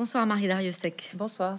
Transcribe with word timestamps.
Bonsoir 0.00 0.24
Marie 0.24 0.48
Dariussec. 0.48 1.10
Bonsoir. 1.12 1.58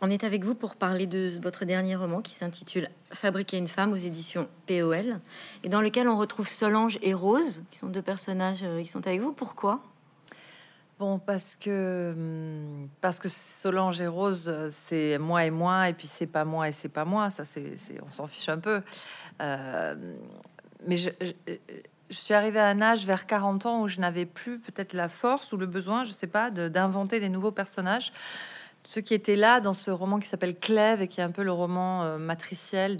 On 0.00 0.10
est 0.10 0.24
avec 0.24 0.42
vous 0.42 0.56
pour 0.56 0.74
parler 0.74 1.06
de 1.06 1.38
votre 1.40 1.64
dernier 1.64 1.94
roman 1.94 2.22
qui 2.22 2.34
s'intitule 2.34 2.90
Fabriquer 3.12 3.56
une 3.56 3.68
femme 3.68 3.92
aux 3.92 3.96
éditions 3.96 4.48
POL 4.66 5.20
et 5.62 5.68
dans 5.68 5.80
lequel 5.80 6.08
on 6.08 6.18
retrouve 6.18 6.48
Solange 6.48 6.98
et 7.02 7.14
Rose, 7.14 7.62
qui 7.70 7.78
sont 7.78 7.86
deux 7.86 8.02
personnages 8.02 8.64
euh, 8.64 8.82
qui 8.82 8.88
sont 8.88 9.06
avec 9.06 9.20
vous. 9.20 9.32
Pourquoi? 9.32 9.80
Bon, 10.98 11.20
parce 11.20 11.56
que 11.60 12.14
hum, 12.16 12.88
parce 13.00 13.20
que 13.20 13.28
Solange 13.28 14.00
et 14.00 14.08
Rose, 14.08 14.52
c'est 14.70 15.16
moi 15.18 15.44
et 15.44 15.52
moi, 15.52 15.88
et 15.88 15.92
puis 15.92 16.08
c'est 16.08 16.26
pas 16.26 16.44
moi 16.44 16.68
et 16.68 16.72
c'est 16.72 16.88
pas 16.88 17.04
moi. 17.04 17.30
Ça, 17.30 17.44
c'est, 17.44 17.76
on 18.04 18.10
s'en 18.10 18.26
fiche 18.26 18.48
un 18.48 18.58
peu. 18.58 18.82
Euh, 19.40 20.16
mais 20.84 20.96
je, 20.96 21.10
je 21.20 21.32
suis 22.10 22.34
arrivée 22.34 22.60
à 22.60 22.66
un 22.66 22.80
âge 22.80 23.06
vers 23.06 23.26
40 23.26 23.66
ans 23.66 23.82
où 23.82 23.88
je 23.88 24.00
n'avais 24.00 24.26
plus 24.26 24.58
peut-être 24.58 24.92
la 24.92 25.08
force 25.08 25.52
ou 25.52 25.56
le 25.56 25.66
besoin, 25.66 26.04
je 26.04 26.12
sais 26.12 26.26
pas, 26.26 26.50
d'inventer 26.50 27.20
des 27.20 27.28
nouveaux 27.28 27.52
personnages. 27.52 28.12
Ce 28.84 29.00
qui 29.00 29.12
était 29.12 29.36
là 29.36 29.60
dans 29.60 29.74
ce 29.74 29.90
roman 29.90 30.18
qui 30.18 30.28
s'appelle 30.28 30.58
Clèves 30.58 31.02
et 31.02 31.08
qui 31.08 31.20
est 31.20 31.24
un 31.24 31.30
peu 31.30 31.42
le 31.42 31.52
roman 31.52 32.04
euh, 32.04 32.18
matriciel 32.18 32.96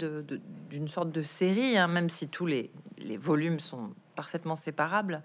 d'une 0.69 0.87
sorte 0.87 1.11
de 1.11 1.23
série, 1.23 1.77
hein, 1.77 1.87
même 1.87 2.09
si 2.09 2.27
tous 2.27 2.45
les, 2.45 2.69
volumes 3.17 3.59
sont 3.59 3.89
parfaitement 4.15 4.55
séparables. 4.55 5.23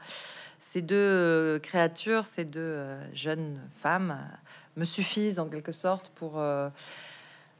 Ces 0.60 0.80
deux 0.80 0.96
euh, 0.96 1.58
créatures, 1.58 2.24
ces 2.24 2.44
deux 2.44 2.60
euh, 2.60 3.14
jeunes 3.14 3.60
femmes 3.76 4.18
me 4.76 4.84
suffisent 4.84 5.38
en 5.38 5.48
quelque 5.48 5.72
sorte 5.72 6.10
pour 6.14 6.42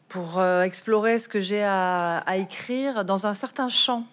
pour 0.09 0.43
explorer 0.43 1.19
ce 1.19 1.29
que 1.29 1.41
j'ai 1.41 1.63
à, 1.63 2.25
écrire 2.37 3.05
dans 3.05 3.27
un 3.27 3.35
certain 3.35 3.69
champ 3.69 4.07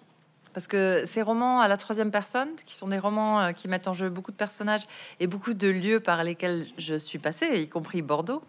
parce 0.53 0.67
que 0.67 1.03
ces 1.05 1.21
romans 1.21 1.59
à 1.59 1.67
la 1.67 1.77
troisième 1.77 2.11
personne, 2.11 2.49
qui 2.65 2.75
sont 2.75 2.87
des 2.87 2.99
romans 2.99 3.39
euh, 3.39 3.51
qui 3.51 3.67
mettent 3.67 3.87
en 3.87 3.93
jeu 3.93 4.09
beaucoup 4.09 4.31
de 4.31 4.37
personnages 4.37 4.85
et 5.19 5.27
beaucoup 5.27 5.53
de 5.53 5.67
lieux 5.67 5.99
par 5.99 6.23
lesquels 6.23 6.67
je 6.77 6.95
suis 6.95 7.19
passée, 7.19 7.61
y 7.61 7.67
compris 7.67 8.01
Bordeaux, 8.01 8.41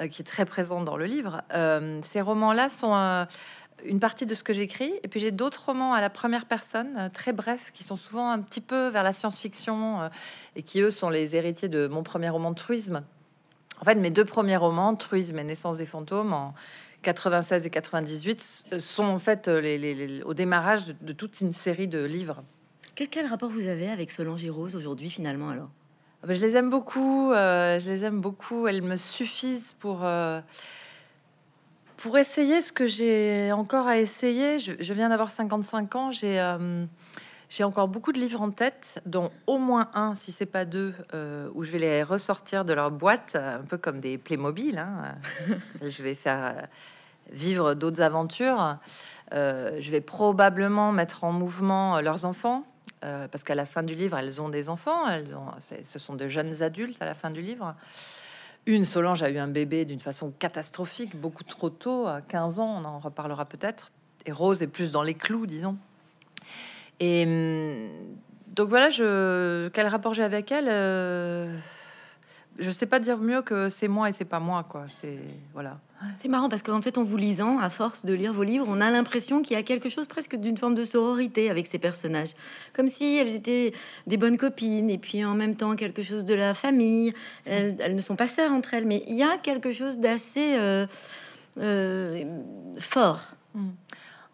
euh, 0.00 0.08
qui 0.08 0.22
est 0.22 0.24
très 0.24 0.44
présent 0.44 0.82
dans 0.82 0.96
le 0.96 1.04
livre, 1.04 1.42
euh, 1.54 2.00
ces 2.02 2.20
romans-là 2.20 2.68
sont 2.68 3.26
une 3.84 4.00
partie 4.00 4.26
de 4.26 4.34
ce 4.34 4.42
que 4.42 4.52
j'écris. 4.52 4.92
Et 5.02 5.08
puis 5.08 5.20
j'ai 5.20 5.30
d'autres 5.30 5.66
romans 5.66 5.92
à 5.92 6.00
la 6.00 6.10
première 6.10 6.46
personne, 6.46 7.10
très 7.12 7.32
brefs, 7.32 7.70
qui 7.72 7.84
sont 7.84 7.96
souvent 7.96 8.30
un 8.30 8.40
petit 8.40 8.62
peu 8.62 8.88
vers 8.88 9.02
la 9.02 9.12
science-fiction 9.12 10.10
et 10.56 10.62
qui, 10.62 10.80
eux, 10.80 10.90
sont 10.90 11.10
les 11.10 11.36
héritiers 11.36 11.68
de 11.68 11.86
mon 11.86 12.02
premier 12.02 12.30
roman 12.30 12.54
truisme. 12.54 13.02
En 13.80 13.84
fait, 13.84 13.96
mes 13.96 14.10
deux 14.10 14.24
premiers 14.24 14.56
romans, 14.56 14.94
Truisme 14.94 15.38
et 15.38 15.44
Naissance 15.44 15.76
des 15.76 15.86
fantômes, 15.86 16.32
en 16.32 16.54
96 17.06 17.66
et 17.66 17.70
98 17.70 18.64
euh, 18.72 18.78
sont 18.80 19.04
en 19.04 19.20
fait 19.20 19.46
euh, 19.46 19.60
les, 19.60 20.22
au 20.24 20.34
démarrage 20.34 20.86
de, 21.00 21.12
toute 21.12 21.40
une 21.40 21.52
série 21.52 21.86
de 21.86 22.02
livres. 22.04 22.42
Quel, 22.96 23.08
quel 23.08 23.26
rapport 23.26 23.48
vous 23.48 23.68
avez 23.68 23.88
avec 23.88 24.10
Solange 24.10 24.44
et 24.44 24.50
Rose 24.50 24.74
aujourd'hui 24.74 25.08
finalement 25.08 25.50
alors? 25.50 25.68
Ah 26.22 26.26
ben, 26.26 26.34
Je 26.36 26.44
les 26.44 26.56
aime 26.56 26.68
beaucoup, 26.68 27.32
euh, 27.32 27.78
je 27.78 27.90
les 27.90 28.04
aime 28.04 28.20
beaucoup, 28.20 28.66
elles 28.66 28.82
me 28.82 28.96
suffisent 28.96 29.76
pour, 29.78 30.04
pour 31.96 32.18
essayer 32.18 32.60
ce 32.60 32.72
que 32.72 32.86
j'ai 32.86 33.52
encore 33.52 33.86
à 33.86 33.98
essayer. 33.98 34.58
Je, 34.58 34.92
viens 34.92 35.08
d'avoir 35.08 35.30
55 35.30 35.94
ans, 35.94 36.12
j'ai... 36.12 36.56
J'ai 37.48 37.62
encore 37.62 37.86
beaucoup 37.86 38.10
de 38.10 38.18
livres 38.18 38.42
en 38.42 38.50
tête, 38.50 39.00
dont 39.06 39.30
au 39.46 39.58
moins 39.58 39.88
un, 39.94 40.16
si 40.16 40.32
c'est 40.32 40.46
pas 40.46 40.64
deux, 40.64 40.92
où 41.54 41.62
je 41.62 41.70
vais 41.70 41.78
les 41.78 42.02
ressortir 42.02 42.64
de 42.64 42.72
leur 42.72 42.90
boîte, 42.90 43.36
un 43.36 43.62
peu 43.62 43.78
comme 43.78 44.00
des 44.00 44.18
Playmobil. 44.18 44.76
Hein. 44.78 45.14
je 45.80 46.02
vais 46.02 46.16
faire 46.16 46.66
vivre 47.30 47.74
d'autres 47.74 48.02
aventures. 48.02 48.76
Euh, 49.32 49.76
je 49.80 49.90
vais 49.90 50.00
probablement 50.00 50.92
mettre 50.92 51.24
en 51.24 51.32
mouvement 51.32 52.00
leurs 52.00 52.24
enfants, 52.24 52.64
euh, 53.04 53.28
parce 53.28 53.44
qu'à 53.44 53.54
la 53.54 53.66
fin 53.66 53.82
du 53.82 53.94
livre, 53.94 54.18
elles 54.18 54.40
ont 54.40 54.48
des 54.48 54.68
enfants. 54.68 55.08
Elles 55.08 55.34
ont, 55.36 55.46
ce 55.60 55.98
sont 55.98 56.14
de 56.14 56.28
jeunes 56.28 56.62
adultes 56.62 57.00
à 57.02 57.04
la 57.04 57.14
fin 57.14 57.30
du 57.30 57.40
livre. 57.40 57.74
Une, 58.66 58.84
Solange, 58.84 59.22
a 59.22 59.30
eu 59.30 59.38
un 59.38 59.48
bébé 59.48 59.84
d'une 59.84 60.00
façon 60.00 60.32
catastrophique, 60.38 61.14
beaucoup 61.16 61.44
trop 61.44 61.70
tôt, 61.70 62.06
à 62.06 62.20
15 62.20 62.58
ans, 62.58 62.82
on 62.82 62.84
en 62.84 62.98
reparlera 62.98 63.44
peut-être. 63.44 63.92
Et 64.24 64.32
Rose 64.32 64.60
est 64.62 64.66
plus 64.66 64.90
dans 64.90 65.02
les 65.02 65.14
clous, 65.14 65.46
disons. 65.46 65.76
Et 66.98 67.24
hum, 67.24 67.88
donc 68.54 68.68
voilà, 68.68 68.90
je, 68.90 69.68
quel 69.68 69.86
rapport 69.86 70.14
j'ai 70.14 70.24
avec 70.24 70.50
elle 70.50 70.68
euh, 70.68 71.56
Je 72.58 72.70
sais 72.70 72.86
pas 72.86 73.00
dire 73.00 73.18
mieux 73.18 73.42
que 73.42 73.68
c'est 73.68 73.88
moi 73.88 74.08
et 74.08 74.12
c'est 74.12 74.24
pas 74.24 74.40
moi, 74.40 74.64
quoi. 74.68 74.86
C'est 75.00 75.18
voilà. 75.52 75.78
C'est 76.18 76.28
marrant 76.28 76.48
parce 76.48 76.62
qu'en 76.62 76.82
fait, 76.82 76.98
en 76.98 77.04
vous 77.04 77.16
lisant, 77.16 77.58
à 77.58 77.70
force 77.70 78.04
de 78.04 78.12
lire 78.12 78.32
vos 78.32 78.42
livres, 78.42 78.66
on 78.68 78.80
a 78.80 78.90
l'impression 78.90 79.40
qu'il 79.40 79.56
y 79.56 79.60
a 79.60 79.62
quelque 79.62 79.88
chose 79.88 80.06
presque 80.06 80.36
d'une 80.36 80.58
forme 80.58 80.74
de 80.74 80.84
sororité 80.84 81.48
avec 81.50 81.66
ces 81.66 81.78
personnages. 81.78 82.34
Comme 82.74 82.88
si 82.88 83.16
elles 83.16 83.34
étaient 83.34 83.72
des 84.06 84.16
bonnes 84.18 84.36
copines 84.36 84.90
et 84.90 84.98
puis 84.98 85.24
en 85.24 85.34
même 85.34 85.56
temps 85.56 85.74
quelque 85.74 86.02
chose 86.02 86.24
de 86.24 86.34
la 86.34 86.52
famille. 86.54 87.14
Elles, 87.46 87.94
ne 87.94 88.00
sont 88.00 88.16
pas 88.16 88.26
sœurs 88.26 88.52
entre 88.52 88.74
elles, 88.74 88.86
mais 88.86 89.04
il 89.08 89.14
y 89.16 89.22
a 89.22 89.38
quelque 89.38 89.72
chose 89.72 89.98
d'assez 89.98 90.56
euh, 90.56 90.86
euh, 91.58 92.24
fort. 92.78 93.20
Hmm. 93.54 93.70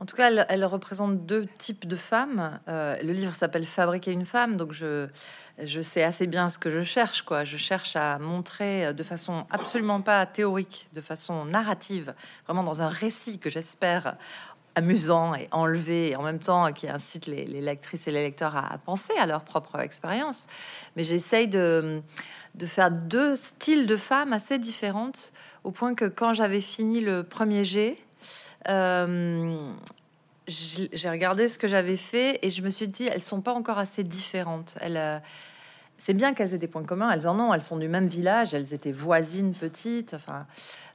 En 0.00 0.04
tout 0.04 0.16
cas, 0.16 0.28
elle, 0.28 0.46
elle, 0.48 0.64
représente 0.64 1.26
deux 1.26 1.46
types 1.60 1.86
de 1.86 1.94
femmes. 1.94 2.58
Euh, 2.66 2.96
le 3.04 3.12
livre 3.12 3.36
s'appelle 3.36 3.64
Fabriquer 3.64 4.10
une 4.10 4.24
femme, 4.24 4.56
donc 4.56 4.72
je 4.72 5.06
je 5.58 5.80
sais 5.80 6.02
assez 6.02 6.26
bien 6.26 6.48
ce 6.48 6.58
que 6.58 6.70
je 6.70 6.82
cherche, 6.82 7.22
quoi. 7.22 7.44
Je 7.44 7.56
cherche 7.56 7.96
à 7.96 8.18
montrer 8.18 8.86
euh, 8.86 8.92
de 8.92 9.02
façon 9.02 9.46
absolument 9.50 10.00
pas 10.00 10.24
théorique, 10.26 10.88
de 10.92 11.00
façon 11.00 11.44
narrative, 11.44 12.14
vraiment 12.46 12.62
dans 12.62 12.82
un 12.82 12.88
récit 12.88 13.38
que 13.38 13.50
j'espère 13.50 14.16
amusant 14.74 15.34
et 15.34 15.48
enlevé, 15.50 16.10
et 16.10 16.16
en 16.16 16.22
même 16.22 16.38
temps 16.38 16.72
qui 16.72 16.88
incite 16.88 17.26
les, 17.26 17.44
lectrices 17.44 18.06
et 18.08 18.10
les 18.10 18.22
lecteurs 18.22 18.56
à, 18.56 18.78
penser 18.78 19.12
à 19.18 19.26
leur 19.26 19.42
propre 19.42 19.78
expérience. 19.80 20.46
Mais 20.96 21.04
j'essaye 21.04 21.48
de, 21.48 22.00
de 22.54 22.66
faire 22.66 22.90
deux 22.90 23.36
styles 23.36 23.86
de 23.86 23.96
femmes 23.96 24.32
assez 24.32 24.58
différentes, 24.58 25.32
au 25.64 25.70
point 25.70 25.94
que 25.94 26.06
quand 26.06 26.32
j'avais 26.32 26.60
fini 26.60 27.00
le 27.00 27.22
premier 27.22 27.64
jet, 27.64 27.98
euh, 28.68 29.72
j'ai 30.48 31.10
regardé 31.10 31.48
ce 31.48 31.58
que 31.58 31.66
j'avais 31.66 31.96
fait 31.96 32.38
et 32.42 32.50
je 32.50 32.62
me 32.62 32.70
suis 32.70 32.88
dit, 32.88 33.04
elles 33.04 33.22
sont 33.22 33.40
pas 33.40 33.52
encore 33.52 33.78
assez 33.78 34.02
différentes. 34.02 34.74
Elles, 34.80 34.96
euh, 34.96 35.18
c'est 35.98 36.14
bien 36.14 36.34
qu'elles 36.34 36.54
aient 36.54 36.58
des 36.58 36.68
points 36.68 36.84
communs. 36.84 37.10
Elles 37.10 37.28
en 37.28 37.38
ont. 37.38 37.54
Elles 37.54 37.62
sont 37.62 37.76
du 37.76 37.88
même 37.88 38.06
village. 38.06 38.54
Elles 38.54 38.74
étaient 38.74 38.92
voisines 38.92 39.52
petites. 39.52 40.14
Enfin, 40.14 40.46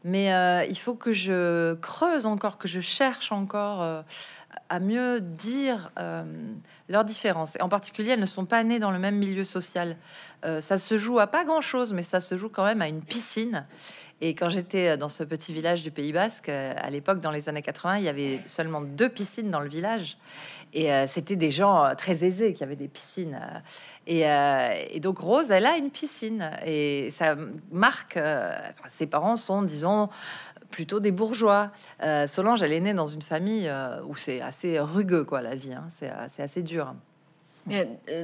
mais 0.03 0.34
euh, 0.34 0.66
il 0.66 0.78
faut 0.78 0.96
que 0.96 1.13
je 1.13 1.75
creuse 1.75 2.25
encore, 2.25 2.57
que 2.57 2.68
je 2.68 2.81
cherche 2.81 3.31
encore 3.31 3.81
euh, 3.81 4.02
à 4.69 4.80
mieux 4.80 5.22
dire 5.22 5.91
leurs 6.90 7.06
différences. 7.06 7.57
En 7.62 7.69
particulier, 7.69 8.12
elles 8.12 8.19
ne 8.19 8.25
sont 8.25 8.46
pas 8.46 8.63
nées 8.63 8.80
dans 8.80 8.91
le 8.91 9.00
même 9.00 9.16
milieu 9.16 9.44
social. 9.44 9.96
ça 10.44 10.78
se 10.78 10.97
joue 10.97 11.19
à 11.19 11.28
pas 11.28 11.46
grand 11.46 11.62
chose, 11.62 11.94
mais 11.94 12.02
ça 12.02 12.19
se 12.19 12.36
joue 12.36 12.50
quand 12.50 12.66
même 12.66 12.81
à 12.81 12.88
une 12.88 13.02
piscine. 13.02 13.66
Et 14.20 14.34
quand 14.34 14.50
j'étais 14.50 14.98
dans 14.98 15.10
ce 15.10 15.24
petit 15.24 15.54
village 15.54 15.84
du 15.84 15.92
Pays 15.92 16.12
Basque, 16.12 16.50
à 16.50 16.90
l'époque, 16.90 17.20
dans 17.20 17.30
les 17.30 17.50
années 17.50 17.62
80, 17.62 17.98
il 17.98 18.04
y 18.04 18.10
avait 18.10 18.40
seulement 18.48 18.82
deux 18.82 19.10
piscines 19.10 19.52
dans 19.52 19.60
le 19.60 19.70
village. 19.70 20.18
Et 20.74 20.92
euh, 20.92 21.08
c'était 21.08 21.36
des 21.36 21.52
gens 21.52 21.86
euh, 21.86 21.94
très 21.96 22.26
aisés 22.26 22.54
qui 22.54 22.64
avaient 22.64 22.76
des 22.76 22.88
piscines. 22.88 23.40
Euh. 24.08 24.74
Et, 24.92 25.00
donc 25.00 25.20
Rose, 25.20 25.50
elle 25.52 25.66
a 25.66 25.78
une 25.78 25.90
piscine. 25.90 26.52
Et 26.66 27.10
ça 27.12 27.36
marque, 27.72 28.20
ses 28.90 29.08
parents 29.08 29.36
sont, 29.36 29.62
disons, 29.62 30.10
plutôt 30.70 31.00
des 31.00 31.12
bourgeois. 31.12 31.70
Solange, 32.28 32.62
elle 32.62 32.74
est 32.74 32.80
née 32.80 32.94
dans 32.94 33.06
une 33.06 33.22
famille 33.22 33.72
où 34.08 34.16
c'est 34.16 34.42
assez 34.42 34.80
rugueux, 34.80 35.24
quoi, 35.24 35.42
la 35.42 35.56
vie. 35.56 35.74
Hein. 35.74 35.88
C'est 35.90 36.42
assez 36.42 36.64
dur. 36.64 36.94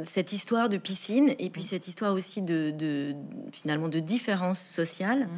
Cette 0.04 0.34
histoire 0.34 0.70
de 0.70 0.78
piscine 0.78 1.34
et 1.40 1.50
puis 1.50 1.64
cette 1.64 1.88
histoire 1.88 2.14
aussi 2.14 2.42
de, 2.42 3.16
finalement 3.52 3.90
de 3.90 4.00
différence 4.00 4.62
sociale 4.62 5.26
mmh. 5.26 5.30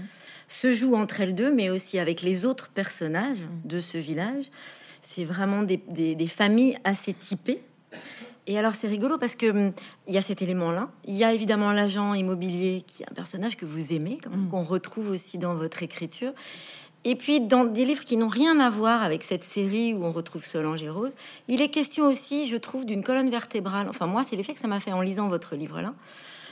se 0.48 0.74
joue 0.74 0.96
entre 0.96 1.22
elles 1.22 1.36
deux, 1.36 1.52
mais 1.52 1.70
aussi 1.70 2.00
avec 2.00 2.22
les 2.22 2.46
autres 2.46 2.70
personnages 2.70 3.42
mmh. 3.42 3.68
de 3.68 3.80
ce 3.80 3.98
village 3.98 4.46
c'est 5.16 5.24
vraiment 5.24 5.64
des, 5.64 6.28
familles 6.28 6.78
assez 6.84 7.14
typées. 7.14 7.62
Et 8.48 8.60
alors 8.60 8.76
c'est 8.76 8.88
rigolo 8.88 9.18
parce 9.18 9.36
que 9.36 9.50
hum, 9.50 9.72
il 10.08 10.14
y 10.14 10.18
a 10.18 10.22
cet 10.22 10.42
élément-là. 10.42 10.90
Il 11.06 11.16
y 11.16 11.24
a 11.24 11.34
évidemment 11.34 11.72
l'agent 11.72 12.14
immobilier 12.14 12.84
qui 12.86 13.02
est 13.04 13.10
un 13.10 13.16
personnage 13.16 13.56
que 13.58 13.66
vous 13.66 13.94
aimez, 13.94 14.20
mm. 14.30 14.50
qu'on 14.50 14.64
retrouve 14.64 15.10
aussi 15.10 15.38
dans 15.38 15.56
votre 15.56 15.82
écriture. 15.82 16.34
Et 17.08 17.16
puis 17.16 17.40
dans 17.40 17.66
des 17.66 17.86
livres 17.86 18.04
qui 18.04 18.18
n'ont 18.18 18.28
rien 18.28 18.60
à 18.60 18.72
voir 18.72 19.04
avec 19.04 19.24
cette 19.24 19.44
série 19.44 19.94
où 19.94 20.04
on 20.04 20.12
retrouve 20.12 20.44
Solange 20.44 20.82
et 20.82 20.90
Rose, 20.90 21.14
il 21.48 21.62
est 21.62 21.70
question 21.70 22.08
aussi, 22.08 22.50
je 22.50 22.58
trouve, 22.58 22.84
d'une 22.84 23.04
colonne 23.04 23.30
vertébrale. 23.30 23.88
Enfin 23.88 24.08
moi, 24.08 24.24
c'est 24.24 24.36
l'effet 24.36 24.56
que 24.56 24.60
ça 24.60 24.68
m'a 24.68 24.80
fait 24.80 24.92
en 24.92 25.02
lisant 25.02 25.28
votre 25.28 25.56
livre-là, 25.56 25.94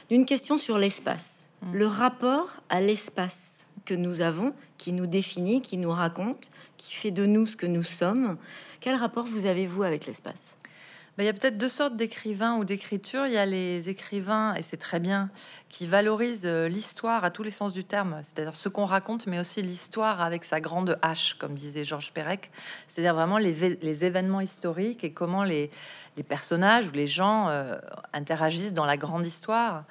d'une 0.10 0.26
question 0.26 0.60
sur 0.60 0.78
l'espace, 0.78 1.48
mm. 1.64 1.74
le 1.74 1.88
rapport 1.88 2.58
à 2.70 2.82
l'espace 2.82 3.66
que 3.84 3.96
nous 3.96 4.22
avons, 4.22 4.54
qui 4.78 4.92
nous 4.94 5.08
définit, 5.08 5.60
qui 5.62 5.78
nous 5.78 5.90
raconte, 5.90 6.52
qui 6.78 6.94
fait 6.94 7.12
de 7.12 7.26
nous 7.26 7.48
ce 7.48 7.58
que 7.58 7.66
nous 7.66 7.84
sommes. 7.84 8.38
Quel 8.80 8.96
rapport 8.96 9.26
vous 9.26 9.48
avez-vous 9.48 9.82
avec 9.82 10.06
l'espace? 10.06 10.56
Ben, 11.15 11.24
il 11.24 11.27
y 11.27 11.30
a 11.30 11.33
peut-être 11.33 11.60
deux 11.60 11.69
sortes 11.69 11.95
d'écrivains 11.95 12.57
ou 12.57 12.65
d'écriture. 12.65 13.27
Il 13.27 13.33
y 13.33 13.38
a 13.38 13.45
les 13.45 13.88
écrivains, 13.88 14.56
et 14.56 14.63
c'est 14.63 14.77
très 14.77 15.00
bien, 15.00 15.30
qui 15.69 15.86
valorisent 15.86 16.45
euh, 16.45 16.68
l'histoire 16.68 17.24
à 17.24 17.30
tous 17.30 17.44
les 17.44 17.51
sens 17.51 17.71
du 17.71 17.83
terme, 17.83 18.19
c'est-à-dire 18.24 18.56
ce 18.56 18.68
qu'on 18.68 18.86
raconte, 18.86 19.27
mais 19.27 19.39
aussi 19.39 19.62
l'histoire 19.62 20.21
avec 20.21 20.44
sa 20.44 20.60
grande 20.60 20.98
hache, 21.04 21.36
comme 21.36 21.54
disait 21.54 21.83
Georges 21.83 22.13
Perec, 22.13 22.50
c'est-à-dire 22.88 23.13
vraiment 23.13 23.38
les, 23.38 24.04
événements 24.04 24.42
historiques 24.42 25.04
et 25.04 25.13
comment 25.13 25.44
les, 25.44 25.69
personnages 26.27 26.88
ou 26.88 26.92
les 26.94 27.07
gens 27.07 27.48
euh, 27.50 27.77
interagissent 28.13 28.74
dans 28.74 28.86
la 28.86 28.98
grande 28.98 29.27
histoire. 29.27 29.83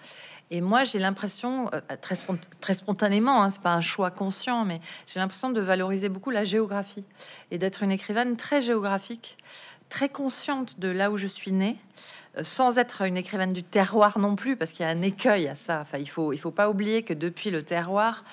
Et 0.52 0.60
moi, 0.60 0.84
j'ai 0.84 0.98
l'impression, 0.98 1.70
euh, 1.72 1.80
très 2.60 2.74
spontanément, 2.74 3.42
hein, 3.42 3.48
c'est 3.48 3.62
pas 3.62 3.72
un 3.72 3.80
choix 3.80 4.10
conscient, 4.10 4.66
mais 4.66 4.80
j'ai 5.06 5.18
l'impression 5.18 5.50
de 5.50 5.60
valoriser 5.60 6.10
beaucoup 6.10 6.30
la 6.30 6.44
géographie 6.44 7.04
et 7.50 7.58
d'être 7.58 7.82
une 7.82 7.90
écrivaine 7.90 8.36
très 8.36 8.60
géographique, 8.60 9.38
très 9.92 10.08
consciente 10.08 10.80
de 10.80 10.88
là 10.88 11.10
où 11.10 11.18
je 11.18 11.26
suis 11.26 11.52
née, 11.52 11.76
euh, 12.38 12.42
sans 12.42 12.78
être 12.78 13.02
une 13.02 13.18
écrivaine 13.18 13.52
du 13.52 13.62
terroir 13.62 14.18
non 14.18 14.36
plus, 14.36 14.56
parce 14.56 14.72
qu'il 14.72 14.86
y 14.86 14.88
a 14.88 14.90
un 14.90 15.02
écueil 15.02 15.48
à 15.48 15.54
ça. 15.54 15.80
Enfin, 15.82 15.98
il 15.98 16.08
faut, 16.08 16.32
il 16.32 16.38
faut 16.38 16.50
pas 16.50 16.70
oublier 16.70 17.02
que 17.02 17.12
depuis 17.12 17.50
le 17.50 17.62
terroir, 17.62 18.24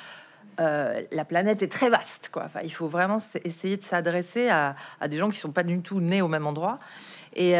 euh, 0.61 1.01
la 1.11 1.25
planète 1.25 1.61
est 1.61 1.67
très 1.67 1.89
vaste. 1.89 2.31
Enfin, 2.33 2.61
il 2.63 2.71
faut 2.73 2.87
vraiment 2.87 3.17
essayer 3.43 3.75
de 3.75 3.83
s'adresser 3.83 4.47
à, 4.47 4.75
des 5.09 5.17
gens 5.17 5.29
qui 5.29 5.37
sont 5.37 5.51
pas 5.51 5.63
du 5.63 5.81
tout 5.81 5.99
nés 5.99 6.21
au 6.21 6.29
même 6.29 6.47
endroit. 6.47 6.79
Et, 7.35 7.55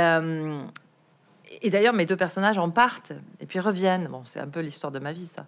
et 1.62 1.70
d'ailleurs, 1.70 1.94
mes 1.94 2.06
deux 2.06 2.18
personnages 2.18 2.58
en 2.58 2.70
partent 2.70 3.14
et 3.40 3.46
puis 3.46 3.60
reviennent. 3.60 4.08
Bon, 4.08 4.24
c'est 4.26 4.40
un 4.40 4.48
peu 4.48 4.62
l'histoire 4.62 4.92
de 4.92 5.00
ma 5.00 5.14
vie, 5.14 5.28
ça. 5.28 5.46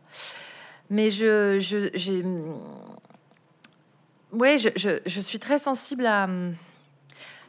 Mais 0.89 1.09
je, 1.09 1.59
je, 1.59 1.89
j'ai, 1.94 2.24
ouais, 4.33 4.57
je, 4.57 4.69
je, 4.75 5.00
je, 5.06 5.19
suis 5.21 5.39
très 5.39 5.57
sensible 5.57 6.06
à. 6.06 6.27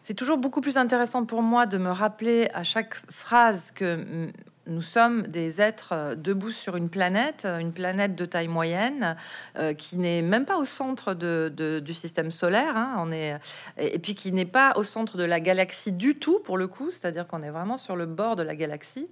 C'est 0.02 0.14
toujours 0.14 0.36
beaucoup 0.36 0.60
plus 0.60 0.76
intéressant 0.76 1.24
pour 1.24 1.42
moi 1.42 1.66
de 1.66 1.78
me 1.78 1.90
rappeler 1.90 2.48
à 2.54 2.64
chaque 2.64 2.96
phrase 3.08 3.70
que 3.70 4.32
nous 4.66 4.82
sommes 4.82 5.22
des 5.22 5.60
êtres 5.60 5.90
euh, 5.92 6.14
debout 6.14 6.50
sur 6.50 6.76
une 6.76 6.88
planète, 6.88 7.46
une 7.46 7.72
planète 7.72 8.14
de 8.14 8.24
taille 8.24 8.48
moyenne, 8.48 9.16
euh, 9.58 9.74
qui 9.74 9.96
n'est 9.96 10.22
même 10.22 10.44
pas 10.44 10.56
au 10.56 10.64
centre 10.64 11.14
du 11.14 11.94
système 11.94 12.30
solaire, 12.30 12.76
hein. 12.76 12.94
on 12.98 13.10
est, 13.12 13.38
et 13.78 13.98
puis 13.98 14.14
qui 14.14 14.32
n'est 14.32 14.44
pas 14.44 14.74
au 14.76 14.84
centre 14.84 15.16
de 15.16 15.24
la 15.24 15.40
galaxie 15.40 15.92
du 15.92 16.16
tout, 16.16 16.38
pour 16.40 16.58
le 16.58 16.68
coup, 16.68 16.90
c'est-à-dire 16.90 17.26
qu'on 17.26 17.42
est 17.42 17.50
vraiment 17.50 17.76
sur 17.76 17.96
le 17.96 18.06
bord 18.06 18.36
de 18.36 18.42
la 18.42 18.54
galaxie. 18.54 19.08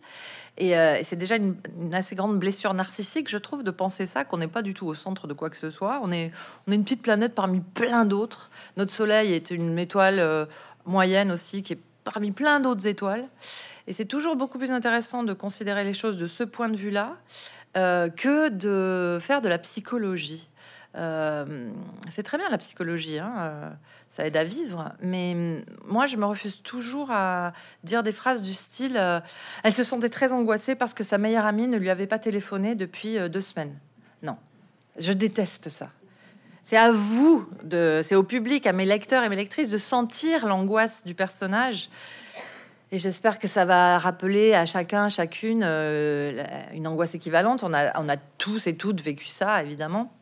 Et, 0.56 0.76
euh, 0.76 1.00
c'est 1.02 1.16
déjà 1.16 1.36
une, 1.36 1.56
assez 1.92 2.14
grande 2.14 2.38
blessure 2.38 2.74
narcissique, 2.74 3.28
je 3.28 3.38
trouve, 3.38 3.62
de 3.62 3.70
penser 3.70 4.06
ça, 4.06 4.24
qu'on 4.24 4.38
n'est 4.38 4.48
pas 4.48 4.62
du 4.62 4.74
tout 4.74 4.86
au 4.86 4.94
centre 4.94 5.26
de 5.26 5.32
quoi 5.32 5.50
que 5.50 5.56
ce 5.56 5.70
soit. 5.70 6.00
On 6.02 6.12
est, 6.12 6.30
on 6.66 6.72
est 6.72 6.74
une 6.74 6.84
petite 6.84 7.02
planète 7.02 7.34
parmi 7.34 7.60
plein 7.60 8.04
d'autres. 8.04 8.50
Notre 8.76 8.92
Soleil 8.92 9.32
est 9.32 9.50
une 9.50 9.78
étoile 9.78 10.48
moyenne 10.86 11.30
aussi, 11.30 11.62
qui 11.62 11.74
est 11.74 11.80
parmi 12.04 12.30
plein 12.32 12.60
d'autres 12.60 12.86
étoiles. 12.86 13.28
Et 13.86 13.92
c'est 13.92 14.04
toujours 14.04 14.36
beaucoup 14.36 14.58
plus 14.58 14.70
intéressant 14.70 15.22
de 15.22 15.32
considérer 15.32 15.84
les 15.84 15.94
choses 15.94 16.16
de 16.16 16.26
ce 16.26 16.44
point 16.44 16.68
de 16.68 16.76
vue-là 16.76 17.16
euh, 17.76 18.08
que 18.08 18.48
de 18.48 19.18
faire 19.20 19.40
de 19.40 19.48
la 19.48 19.58
psychologie. 19.58 20.48
Euh, 20.96 21.70
c'est 22.08 22.24
très 22.24 22.36
bien 22.36 22.48
la 22.50 22.58
psychologie, 22.58 23.20
hein, 23.20 23.32
euh, 23.38 23.70
ça 24.08 24.26
aide 24.26 24.36
à 24.36 24.42
vivre, 24.42 24.92
mais 25.00 25.64
moi 25.84 26.06
je 26.06 26.16
me 26.16 26.24
refuse 26.24 26.62
toujours 26.62 27.12
à 27.12 27.52
dire 27.84 28.02
des 28.02 28.10
phrases 28.10 28.42
du 28.42 28.54
style 28.54 28.96
Elle 29.62 29.72
se 29.72 29.84
sentait 29.84 30.08
très 30.08 30.32
angoissée 30.32 30.74
parce 30.74 30.92
que 30.92 31.04
sa 31.04 31.16
meilleure 31.16 31.46
amie 31.46 31.68
ne 31.68 31.76
lui 31.76 31.90
avait 31.90 32.08
pas 32.08 32.18
téléphoné 32.18 32.74
depuis 32.74 33.18
deux 33.30 33.40
semaines. 33.40 33.78
Non, 34.24 34.36
je 34.98 35.12
déteste 35.12 35.68
ça. 35.68 35.90
C'est 36.70 36.76
à 36.76 36.92
vous, 36.92 37.48
c'est 37.72 38.14
au 38.14 38.22
public, 38.22 38.64
à 38.64 38.72
mes 38.72 38.84
lecteurs 38.84 39.24
et 39.24 39.28
mes 39.28 39.34
lectrices 39.34 39.70
de 39.70 39.76
sentir 39.76 40.46
l'angoisse 40.46 41.04
du 41.04 41.16
personnage 41.16 41.90
et 42.92 43.00
j'espère 43.00 43.40
que 43.40 43.48
ça 43.48 43.64
va 43.64 43.98
rappeler 43.98 44.54
à 44.54 44.66
chacun, 44.66 45.08
chacune, 45.08 45.62
euh, 45.64 46.44
une 46.72 46.86
angoisse 46.86 47.16
équivalente. 47.16 47.64
On 47.64 47.72
a, 47.74 48.16
tous 48.38 48.68
et 48.68 48.76
toutes 48.76 49.00
vécu 49.00 49.26
ça, 49.26 49.60
évidemment, 49.64 50.12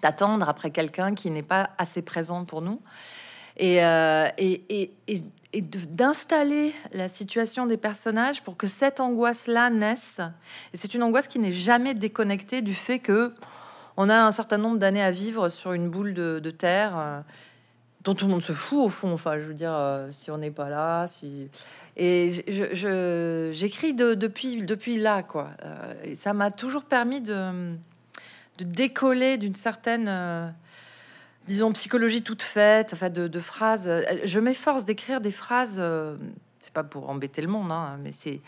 d'attendre 0.00 0.48
après 0.48 0.70
quelqu'un 0.70 1.16
qui 1.16 1.28
n'est 1.28 1.42
pas 1.42 1.70
assez 1.76 2.02
présent 2.02 2.44
pour 2.44 2.62
nous. 2.62 2.80
Et, 3.56 3.84
euh, 3.84 4.28
et 4.38 4.92
d'installer 5.60 6.72
la 6.92 7.08
situation 7.08 7.66
des 7.66 7.78
personnages 7.78 8.44
pour 8.44 8.56
que 8.56 8.68
cette 8.68 9.00
angoisse-là 9.00 9.70
naisse. 9.70 10.20
Et 10.72 10.76
c'est 10.76 10.94
une 10.94 11.02
angoisse 11.02 11.26
qui 11.26 11.40
n'est 11.40 11.50
jamais 11.50 11.94
déconnectée 11.94 12.62
du 12.62 12.74
fait 12.74 13.00
que 13.00 13.34
on 13.96 14.08
a 14.08 14.16
un 14.16 14.32
certain 14.32 14.58
nombre 14.58 14.78
d'années 14.78 15.02
à 15.02 15.10
vivre 15.10 15.48
sur 15.48 15.72
une 15.72 15.88
boule 15.88 16.14
de, 16.14 16.38
de 16.38 16.50
terre 16.50 16.98
euh, 16.98 17.20
dont 18.02 18.14
tout 18.14 18.26
le 18.26 18.32
monde 18.32 18.42
se 18.42 18.52
fout 18.52 18.78
au 18.78 18.88
fond. 18.88 19.12
Enfin, 19.12 19.38
je 19.38 19.44
veux 19.44 19.54
dire, 19.54 19.76
si 20.10 20.30
on 20.30 20.38
n'est 20.38 20.50
pas 20.50 20.68
là, 20.68 21.06
si 21.06 21.48
et 21.96 22.30
j'écris 23.52 23.96
je, 23.98 24.14
depuis, 24.14 24.66
depuis 24.66 24.98
là, 24.98 25.22
quoi. 25.22 25.50
Euh, 25.64 25.94
et 26.04 26.14
ça 26.14 26.34
m'a 26.34 26.50
toujours 26.50 26.84
permis 26.84 27.22
de, 27.22 27.72
de 28.58 28.64
décoller 28.64 29.38
d'une 29.38 29.54
certaine, 29.54 30.06
euh, 30.08 30.48
disons, 31.46 31.72
psychologie 31.72 32.22
toute 32.22 32.42
faite, 32.42 32.90
enfin, 32.92 33.08
de, 33.08 33.28
de 33.28 33.40
phrases. 33.40 33.90
Je 34.24 34.40
m'efforce 34.40 34.84
d'écrire 34.84 35.22
des 35.22 35.30
phrases, 35.30 35.76
euh, 35.78 36.16
c'est 36.60 36.72
pas 36.72 36.84
pour 36.84 37.08
embêter 37.08 37.40
le 37.40 37.48
monde, 37.48 37.72
hein, 37.72 37.96
mais 38.02 38.12
c'est 38.12 38.40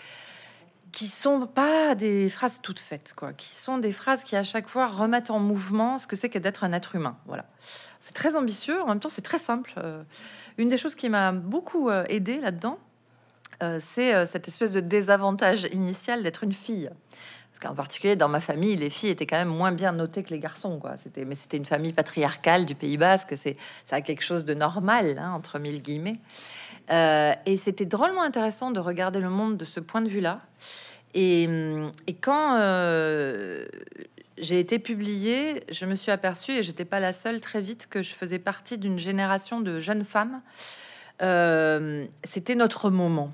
qui 0.92 1.06
sont 1.06 1.46
pas 1.46 1.94
des 1.94 2.28
phrases 2.28 2.60
toutes 2.62 2.80
faites, 2.80 3.12
quoi, 3.16 3.32
qui 3.32 3.48
sont 3.48 3.78
des 3.78 3.92
phrases 3.92 4.24
qui 4.24 4.36
à 4.36 4.42
chaque 4.42 4.68
fois 4.68 4.86
remettent 4.86 5.30
en 5.30 5.38
mouvement 5.38 5.98
ce 5.98 6.06
que 6.06 6.16
c'est 6.16 6.28
que 6.28 6.38
d'être 6.38 6.64
un 6.64 6.72
être 6.72 6.94
humain. 6.94 7.16
Voilà, 7.26 7.44
c'est 8.00 8.14
très 8.14 8.36
ambitieux, 8.36 8.80
en 8.82 8.88
même 8.88 9.00
temps 9.00 9.08
c'est 9.08 9.22
très 9.22 9.38
simple. 9.38 9.74
une 10.56 10.68
des 10.68 10.78
choses 10.78 10.94
qui 10.94 11.08
m'a 11.08 11.32
beaucoup 11.32 11.90
aidé 11.90 12.40
là-dedans, 12.40 12.78
euh, 13.62 13.78
c'est 13.80 14.14
euh, 14.14 14.26
cette 14.26 14.46
espèce 14.46 14.72
de 14.72 14.80
désavantage 14.80 15.68
initial 15.72 16.22
d'être 16.22 16.44
une 16.44 16.52
fille. 16.52 16.90
Parce 17.50 17.60
qu'en 17.60 17.74
particulier 17.74 18.14
dans 18.14 18.28
ma 18.28 18.40
famille, 18.40 18.76
les 18.76 18.90
filles 18.90 19.10
étaient 19.10 19.26
quand 19.26 19.38
même 19.38 19.48
moins 19.48 19.72
bien 19.72 19.92
notées 19.92 20.22
que 20.22 20.30
les 20.30 20.38
garçons. 20.38 20.78
Quoi. 20.78 20.94
Mais 21.16 21.34
c'était 21.34 21.56
une 21.56 21.64
famille 21.64 21.92
patriarcale 21.92 22.66
du 22.66 22.76
Pays 22.76 22.96
Basque. 22.96 23.34
C'est, 23.36 23.56
ça 23.86 24.00
quelque 24.00 24.22
chose 24.22 24.44
de 24.44 24.54
normal, 24.54 25.18
hein, 25.18 25.32
entre 25.32 25.58
mille 25.58 25.82
guillemets. 25.82 26.18
Euh, 26.90 27.34
et 27.46 27.56
c'était 27.56 27.86
drôlement 27.86 28.22
intéressant 28.22 28.70
de 28.70 28.80
regarder 28.80 29.20
le 29.20 29.30
monde 29.30 29.56
de 29.56 29.64
ce 29.64 29.80
point 29.80 30.00
de 30.00 30.08
vue-là. 30.08 30.40
Et, 31.14 31.48
quand 32.20 32.58
j'ai 34.38 34.60
été 34.60 34.78
publiée, 34.78 35.64
je 35.70 35.84
me 35.84 35.94
suis 35.94 36.12
aperçue, 36.12 36.52
et 36.52 36.62
j'étais 36.62 36.84
pas 36.84 37.00
la 37.00 37.12
seule 37.12 37.40
très 37.40 37.60
vite, 37.60 37.88
que 37.88 38.02
je 38.02 38.14
faisais 38.14 38.38
partie 38.38 38.78
d'une 38.78 38.98
génération 38.98 39.60
de 39.60 39.80
jeunes 39.80 40.04
femmes. 40.04 40.40
c'était 42.24 42.54
notre 42.54 42.90
moment 42.90 43.32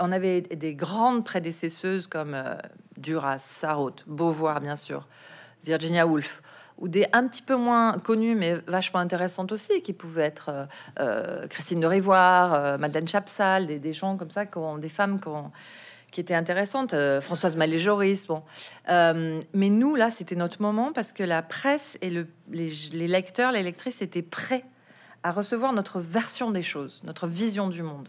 on 0.00 0.12
avait 0.12 0.42
des 0.42 0.74
grandes 0.74 1.24
prédécesseuses 1.24 2.06
comme 2.06 2.34
euh, 2.34 2.54
Duras, 2.96 3.38
Sarraute, 3.38 4.04
Beauvoir, 4.06 4.60
bien 4.60 4.76
sûr, 4.76 5.06
Virginia 5.64 6.06
Woolf, 6.06 6.42
ou 6.78 6.88
des 6.88 7.06
un 7.12 7.26
petit 7.26 7.42
peu 7.42 7.56
moins 7.56 7.98
connues, 7.98 8.34
mais 8.34 8.54
vachement 8.66 9.00
intéressantes 9.00 9.52
aussi, 9.52 9.82
qui 9.82 9.92
pouvaient 9.92 10.22
être 10.22 10.48
euh, 10.50 10.66
euh, 11.00 11.46
Christine 11.48 11.80
de 11.80 11.86
Rivoire, 11.86 12.78
Madeleine 12.78 13.08
Chapsal, 13.08 13.66
des, 13.66 13.92
gens 13.92 14.16
comme 14.16 14.30
ça, 14.30 14.44
des 14.44 14.88
femmes 14.88 15.20
qui 16.12 16.20
étaient 16.20 16.34
intéressantes, 16.34 16.94
Françoise 17.20 17.56
Malé-Joris, 17.56 18.26
bon. 18.26 18.42
mais 18.88 19.70
nous, 19.70 19.94
là, 19.94 20.10
c'était 20.10 20.36
notre 20.36 20.62
moment 20.62 20.92
parce 20.92 21.12
que 21.12 21.22
la 21.22 21.42
presse 21.42 21.98
et 22.02 22.10
les 22.50 23.08
lecteurs, 23.08 23.52
les 23.52 23.62
lectrices 23.62 24.02
étaient 24.02 24.22
prêts 24.22 24.64
à 25.22 25.32
recevoir 25.32 25.72
notre 25.72 25.98
version 25.98 26.50
des 26.50 26.62
choses, 26.62 27.02
notre 27.04 27.26
vision 27.26 27.68
du 27.68 27.82
monde. 27.82 28.08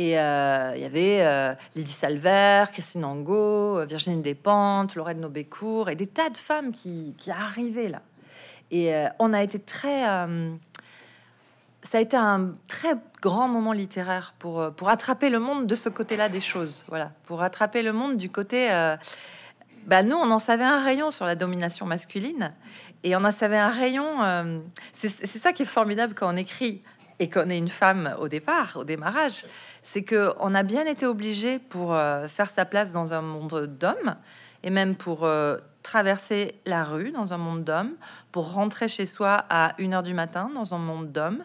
Et 0.00 0.18
euh, 0.18 0.72
il 0.76 0.80
y 0.80 0.86
avait 0.86 1.20
euh, 1.20 1.52
Lydie 1.76 1.92
Salver, 1.92 2.64
Christine 2.72 3.04
Angot, 3.04 3.80
euh, 3.80 3.84
Virginie 3.84 4.22
Despentes, 4.22 4.94
Lorraine 4.94 5.20
Nobécourt 5.20 5.90
et 5.90 5.94
des 5.94 6.06
tas 6.06 6.30
de 6.30 6.38
femmes 6.38 6.72
qui, 6.72 7.14
qui 7.18 7.30
arrivaient 7.30 7.90
là. 7.90 8.00
Et 8.70 8.94
on 9.18 9.32
a 9.32 9.42
été 9.42 9.58
très. 9.58 10.04
ça 10.04 11.98
a 11.98 12.00
été 12.00 12.16
un 12.16 12.54
très 12.68 12.94
grand 13.20 13.48
moment 13.48 13.72
littéraire 13.72 14.32
pour, 14.38 14.72
pour 14.74 14.88
attraper 14.88 15.28
le 15.28 15.40
monde 15.40 15.66
de 15.66 15.74
ce 15.74 15.88
côté-là 15.88 16.28
des 16.28 16.40
choses. 16.40 16.84
Voilà, 16.88 17.10
pour 17.24 17.42
attraper 17.42 17.82
le 17.82 17.92
monde 17.92 18.16
du 18.16 18.30
côté. 18.30 18.68
bah 19.86 20.04
nous, 20.04 20.14
on 20.14 20.30
en 20.30 20.38
savait 20.38 20.62
un 20.62 20.84
rayon 20.84 21.10
sur 21.10 21.26
la 21.26 21.34
domination 21.34 21.84
masculine 21.84 22.54
et 23.02 23.16
on 23.16 23.24
en 23.24 23.32
savait 23.32 23.58
un 23.58 23.70
rayon. 23.70 24.52
c'est 24.94 25.26
ça 25.26 25.52
qui 25.52 25.64
est 25.64 25.66
formidable 25.66 26.14
quand 26.14 26.32
on 26.32 26.36
écrit 26.36 26.84
et 27.20 27.28
qu'on 27.28 27.50
est 27.50 27.58
une 27.58 27.68
femme 27.68 28.16
au 28.18 28.28
départ, 28.28 28.76
au 28.76 28.84
démarrage, 28.84 29.44
c'est 29.82 30.02
que 30.02 30.32
on 30.40 30.54
a 30.54 30.62
bien 30.62 30.86
été 30.86 31.06
obligé 31.06 31.58
pour 31.58 31.94
euh, 31.94 32.26
faire 32.26 32.50
sa 32.50 32.64
place 32.64 32.92
dans 32.92 33.12
un 33.12 33.20
monde 33.20 33.66
d'hommes 33.78 34.16
et 34.64 34.70
même 34.70 34.96
pour 34.96 35.24
euh, 35.24 35.58
traverser 35.82 36.54
la 36.64 36.82
rue 36.82 37.10
dans 37.12 37.32
un 37.34 37.38
monde 37.38 37.62
d'hommes, 37.62 37.92
pour 38.32 38.52
rentrer 38.52 38.88
chez 38.88 39.06
soi 39.06 39.44
à 39.50 39.74
1h 39.78 40.02
du 40.02 40.14
matin 40.14 40.50
dans 40.54 40.74
un 40.74 40.78
monde 40.78 41.12
d'hommes, 41.12 41.44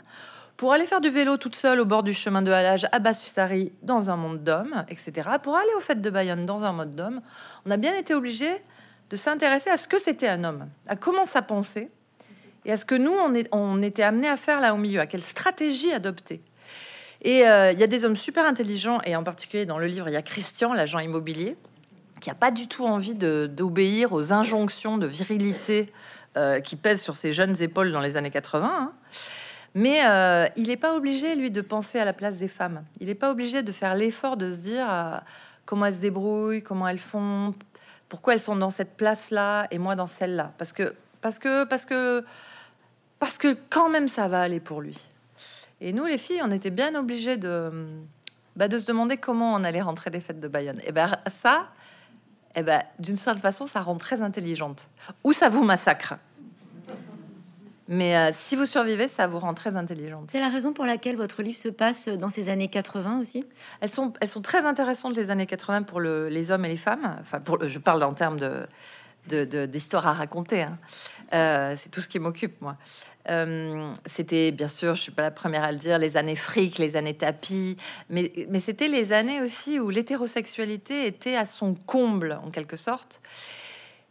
pour 0.56 0.72
aller 0.72 0.86
faire 0.86 1.02
du 1.02 1.10
vélo 1.10 1.36
toute 1.36 1.58
seule 1.58 1.82
au 1.82 1.86
bord 1.86 2.04
du 2.04 2.14
chemin 2.14 2.42
de 2.42 2.52
halage 2.52 2.88
à 2.94 3.00
Bassussari 3.00 3.74
dans 3.84 4.10
un 4.10 4.16
monde 4.16 4.44
d'hommes, 4.44 4.86
etc. 4.88 5.30
Pour 5.44 5.58
aller 5.58 5.70
aux 5.78 5.82
fêtes 5.82 6.02
de 6.02 6.10
Bayonne 6.10 6.46
dans 6.46 6.64
un 6.64 6.72
monde 6.72 6.96
d'hommes, 6.96 7.22
on 7.66 7.72
a 7.72 7.78
bien 7.78 7.94
été 7.94 8.14
obligé 8.14 8.64
de 9.10 9.18
s'intéresser 9.18 9.70
à 9.70 9.78
ce 9.78 9.90
que 9.90 10.00
c'était 10.00 10.30
un 10.30 10.46
homme, 10.46 10.70
à 10.88 10.96
comment 10.96 11.26
ça 11.26 11.42
pensait, 11.42 11.92
et 12.66 12.72
à 12.72 12.78
ce 12.78 12.86
que 12.86 12.96
nous, 12.96 13.14
on, 13.52 13.82
était 13.82 14.04
amené 14.04 14.28
à 14.28 14.38
faire 14.38 14.60
là 14.60 14.74
au 14.74 14.78
milieu, 14.78 15.00
à 15.00 15.06
quelle 15.06 15.22
stratégie 15.22 15.92
adopter. 15.92 16.42
Et 17.22 17.48
euh, 17.48 17.72
il 17.72 17.80
y 17.80 17.84
a 17.84 17.88
des 17.88 18.06
hommes 18.06 18.16
super 18.16 18.46
intelligents, 18.46 19.00
et 19.06 19.16
en 19.16 19.24
particulier 19.24 19.66
dans 19.66 19.78
le 19.78 19.88
livre, 19.88 20.10
il 20.10 20.14
y 20.14 20.18
a 20.18 20.22
Christian, 20.22 20.74
l'agent 20.74 21.00
immobilier, 21.00 21.58
qui 22.22 22.30
n'a 22.30 22.36
pas 22.36 22.52
du 22.52 22.68
tout 22.68 22.86
envie 22.86 23.16
d'obéir 23.16 24.14
aux 24.14 24.34
injonctions 24.34 24.98
de 24.98 25.06
virilité 25.06 25.92
euh, 26.38 26.60
qui 26.60 26.76
pèsent 26.76 27.02
sur 27.02 27.16
ses 27.16 27.34
jeunes 27.34 27.62
épaules 27.62 27.92
dans 27.92 28.02
les 28.02 28.18
années 28.18 28.32
80. 28.32 28.68
Hein. 28.68 28.94
Mais 29.76 30.06
euh, 30.06 30.48
il 30.56 30.68
n'est 30.68 30.78
pas 30.78 30.96
obligé, 30.96 31.36
lui, 31.36 31.52
de 31.52 31.62
penser 31.62 32.00
à 32.00 32.06
la 32.06 32.14
place 32.14 32.38
des 32.38 32.48
femmes. 32.48 32.84
Il 33.00 33.08
n'est 33.08 33.16
pas 33.16 33.30
obligé 33.30 33.62
de 33.62 33.72
faire 33.72 33.94
l'effort 33.94 34.38
de 34.38 34.50
se 34.50 34.58
dire 34.58 34.88
comment 35.66 35.86
elles 35.86 35.96
se 35.96 36.00
débrouillent, 36.00 36.64
comment 36.64 36.88
elles 36.88 36.98
font, 36.98 37.54
pourquoi 38.10 38.34
elles 38.34 38.40
sont 38.40 38.56
dans 38.56 38.70
cette 38.70 38.96
place-là 38.96 39.68
et 39.72 39.78
moi 39.78 39.96
dans 39.96 40.08
celle-là 40.08 40.54
Parce 40.58 40.72
que, 40.72 40.96
parce 41.22 41.40
que, 41.40 41.64
parce 41.66 41.86
que, 41.86 42.24
parce 43.26 43.40
que 43.40 43.58
quand 43.72 43.90
même 43.90 44.08
ça 44.08 44.28
va 44.28 44.40
aller 44.40 44.60
pour 44.60 44.82
lui. 44.82 44.96
Et 45.82 45.94
nous, 45.94 46.06
les 46.06 46.20
filles, 46.20 46.42
on 46.44 46.52
était 46.52 46.70
bien 46.70 46.94
obligées 46.94 47.38
de, 47.38 47.72
bah, 48.56 48.68
de 48.68 48.78
se 48.78 48.86
demander 48.86 49.18
comment 49.18 49.56
on 49.56 49.64
allait 49.64 49.82
rentrer 49.82 50.12
des 50.12 50.20
fêtes 50.20 50.40
de 50.40 50.48
Bayonne. 50.48 50.80
Et 50.86 50.92
ben 50.92 51.10
ça, 51.28 51.70
et 52.56 52.62
ben 52.62 52.84
d'une 53.00 53.18
certaine 53.18 53.42
façon, 53.42 53.66
ça 53.66 53.82
rend 53.82 53.98
très 53.98 54.22
intelligente. 54.22 54.88
Ou 55.24 55.34
ça 55.34 55.50
vous 55.50 55.64
massacre. 55.64 56.14
Mais 57.88 58.16
euh, 58.16 58.30
si 58.32 58.56
vous 58.56 58.68
survivez, 58.68 59.08
ça 59.08 59.26
vous 59.26 59.40
rend 59.40 59.56
très 59.56 59.76
intelligente. 59.76 60.30
C'est 60.32 60.40
la 60.40 60.50
raison 60.50 60.72
pour 60.72 60.86
laquelle 60.86 61.16
votre 61.16 61.42
livre 61.42 61.58
se 61.58 61.70
passe 61.70 62.08
dans 62.08 62.30
ces 62.30 62.50
années 62.50 62.68
80 62.68 63.22
aussi? 63.22 63.44
Elles 63.82 63.92
sont, 63.92 64.14
elles 64.22 64.30
sont 64.30 64.42
très 64.42 64.66
intéressantes, 64.66 65.18
les 65.18 65.32
années 65.32 65.48
80, 65.48 65.82
pour 65.82 66.00
le, 66.00 66.30
les 66.30 66.52
hommes 66.52 66.66
et 66.66 66.70
les 66.70 66.78
femmes. 66.78 67.18
Enfin, 67.22 67.40
pour, 67.40 67.66
je 67.66 67.80
parle 67.80 68.04
en 68.04 68.14
termes 68.14 68.40
de, 68.40 68.68
d'histoire 69.28 70.04
de, 70.04 70.10
à 70.10 70.14
raconter. 70.14 70.64
Hein. 70.64 70.78
Euh, 71.34 71.76
c'est 71.78 71.90
tout 71.90 72.02
ce 72.02 72.08
qui 72.08 72.20
m'occupe, 72.20 72.62
moi. 72.62 72.78
Euh, 73.30 73.92
c'était, 74.06 74.52
bien 74.52 74.68
sûr, 74.68 74.96
je 74.96 75.02
suis 75.02 75.12
pas 75.12 75.24
la 75.24 75.32
première 75.32 75.64
à 75.64 75.72
le 75.72 75.80
dire, 75.80 75.98
les 75.98 76.16
années 76.16 76.36
fric, 76.36 76.78
les 76.78 76.96
années 76.96 77.16
tapis, 77.16 77.76
mais, 78.10 78.32
mais 78.50 78.60
c'était 78.60 78.88
les 78.88 79.14
années 79.14 79.42
aussi 79.42 79.80
où 79.80 79.90
l'hétérosexualité 79.90 81.08
était 81.08 81.36
à 81.36 81.46
son 81.46 81.74
comble, 81.74 82.40
en 82.44 82.52
quelque 82.52 82.78
sorte. 82.78 83.22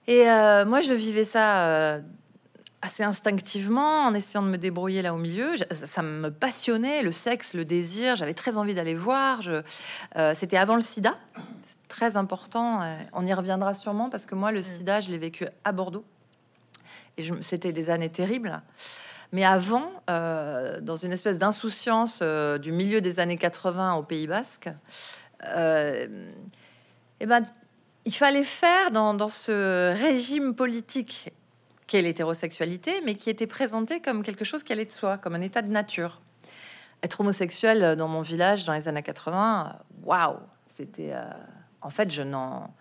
Et 0.08 0.24
moi, 0.24 0.80
je 0.82 0.92
vivais 0.92 1.24
ça 1.24 2.00
assez 2.84 3.02
instinctivement, 3.02 4.02
en 4.04 4.12
essayant 4.12 4.42
de 4.42 4.48
me 4.48 4.58
débrouiller 4.58 5.00
là 5.00 5.14
au 5.14 5.16
milieu. 5.16 5.54
Ça 5.70 6.02
me 6.02 6.30
passionnait, 6.30 7.02
le 7.02 7.12
sexe, 7.12 7.54
le 7.54 7.64
désir. 7.64 8.14
J'avais 8.14 8.34
très 8.34 8.58
envie 8.58 8.74
d'aller 8.74 8.94
voir. 8.94 9.40
Euh, 10.16 10.34
c'était 10.34 10.58
avant 10.58 10.76
le 10.76 10.82
sida. 10.82 11.16
C'est 11.66 11.88
très 11.88 12.18
important. 12.18 12.82
Euh, 12.82 12.94
on 13.14 13.24
y 13.24 13.32
reviendra 13.32 13.72
sûrement 13.72 14.10
parce 14.10 14.26
que 14.26 14.34
moi, 14.34 14.52
le 14.52 14.60
sida, 14.60 15.00
je 15.00 15.08
l'ai 15.08 15.16
vécu 15.16 15.46
à 15.64 15.72
Bordeaux. 15.72 16.04
Et 17.16 17.26
c'était 17.40 17.72
des 17.72 17.88
années 17.88 18.10
terribles. 18.10 18.60
Mais 19.32 19.46
avant, 19.46 19.90
euh, 20.10 20.78
dans 20.82 20.96
une 20.96 21.12
espèce 21.12 21.38
d'insouciance 21.38 22.22
du 22.22 22.70
milieu 22.70 23.00
des 23.00 23.18
années 23.18 23.38
80 23.38 23.94
au 23.94 24.02
Pays 24.02 24.26
Basque, 24.26 24.68
eh 25.42 26.06
ben, 27.26 27.46
il 28.04 28.14
fallait 28.14 28.44
faire 28.44 28.90
dans, 28.90 29.14
dans 29.14 29.30
ce 29.30 29.94
régime 29.98 30.54
politique 30.54 31.32
l'hétérosexualité, 32.02 33.00
mais 33.04 33.14
qui 33.14 33.30
était 33.30 33.46
présentée 33.46 34.00
comme 34.00 34.22
quelque 34.22 34.44
chose 34.44 34.62
qui 34.62 34.72
allait 34.72 34.84
de 34.84 34.92
soi, 34.92 35.18
comme 35.18 35.34
un 35.34 35.40
état 35.40 35.62
de 35.62 35.70
nature. 35.70 36.20
Être 37.02 37.20
homosexuel 37.20 37.82
euh, 37.82 37.96
dans 37.96 38.08
mon 38.08 38.20
village 38.20 38.64
dans 38.64 38.72
les 38.72 38.88
années 38.88 39.02
80, 39.02 39.78
waouh, 40.04 40.36
c'était. 40.66 41.12
Euh, 41.12 41.22
en 41.82 41.90
fait, 41.90 42.10
je 42.10 42.22
n'en. 42.22 42.72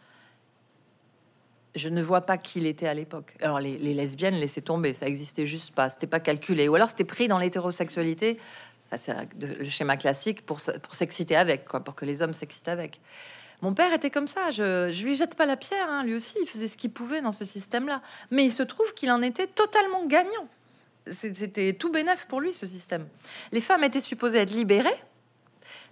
Je 1.76 1.90
ne 1.90 2.04
vois 2.04 2.22
pas 2.22 2.38
qui 2.38 2.60
il 2.60 2.68
était 2.68 2.88
à 2.88 2.94
l'époque. 2.94 3.36
Alors, 3.42 3.60
les, 3.60 3.78
lesbiennes, 3.78 4.36
laissaient 4.36 4.62
tomber, 4.62 4.94
ça 4.94 5.08
existait 5.08 5.48
juste 5.48 5.74
pas, 5.74 5.90
c'était 5.90 6.06
pas 6.06 6.20
calculé. 6.20 6.68
Ou 6.68 6.76
alors, 6.76 6.90
c'était 6.90 7.04
pris 7.04 7.28
dans 7.28 7.40
l'hétérosexualité, 7.40 8.38
c'est 8.96 9.16
le 9.40 9.66
schéma 9.66 9.98
classique, 9.98 10.46
pour, 10.46 10.60
pour 10.84 10.94
s'exciter 10.94 11.36
avec, 11.36 11.66
quoi, 11.66 11.80
pour 11.80 11.96
que 11.96 12.06
les 12.06 12.22
hommes 12.22 12.34
s'excitent 12.34 12.68
avec. 12.68 13.02
Mon 13.64 13.74
père 13.74 13.94
était 13.94 14.10
comme 14.10 14.28
ça. 14.28 14.52
Je, 14.52 14.92
lui 15.04 15.16
jette 15.16 15.36
pas 15.36 15.46
la 15.46 15.56
pierre. 15.56 15.88
Hein. 15.90 16.04
Lui 16.04 16.16
aussi, 16.16 16.36
il 16.42 16.46
faisait 16.46 16.68
ce 16.68 16.76
qu'il 16.76 16.92
pouvait 16.92 17.22
dans 17.22 17.32
ce 17.32 17.46
système-là. 17.46 18.02
Mais 18.30 18.44
il 18.44 18.52
se 18.52 18.62
trouve 18.62 18.94
qu'il 18.94 19.10
en 19.10 19.22
était 19.22 19.48
totalement 19.48 20.06
gagnant. 20.06 20.50
C'était 21.10 21.72
tout 21.72 21.90
bénef 21.90 22.26
pour 22.28 22.42
lui, 22.42 22.52
ce 22.52 22.68
système. 22.68 23.08
Les 23.54 23.62
femmes 23.62 23.86
étaient 23.86 24.02
supposées 24.02 24.40
être 24.40 24.52
libérées, 24.52 25.02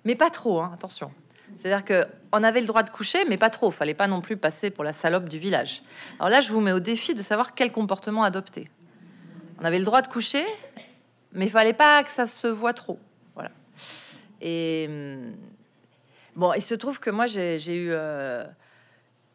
mais 0.04 0.16
pas 0.16 0.30
trop. 0.30 0.60
Hein, 0.60 0.72
attention. 0.74 1.14
C'est-à-dire 1.56 1.86
que 1.86 2.04
on 2.34 2.44
avait 2.44 2.60
le 2.60 2.68
droit 2.68 2.84
de 2.84 2.90
coucher, 2.90 3.24
mais 3.30 3.38
pas 3.38 3.50
trop. 3.50 3.72
Fallait 3.72 3.94
pas 3.94 4.08
non 4.08 4.20
plus 4.20 4.36
passer 4.36 4.70
pour 4.70 4.84
la 4.84 4.92
salope 4.92 5.30
du 5.30 5.40
village. 5.40 5.82
Alors 6.20 6.30
là, 6.30 6.42
je 6.42 6.52
vous 6.52 6.60
mets 6.60 6.74
au 6.74 6.82
défi 6.82 7.16
de 7.16 7.22
savoir 7.22 7.56
quel 7.56 7.72
comportement 7.72 8.24
adopter. 8.24 8.70
On 9.62 9.64
avait 9.64 9.80
le 9.80 9.86
droit 9.86 10.02
de 10.02 10.10
coucher, 10.10 10.46
mais 11.32 11.48
fallait 11.48 11.72
pas 11.72 12.04
que 12.04 12.12
ça 12.12 12.26
se 12.26 12.48
voit 12.48 12.74
trop. 12.74 13.00
Voilà. 13.34 13.52
Et 14.42 14.88
hum, 14.90 15.36
Bon, 16.36 16.54
il 16.54 16.62
se 16.62 16.76
trouve 16.76 17.00
que 17.00 17.10
moi, 17.10 17.28
j'ai 17.28 17.76
eu 17.76 17.90
euh, 17.92 18.46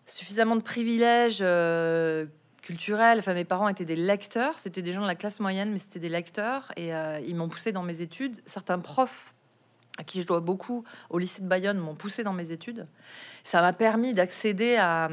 suffisamment 0.07 0.57
de 0.57 0.63
privilèges 0.63 1.41
euh, 1.43 2.27
culturels. 2.63 3.19
Enfin, 3.19 3.35
mes 3.35 3.45
parents 3.45 3.69
étaient 3.69 3.85
des 3.85 3.97
lecteurs. 3.97 4.59
C'était 4.59 4.83
des 4.83 4.93
gens 4.93 5.03
de 5.03 5.07
la 5.07 5.15
classe 5.15 5.41
moyenne, 5.41 5.73
mais 5.73 5.79
c'était 5.79 5.99
des 5.99 6.09
lecteurs. 6.09 6.73
Et 6.77 6.95
euh, 6.95 7.21
ils 7.27 7.37
m'ont 7.37 7.49
poussé 7.49 7.73
dans 7.73 7.83
mes 7.83 8.01
études. 8.01 8.37
Certains 8.47 8.79
profs 8.79 9.35
à 9.99 10.05
qui 10.05 10.21
je 10.21 10.27
dois 10.27 10.41
beaucoup 10.41 10.85
au 11.09 11.19
lycée 11.19 11.41
de 11.43 11.47
Bayonne 11.47 11.79
m'ont 11.79 11.95
poussé 11.95 12.23
dans 12.23 12.35
mes 12.35 12.53
études. 12.53 12.85
Ça 13.45 13.61
m'a 13.61 13.73
permis 13.73 14.13
d'accéder 14.13 14.77
à, 14.77 15.09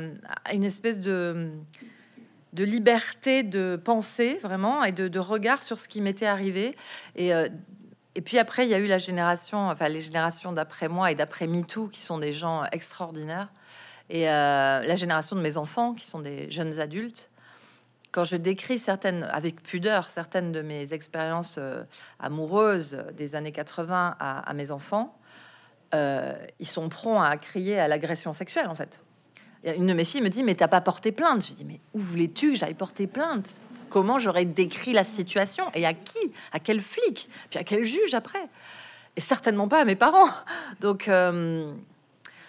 une 0.52 0.64
espèce 0.66 1.00
de 1.00 1.54
liberté 2.54 3.44
de 3.44 3.80
pensée 3.82 4.40
vraiment 4.42 4.84
et 4.84 4.92
de, 4.92 5.20
regard 5.20 5.64
sur 5.64 5.80
ce 5.80 5.88
qui 5.88 6.02
m'était 6.02 6.26
arrivé 6.26 6.76
et 7.16 7.32
et 8.16 8.22
puis 8.22 8.38
après, 8.38 8.66
il 8.66 8.70
y 8.70 8.74
a 8.76 8.80
eu 8.80 8.88
la 8.88 9.00
génération, 9.00 9.70
enfin 9.70 9.88
les 9.90 10.02
générations 10.02 10.52
d'après 10.52 10.88
moi 10.88 11.12
et 11.12 11.16
d'après 11.16 11.48
MeToo, 11.48 11.88
qui 11.88 12.02
sont 12.02 12.20
des 12.20 12.34
gens 12.34 12.64
extraordinaires. 12.72 13.50
Et 14.10 14.30
euh, 14.30 14.84
la 14.84 14.96
génération 14.96 15.36
de 15.36 15.42
mes 15.42 15.58
enfants, 15.58 15.94
qui 15.94 16.06
sont 16.06 16.20
des 16.20 16.52
jeunes 16.52 16.80
adultes. 16.80 17.30
Quand 18.12 18.24
je 18.24 18.36
décris 18.36 18.78
certaines, 18.78 19.24
avec 19.24 19.64
pudeur, 19.64 20.10
certaines 20.12 20.52
de 20.52 20.62
mes 20.62 20.94
expériences 20.94 21.56
euh, 21.58 21.84
amoureuses 22.20 23.04
des 23.18 23.34
années 23.34 23.52
80 23.52 24.18
à, 24.20 24.54
mes 24.54 24.70
enfants, 24.70 25.18
euh, 25.96 26.36
ils 26.60 26.68
sont 26.68 26.90
prompts 26.90 27.24
à 27.24 27.36
crier 27.38 27.80
à 27.80 27.88
l'agression 27.88 28.34
sexuelle, 28.34 28.68
en 28.68 28.76
fait. 28.76 29.00
Une 29.64 29.88
de 29.88 29.94
mes 29.94 30.04
filles 30.04 30.22
me 30.22 30.30
dit, 30.30 30.44
mais 30.44 30.54
t'as 30.54 30.68
pas 30.68 30.82
porté 30.82 31.12
plainte? 31.12 31.48
Je 31.48 31.54
dis, 31.54 31.66
mais 31.66 31.80
où 31.94 32.00
voulais-tu 32.00 32.54
que 32.54 32.60
j'aille 32.60 32.74
porter 32.76 33.08
plainte? 33.08 33.56
Comment 33.94 34.18
j'aurais 34.18 34.46
décrit 34.46 34.92
la 34.92 35.04
situation 35.04 35.66
et 35.76 35.86
à 35.86 35.94
qui, 35.94 36.34
à 36.52 36.60
quel 36.60 36.82
flic, 36.82 37.30
puis 37.52 37.60
à 37.60 37.64
quel 37.64 37.86
juge 37.86 38.16
après. 38.16 38.44
Et 39.16 39.22
certainement 39.22 39.68
pas 39.68 39.82
à 39.82 39.86
mes 39.86 39.96
parents. 39.96 40.32
Donc, 40.82 41.08
euh, 41.08 41.72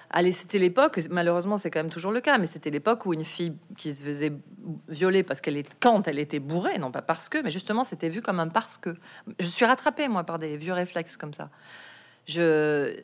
allez, 0.08 0.32
c'était 0.32 0.58
l'époque, 0.58 0.98
malheureusement 1.10 1.58
c'est 1.58 1.70
quand 1.70 1.80
même 1.80 1.92
toujours 1.92 2.12
le 2.12 2.22
cas, 2.22 2.38
mais 2.38 2.46
c'était 2.46 2.70
l'époque 2.70 3.04
où 3.04 3.12
une 3.12 3.26
fille 3.26 3.52
qui 3.76 3.92
se 3.92 4.02
faisait 4.02 4.32
violer 4.88 5.22
parce 5.22 5.42
qu'elle 5.42 5.58
est 5.58 5.68
quand 5.80 6.08
elle 6.08 6.18
était 6.18 6.38
bourrée, 6.38 6.78
non 6.78 6.90
pas 6.90 7.02
parce 7.02 7.28
que, 7.28 7.36
mais 7.42 7.50
justement 7.50 7.84
c'était 7.84 8.08
vu 8.08 8.22
comme 8.22 8.40
un 8.40 8.48
parce 8.48 8.78
que. 8.78 8.96
Je 9.38 9.46
suis 9.46 9.66
rattrapée 9.66 10.08
moi 10.08 10.24
par 10.24 10.38
des 10.38 10.56
vieux 10.56 10.72
réflexes 10.72 11.18
comme 11.18 11.34
ça. 11.34 11.50
Je 12.26 12.96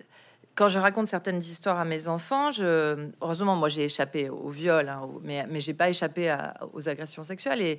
quand 0.54 0.68
je 0.68 0.78
raconte 0.78 1.08
certaines 1.08 1.40
histoires 1.40 1.78
à 1.78 1.84
mes 1.84 2.08
enfants, 2.08 2.52
je, 2.52 3.08
heureusement, 3.20 3.54
moi 3.54 3.68
j'ai 3.68 3.84
échappé 3.84 4.30
au 4.30 4.48
viol, 4.48 4.88
hein, 4.88 5.08
mais, 5.22 5.46
mais 5.48 5.60
j'ai 5.60 5.74
pas 5.74 5.90
échappé 5.90 6.34
aux 6.72 6.88
agressions 6.88 7.22
sexuelles. 7.22 7.60
Et 7.60 7.78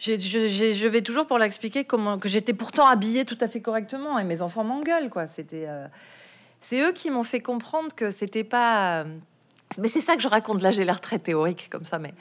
je, 0.00 0.86
vais 0.86 1.02
toujours 1.02 1.26
pour 1.26 1.38
l'expliquer 1.38 1.84
comment 1.84 2.18
que 2.18 2.28
j'étais 2.28 2.54
pourtant 2.54 2.86
habillée 2.86 3.24
tout 3.24 3.36
à 3.40 3.48
fait 3.48 3.60
correctement 3.60 4.18
et 4.18 4.24
mes 4.24 4.40
enfants 4.40 4.64
m'engueulent 4.64 5.10
quoi. 5.10 5.26
C'était 5.26 5.66
euh, 5.68 5.86
c'est 6.62 6.80
eux 6.80 6.92
qui 6.92 7.10
m'ont 7.10 7.22
fait 7.22 7.40
comprendre 7.40 7.94
que 7.94 8.10
c'était 8.10 8.44
pas. 8.44 9.04
Mais 9.78 9.88
c'est 9.88 10.00
ça 10.00 10.16
que 10.16 10.22
je 10.22 10.28
raconte. 10.28 10.62
Là, 10.62 10.70
j'ai 10.70 10.84
l'air 10.84 11.00
très 11.00 11.18
théorique 11.18 11.68
comme 11.70 11.84
ça, 11.84 11.98
mais 11.98 12.14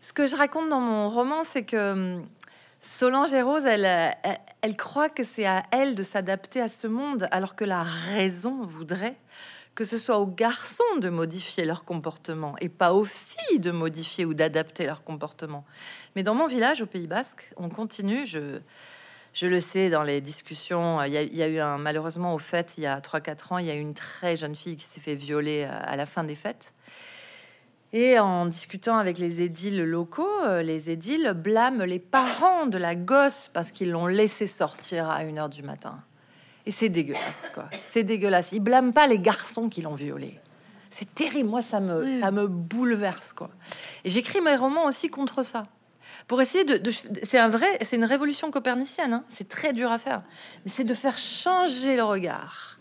ce 0.00 0.12
que 0.12 0.26
je 0.26 0.34
raconte 0.34 0.68
dans 0.68 0.80
mon 0.80 1.08
roman, 1.08 1.44
c'est 1.44 1.62
que 1.62 1.92
hum, 1.92 2.26
Solange 2.80 3.32
et 3.34 3.42
Rose, 3.42 3.66
elle, 3.66 3.84
elle, 3.84 4.38
elle 4.62 4.76
croit 4.76 5.10
que 5.10 5.24
c'est 5.24 5.46
à 5.46 5.64
elle 5.70 5.94
de 5.94 6.02
s'adapter 6.02 6.60
à 6.60 6.68
ce 6.68 6.86
monde, 6.86 7.28
alors 7.30 7.54
que 7.54 7.64
la 7.64 7.82
raison 7.82 8.62
voudrait 8.62 9.16
que 9.74 9.84
ce 9.84 9.98
soit 9.98 10.18
aux 10.18 10.26
garçons 10.26 10.96
de 11.00 11.08
modifier 11.08 11.64
leur 11.64 11.84
comportement 11.84 12.54
et 12.60 12.68
pas 12.68 12.92
aux 12.92 13.04
filles 13.04 13.60
de 13.60 13.70
modifier 13.70 14.24
ou 14.24 14.34
d'adapter 14.34 14.84
leur 14.84 15.04
comportement. 15.04 15.64
Mais 16.16 16.22
dans 16.22 16.34
mon 16.34 16.46
village, 16.46 16.82
au 16.82 16.86
Pays 16.86 17.06
Basque, 17.06 17.52
on 17.56 17.68
continue. 17.68 18.26
Je, 18.26 18.60
le 19.46 19.60
sais 19.60 19.90
dans 19.90 20.02
les 20.02 20.20
discussions. 20.20 21.02
Il 21.04 21.12
y 21.12 21.42
a, 21.42 21.48
eu 21.48 21.58
un, 21.58 21.78
malheureusement, 21.78 22.34
au 22.34 22.38
fait, 22.38 22.74
il 22.76 22.84
y 22.84 22.86
a 22.86 23.00
3-4 23.00 23.54
ans, 23.54 23.58
il 23.58 23.66
y 23.66 23.70
a 23.70 23.74
eu 23.74 23.80
une 23.80 23.94
très 23.94 24.36
jeune 24.36 24.56
fille 24.56 24.76
qui 24.76 24.84
s'est 24.84 25.00
fait 25.00 25.14
violer 25.14 25.64
à 25.64 25.96
la 25.96 26.04
fin 26.04 26.24
des 26.24 26.36
fêtes. 26.36 26.72
Et 27.92 28.18
en 28.20 28.46
discutant 28.46 28.98
avec 28.98 29.18
les 29.18 29.40
édiles 29.40 29.82
locaux, 29.82 30.28
euh, 30.44 30.62
les 30.62 30.90
édiles 30.90 31.32
blâment 31.34 31.84
les 31.84 31.98
parents 31.98 32.66
de 32.66 32.78
la 32.78 32.94
gosse 32.94 33.50
parce 33.52 33.72
qu'ils 33.72 33.90
l'ont 33.90 34.06
laissé 34.06 34.46
sortir 34.46 35.10
à 35.10 35.22
1 35.22 35.36
heure 35.38 35.48
du 35.48 35.64
matin. 35.64 36.00
Et 36.70 36.72
c'est 36.72 36.88
dégueulasse, 36.88 37.50
quoi. 37.52 37.68
C'est 37.90 38.04
dégueulasse. 38.04 38.52
Ils 38.52 38.60
blâment 38.60 38.92
pas 38.92 39.08
les 39.08 39.18
garçons 39.18 39.68
qui 39.68 39.82
l'ont 39.82 39.94
violée. 39.94 40.38
C'est 40.92 41.12
terrible. 41.16 41.48
Moi, 41.48 41.62
ça 41.62 41.80
me, 41.80 42.20
ça 42.20 42.30
me 42.30 42.46
bouleverse, 42.46 43.32
quoi. 43.32 43.50
Et 44.04 44.08
j'écris 44.08 44.40
mes 44.40 44.54
romans 44.54 44.84
aussi 44.84 45.10
contre 45.10 45.42
ça. 45.42 45.66
Pour 46.28 46.40
essayer 46.40 46.62
de, 46.62 46.92
c'est 47.24 47.40
un 47.40 47.48
vrai, 47.48 47.66
c'est 47.82 47.96
une 47.96 48.04
révolution 48.04 48.52
copernicienne. 48.52 49.14
Hein. 49.14 49.24
C'est 49.26 49.48
très 49.48 49.72
dur 49.72 49.90
à 49.90 49.98
faire, 49.98 50.22
mais 50.64 50.70
c'est 50.70 50.84
de 50.84 50.94
faire 50.94 51.18
changer 51.18 51.96
le 51.96 52.04
regard. 52.04 52.78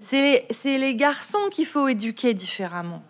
C'est 0.00 0.44
les, 0.64 0.78
les 0.78 0.96
garçons 0.96 1.48
qu'il 1.52 1.66
faut 1.66 1.86
éduquer 1.86 2.34
différemment. 2.34 3.04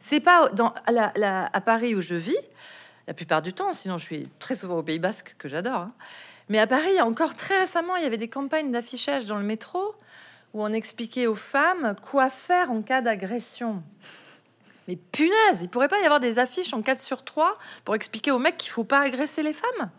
C'est 0.00 0.18
pas 0.18 0.48
dans 0.48 0.74
à, 0.86 1.56
à, 1.56 1.60
Paris 1.60 1.94
où 1.94 2.00
je 2.00 2.16
vis 2.16 2.36
la 3.06 3.14
plupart 3.14 3.42
du 3.42 3.52
temps. 3.52 3.72
Sinon, 3.74 3.96
je 3.96 4.06
suis 4.06 4.28
très 4.40 4.56
souvent 4.56 4.78
au 4.78 4.82
Pays 4.82 4.98
Basque 4.98 5.36
que 5.38 5.48
j'adore. 5.48 5.82
Hein. 5.82 5.94
Mais 6.48 6.58
à 6.58 6.66
Paris, 6.66 7.00
encore 7.00 7.34
très 7.34 7.60
récemment, 7.60 7.96
il 7.96 8.02
y 8.02 8.06
avait 8.06 8.18
des 8.18 8.28
campagnes 8.28 8.70
d'affichage 8.70 9.26
dans 9.26 9.38
le 9.38 9.44
métro 9.44 9.94
où 10.52 10.62
on 10.62 10.72
expliquait 10.72 11.26
aux 11.26 11.34
femmes 11.34 11.96
quoi 12.02 12.30
faire 12.30 12.70
en 12.70 12.82
cas 12.82 13.00
d'agression. 13.00 13.82
mais 14.86 14.96
punaise, 14.96 15.60
il 15.62 15.68
pourrait 15.68 15.88
pas 15.88 16.00
y 16.00 16.04
avoir 16.04 16.20
des 16.20 16.38
affiches 16.38 16.74
en 16.74 16.82
4 16.82 17.00
sur 17.00 17.24
3 17.24 17.58
pour 17.84 17.94
expliquer 17.94 18.30
aux 18.30 18.38
mecs 18.38 18.58
qu'il 18.58 18.70
faut 18.70 18.84
pas 18.84 19.00
agresser 19.00 19.42
les 19.42 19.54
femmes? 19.54 19.90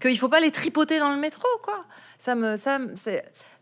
Qu'il 0.00 0.18
faut 0.18 0.30
pas 0.30 0.40
les 0.40 0.50
tripoter 0.50 0.98
dans 0.98 1.12
le 1.12 1.20
métro, 1.20 1.46
quoi? 1.62 1.84
Ça 2.20 2.34
me, 2.34 2.58
ça, 2.58 2.78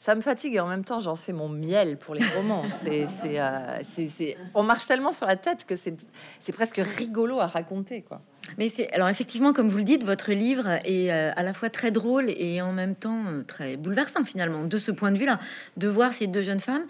ça 0.00 0.16
me 0.16 0.20
fatigue 0.20 0.56
et 0.56 0.60
en 0.60 0.66
même 0.66 0.84
temps, 0.84 0.98
j'en 0.98 1.14
fais 1.14 1.32
mon 1.32 1.48
miel 1.48 1.96
pour 1.96 2.16
les 2.16 2.24
romans. 2.36 2.64
Euh, 2.88 3.78
c'est, 3.82 4.36
on 4.54 4.62
marche 4.62 4.86
tellement 4.86 5.12
sur 5.12 5.26
la 5.26 5.36
tête 5.36 5.64
que 5.64 5.76
c'est, 5.76 5.94
c'est 6.40 6.52
presque 6.52 6.80
rigolo 6.98 7.38
à 7.38 7.46
raconter, 7.46 8.02
quoi. 8.02 8.20
Mais 8.56 8.68
c'est 8.68 8.90
alors 8.92 9.08
effectivement, 9.08 9.52
comme 9.52 9.68
vous 9.68 9.78
le 9.78 9.84
dites, 9.84 10.02
votre 10.02 10.32
livre 10.32 10.66
est 10.84 11.12
euh, 11.12 11.30
à 11.36 11.42
la 11.42 11.52
fois 11.52 11.70
très 11.70 11.90
drôle 11.90 12.30
et 12.30 12.60
en 12.62 12.72
même 12.72 12.94
temps 12.94 13.24
euh, 13.28 13.42
très 13.42 13.76
bouleversant 13.76 14.24
finalement 14.24 14.64
de 14.64 14.78
ce 14.78 14.90
point 14.90 15.12
de 15.12 15.18
vue-là, 15.18 15.38
de 15.76 15.86
voir 15.86 16.12
ces 16.12 16.26
deux 16.26 16.42
jeunes 16.42 16.60
femmes. 16.60 16.86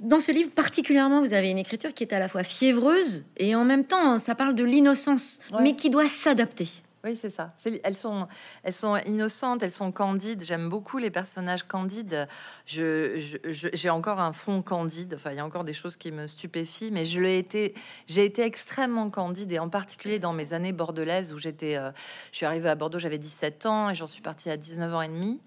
Dans 0.00 0.20
ce 0.20 0.32
livre 0.32 0.50
particulièrement, 0.50 1.22
vous 1.22 1.32
avez 1.32 1.50
une 1.50 1.58
écriture 1.58 1.94
qui 1.94 2.02
est 2.02 2.12
à 2.12 2.18
la 2.18 2.28
fois 2.28 2.42
fiévreuse 2.42 3.24
et 3.36 3.54
en 3.54 3.64
même 3.64 3.84
temps, 3.84 4.18
ça 4.18 4.34
parle 4.34 4.54
de 4.54 4.64
l'innocence, 4.64 5.40
mais 5.60 5.76
qui 5.76 5.88
doit 5.88 6.08
s'adapter. 6.08 6.68
Oui, 7.04 7.18
c'est 7.20 7.28
ça. 7.28 7.52
Elles 7.82 7.96
sont, 7.96 8.26
elles 8.62 8.72
sont 8.72 8.96
innocentes, 8.96 9.62
elles 9.62 9.70
sont 9.70 9.92
candides. 9.92 10.42
J'aime 10.42 10.70
beaucoup 10.70 10.96
les 10.96 11.10
personnages 11.10 11.62
candides. 11.64 12.26
j'ai 12.66 13.90
encore 13.90 14.20
un 14.20 14.32
fond 14.32 14.62
candide. 14.62 15.12
Enfin, 15.14 15.32
il 15.32 15.36
y 15.36 15.40
a 15.40 15.44
encore 15.44 15.64
des 15.64 15.74
choses 15.74 15.96
qui 15.96 16.10
me 16.12 16.26
stupéfient, 16.26 16.90
mais 16.90 17.04
je 17.04 17.20
l'ai 17.20 17.36
été. 17.36 17.74
J'ai 18.06 18.24
été 18.24 18.42
extrêmement 18.42 19.10
candide 19.10 19.52
et 19.52 19.58
en 19.58 19.68
particulier 19.68 20.18
dans 20.18 20.32
mes 20.32 20.54
années 20.54 20.72
bordelaises 20.72 21.34
où 21.34 21.38
j'étais. 21.38 21.76
Euh, 21.76 21.90
je 22.32 22.38
suis 22.38 22.46
arrivée 22.46 22.70
à 22.70 22.74
Bordeaux, 22.74 22.98
j'avais 22.98 23.18
17 23.18 23.66
ans 23.66 23.90
et 23.90 23.94
j'en 23.94 24.06
suis 24.06 24.22
partie 24.22 24.48
à 24.48 24.56
19 24.56 24.94
ans 24.94 25.02
et 25.02 25.08
demi. 25.08 25.42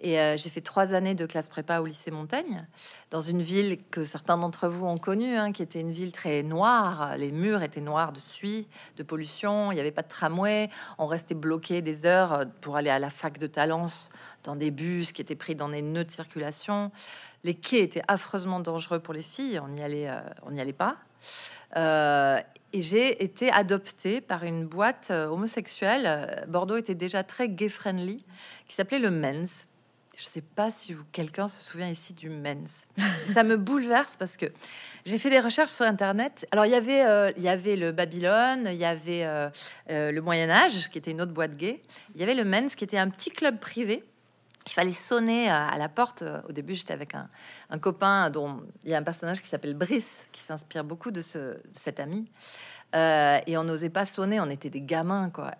Et 0.00 0.20
euh, 0.20 0.36
j'ai 0.36 0.48
fait 0.48 0.60
trois 0.60 0.94
années 0.94 1.14
de 1.14 1.26
classe 1.26 1.48
prépa 1.48 1.80
au 1.80 1.86
lycée 1.86 2.12
Montaigne, 2.12 2.64
dans 3.10 3.20
une 3.20 3.42
ville 3.42 3.78
que 3.90 4.04
certains 4.04 4.38
d'entre 4.38 4.68
vous 4.68 4.86
ont 4.86 4.96
connue, 4.96 5.36
hein, 5.36 5.50
qui 5.50 5.60
était 5.60 5.80
une 5.80 5.90
ville 5.90 6.12
très 6.12 6.44
noire. 6.44 7.16
Les 7.16 7.32
murs 7.32 7.62
étaient 7.62 7.80
noirs 7.80 8.12
de 8.12 8.20
suie, 8.20 8.68
de 8.96 9.02
pollution. 9.02 9.72
Il 9.72 9.74
n'y 9.74 9.80
avait 9.80 9.90
pas 9.90 10.02
de 10.02 10.08
tramway. 10.08 10.70
On 10.98 11.06
restait 11.06 11.34
bloqué 11.34 11.82
des 11.82 12.06
heures 12.06 12.32
euh, 12.32 12.44
pour 12.60 12.76
aller 12.76 12.90
à 12.90 13.00
la 13.00 13.10
fac 13.10 13.38
de 13.38 13.48
Talence 13.48 14.10
dans 14.44 14.54
des 14.54 14.70
bus 14.70 15.10
qui 15.10 15.20
étaient 15.20 15.34
pris 15.34 15.56
dans 15.56 15.68
des 15.68 15.82
nœuds 15.82 16.04
de 16.04 16.10
circulation. 16.12 16.92
Les 17.42 17.54
quais 17.54 17.80
étaient 17.80 18.04
affreusement 18.06 18.60
dangereux 18.60 19.00
pour 19.00 19.14
les 19.14 19.22
filles. 19.22 19.58
On 19.58 19.68
n'y 19.68 19.82
allait, 19.82 20.08
euh, 20.08 20.72
pas. 20.76 20.96
et 22.72 22.82
j'ai 22.82 23.24
été 23.24 23.50
adoptée 23.50 24.20
par 24.20 24.44
une 24.44 24.64
boîte 24.64 25.10
homosexuelle. 25.10 26.44
Bordeaux 26.48 26.76
était 26.76 26.94
déjà 26.94 27.24
très 27.24 27.48
gay-friendly, 27.48 28.24
qui 28.68 28.74
s'appelait 28.74 29.00
le 29.00 29.10
Men's. 29.10 29.67
Je 30.18 30.24
ne 30.24 30.30
sais 30.30 30.40
pas 30.40 30.72
si 30.72 30.96
quelqu'un 31.12 31.46
se 31.46 31.62
souvient 31.62 31.88
ici 31.88 32.12
du 32.12 32.28
mens. 32.28 32.88
Ça 33.32 33.44
me 33.44 33.56
bouleverse 33.56 34.16
parce 34.18 34.36
que 34.36 34.46
j'ai 35.04 35.16
fait 35.16 35.30
des 35.30 35.38
recherches 35.38 35.70
sur 35.70 35.84
Internet. 35.84 36.44
Alors, 36.50 36.66
il 36.66 36.72
y 36.72 36.74
avait, 36.74 37.06
euh, 37.06 37.30
il 37.36 37.44
y 37.44 37.48
avait 37.48 37.76
le 37.76 37.92
Babylone, 37.92 38.66
il 38.66 38.78
y 38.78 38.84
avait 38.84 39.24
euh, 39.24 39.48
euh, 39.90 40.10
le 40.10 40.20
Moyen-Âge, 40.20 40.90
qui 40.90 40.98
était 40.98 41.12
une 41.12 41.22
autre 41.22 41.30
boîte 41.30 41.56
gay. 41.56 41.80
Il 42.16 42.20
y 42.20 42.24
avait 42.24 42.34
le 42.34 42.44
mens, 42.44 42.74
qui 42.74 42.82
était 42.82 42.98
un 42.98 43.08
petit 43.10 43.30
club 43.30 43.60
privé. 43.60 44.04
Il 44.66 44.72
fallait 44.72 44.90
sonner 44.90 45.48
à 45.48 45.76
la 45.78 45.88
porte. 45.88 46.24
Au 46.48 46.52
début, 46.52 46.74
j'étais 46.74 46.92
avec 46.92 47.14
un, 47.14 47.78
copain 47.78 48.28
dont 48.28 48.60
il 48.84 48.90
y 48.90 48.94
a 48.94 48.98
un 48.98 49.04
personnage 49.04 49.40
qui 49.40 49.46
s'appelle 49.46 49.74
Brice, 49.74 50.26
qui 50.32 50.42
s'inspire 50.42 50.82
beaucoup 50.82 51.12
de, 51.12 51.22
ce, 51.22 51.58
cet 51.72 52.00
ami. 52.00 52.28
et 52.92 53.56
on 53.56 53.64
n'osait 53.64 53.88
pas 53.88 54.04
sonner, 54.04 54.40
on 54.40 54.50
était 54.50 54.68
des 54.68 54.82
gamins, 54.82 55.30
quoi. 55.30 55.52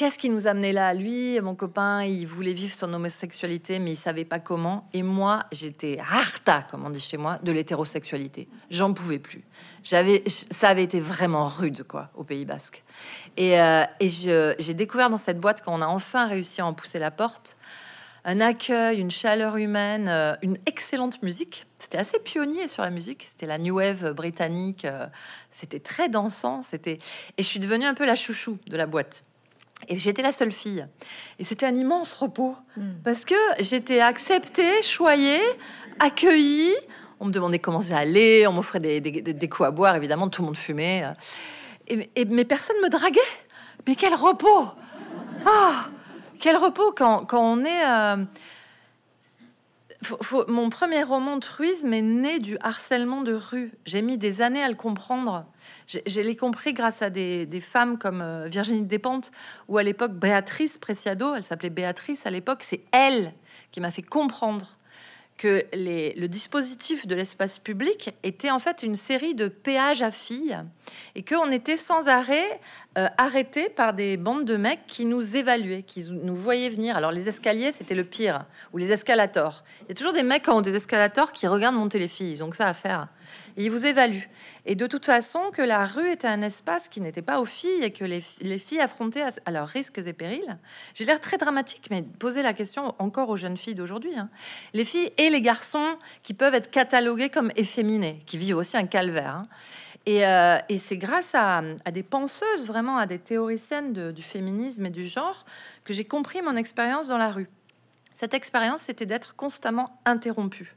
Qu'est-ce 0.00 0.18
qui 0.18 0.30
nous 0.30 0.46
amenait 0.46 0.72
là? 0.72 0.94
Lui, 0.94 1.38
mon 1.42 1.54
copain, 1.54 2.04
il 2.04 2.26
voulait 2.26 2.54
vivre 2.54 2.72
son 2.72 2.90
homosexualité, 2.94 3.78
mais 3.78 3.92
il 3.92 3.96
savait 3.98 4.24
pas 4.24 4.38
comment. 4.38 4.88
Et 4.94 5.02
moi, 5.02 5.40
j'étais 5.52 5.98
harta, 5.98 6.64
comme 6.70 6.86
on 6.86 6.88
dit 6.88 7.00
chez 7.00 7.18
moi, 7.18 7.38
de 7.42 7.52
l'hétérosexualité. 7.52 8.48
J'en 8.70 8.94
pouvais 8.94 9.18
plus. 9.18 9.44
J'avais, 9.84 10.22
ça 10.26 10.70
avait 10.70 10.84
été 10.84 11.00
vraiment 11.00 11.46
rude, 11.48 11.82
quoi, 11.82 12.08
au 12.14 12.24
Pays 12.24 12.46
Basque. 12.46 12.82
Et, 13.36 13.60
euh, 13.60 13.84
j'ai 14.00 14.72
découvert 14.72 15.10
dans 15.10 15.18
cette 15.18 15.38
boîte, 15.38 15.62
quand 15.62 15.74
on 15.74 15.82
a 15.82 15.86
enfin 15.86 16.28
réussi 16.28 16.62
à 16.62 16.66
en 16.66 16.72
pousser 16.72 16.98
la 16.98 17.10
porte, 17.10 17.58
un 18.24 18.40
accueil, 18.40 19.00
une 19.00 19.10
chaleur 19.10 19.58
humaine, 19.58 20.08
euh, 20.08 20.34
une 20.40 20.56
excellente 20.64 21.22
musique. 21.22 21.66
C'était 21.78 21.98
assez 21.98 22.18
pionnier 22.20 22.68
sur 22.68 22.82
la 22.82 22.90
musique. 22.90 23.26
C'était 23.28 23.46
la 23.46 23.58
new 23.58 23.76
wave 23.76 24.14
britannique. 24.14 24.86
Euh, 24.86 25.06
c'était 25.52 25.80
très 25.80 26.08
dansant. 26.08 26.62
C'était 26.62 27.00
et 27.36 27.42
je 27.42 27.46
suis 27.46 27.60
devenue 27.60 27.84
un 27.84 27.94
peu 27.94 28.06
la 28.06 28.16
chouchou 28.16 28.58
de 28.66 28.78
la 28.78 28.86
boîte. 28.86 29.24
Et 29.88 29.98
j'étais 29.98 30.22
la 30.22 30.32
seule 30.32 30.52
fille. 30.52 30.86
Et 31.38 31.44
c'était 31.44 31.66
un 31.66 31.74
immense 31.74 32.12
repos. 32.12 32.56
Hmm. 32.76 32.92
Parce 33.04 33.24
que 33.24 33.34
j'étais 33.60 34.00
acceptée, 34.00 34.82
choyée, 34.82 35.40
accueillie. 35.98 36.74
On 37.18 37.26
me 37.26 37.32
demandait 37.32 37.58
comment 37.58 37.82
j'allais, 37.82 38.46
on 38.46 38.52
m'offrait 38.52 38.80
des, 38.80 39.00
des, 39.00 39.48
coups 39.48 39.66
à 39.66 39.70
boire, 39.70 39.94
évidemment, 39.96 40.28
tout 40.28 40.42
le 40.42 40.46
monde 40.46 40.56
fumait. 40.56 41.04
Et, 41.86 42.10
et 42.16 42.24
mais 42.24 42.44
personne 42.44 42.76
me 42.82 42.88
draguait. 42.88 43.20
Mais 43.86 43.94
quel 43.94 44.14
repos 44.14 44.68
Ah 45.44 45.88
Quel 46.38 46.56
repos 46.56 46.92
quand, 46.92 47.26
quand 47.26 47.42
on 47.42 47.64
est... 47.64 47.86
Euh, 47.86 48.16
mon 50.48 50.70
premier 50.70 51.02
roman 51.02 51.38
Truisme 51.40 51.92
est 51.92 52.02
né 52.02 52.38
du 52.38 52.56
harcèlement 52.60 53.22
de 53.22 53.34
rue. 53.34 53.72
J'ai 53.84 54.02
mis 54.02 54.16
des 54.16 54.40
années 54.40 54.62
à 54.62 54.68
le 54.68 54.74
comprendre. 54.74 55.44
Je 55.86 56.20
l'ai 56.20 56.36
compris 56.36 56.72
grâce 56.72 57.02
à 57.02 57.10
des, 57.10 57.60
femmes 57.60 57.98
comme 57.98 58.22
euh, 58.22 58.46
Virginie 58.46 58.86
Despentes 58.86 59.30
ou 59.68 59.76
à 59.76 59.82
l'époque 59.82 60.12
Béatrice 60.12 60.78
Preciado. 60.78 61.34
Elle 61.34 61.44
s'appelait 61.44 61.70
Béatrice 61.70 62.24
à 62.24 62.30
l'époque. 62.30 62.62
C'est 62.62 62.82
elle 62.92 63.34
qui 63.72 63.80
m'a 63.80 63.90
fait 63.90 64.02
comprendre 64.02 64.78
que 65.40 65.64
le 65.72 66.26
dispositif 66.26 67.06
de 67.06 67.14
l'espace 67.14 67.58
public 67.58 68.14
était 68.22 68.50
en 68.50 68.58
fait 68.58 68.82
une 68.82 68.94
série 68.94 69.34
de 69.34 69.48
péages 69.48 70.02
à 70.02 70.10
filles 70.10 70.58
et 71.14 71.24
qu'on 71.24 71.50
était 71.50 71.78
sans 71.78 72.08
arrêt 72.08 72.60
euh, 72.98 73.08
arrêtés 73.16 73.70
par 73.70 73.94
des 73.94 74.18
bandes 74.18 74.44
de 74.44 74.58
mecs 74.58 74.86
qui 74.86 75.06
nous 75.06 75.36
évaluaient, 75.36 75.82
qui 75.82 76.04
nous 76.10 76.36
voyaient 76.36 76.68
venir. 76.68 76.94
Alors 76.94 77.10
les 77.10 77.26
escaliers, 77.26 77.72
c'était 77.72 77.94
le 77.94 78.04
pire, 78.04 78.44
ou 78.74 78.76
les 78.76 78.92
escalators. 78.92 79.64
Il 79.84 79.88
y 79.88 79.92
a 79.92 79.94
toujours 79.94 80.12
des 80.12 80.24
mecs 80.24 80.42
qui 80.42 80.50
ont 80.50 80.60
des 80.60 80.76
escalators 80.76 81.32
qui 81.32 81.46
regardent 81.46 81.76
monter 81.76 81.98
les 81.98 82.08
filles, 82.08 82.36
donc 82.36 82.54
ça 82.54 82.66
à 82.66 82.74
faire 82.74 83.08
il 83.56 83.70
vous 83.70 83.86
évalue. 83.86 84.22
Et 84.66 84.74
de 84.74 84.86
toute 84.86 85.06
façon, 85.06 85.50
que 85.52 85.62
la 85.62 85.84
rue 85.84 86.10
était 86.10 86.28
un 86.28 86.42
espace 86.42 86.88
qui 86.88 87.00
n'était 87.00 87.22
pas 87.22 87.40
aux 87.40 87.44
filles 87.44 87.82
et 87.82 87.90
que 87.90 88.04
les, 88.04 88.20
filles 88.58 88.80
affrontaient 88.80 89.24
à, 89.44 89.50
leurs 89.50 89.68
risques 89.68 89.98
et 89.98 90.12
périls. 90.12 90.58
J'ai 90.94 91.04
l'air 91.04 91.20
très 91.20 91.38
dramatique, 91.38 91.88
mais 91.90 92.02
poser 92.02 92.42
la 92.42 92.52
question 92.52 92.94
encore 92.98 93.28
aux 93.28 93.36
jeunes 93.36 93.56
filles 93.56 93.74
d'aujourd'hui. 93.74 94.16
Hein. 94.16 94.28
Les 94.74 94.84
filles 94.84 95.10
et 95.18 95.30
les 95.30 95.40
garçons 95.40 95.96
qui 96.22 96.34
peuvent 96.34 96.54
être 96.54 96.70
catalogués 96.70 97.30
comme 97.30 97.52
efféminés, 97.56 98.20
qui 98.26 98.38
vivent 98.38 98.56
aussi 98.56 98.76
un 98.76 98.86
calvaire. 98.86 99.36
Hein. 99.36 99.48
Euh, 100.08 100.58
et, 100.68 100.78
c'est 100.78 100.96
grâce 100.96 101.34
à, 101.34 101.62
des 101.92 102.02
penseuses, 102.02 102.66
vraiment 102.66 102.96
à 102.96 103.06
des 103.06 103.18
théoriciennes 103.18 104.12
du 104.12 104.22
féminisme 104.22 104.86
et 104.86 104.90
du 104.90 105.06
genre, 105.06 105.44
que 105.84 105.92
j'ai 105.92 106.04
compris 106.04 106.42
mon 106.42 106.56
expérience 106.56 107.08
dans 107.08 107.18
la 107.18 107.30
rue. 107.30 107.48
Cette 108.14 108.34
expérience, 108.34 108.82
c'était 108.82 109.06
d'être 109.06 109.36
constamment 109.36 109.98
interrompue. 110.04 110.74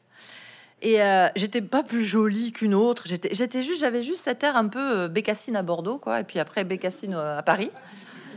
Et 0.83 1.01
euh, 1.01 1.29
j'étais 1.37 1.61
pas 1.61 1.81
plus 1.81 2.03
jolie 2.03 2.51
qu'une 2.51 2.75
autre. 2.75 3.03
J'étais, 3.05 3.63
juste, 3.63 3.79
j'avais 3.79 4.03
juste 4.03 4.21
cet 4.21 4.43
air 4.43 4.57
un 4.57 4.67
peu 4.67 4.79
euh, 5.03 5.07
bécassine 5.07 5.55
à 5.55 5.63
Bordeaux, 5.63 5.97
quoi. 5.97 6.19
Et 6.19 6.23
puis 6.25 6.39
après 6.39 6.65
bécassine 6.65 7.13
euh, 7.13 7.39
à 7.39 7.41
Paris. 7.41 7.71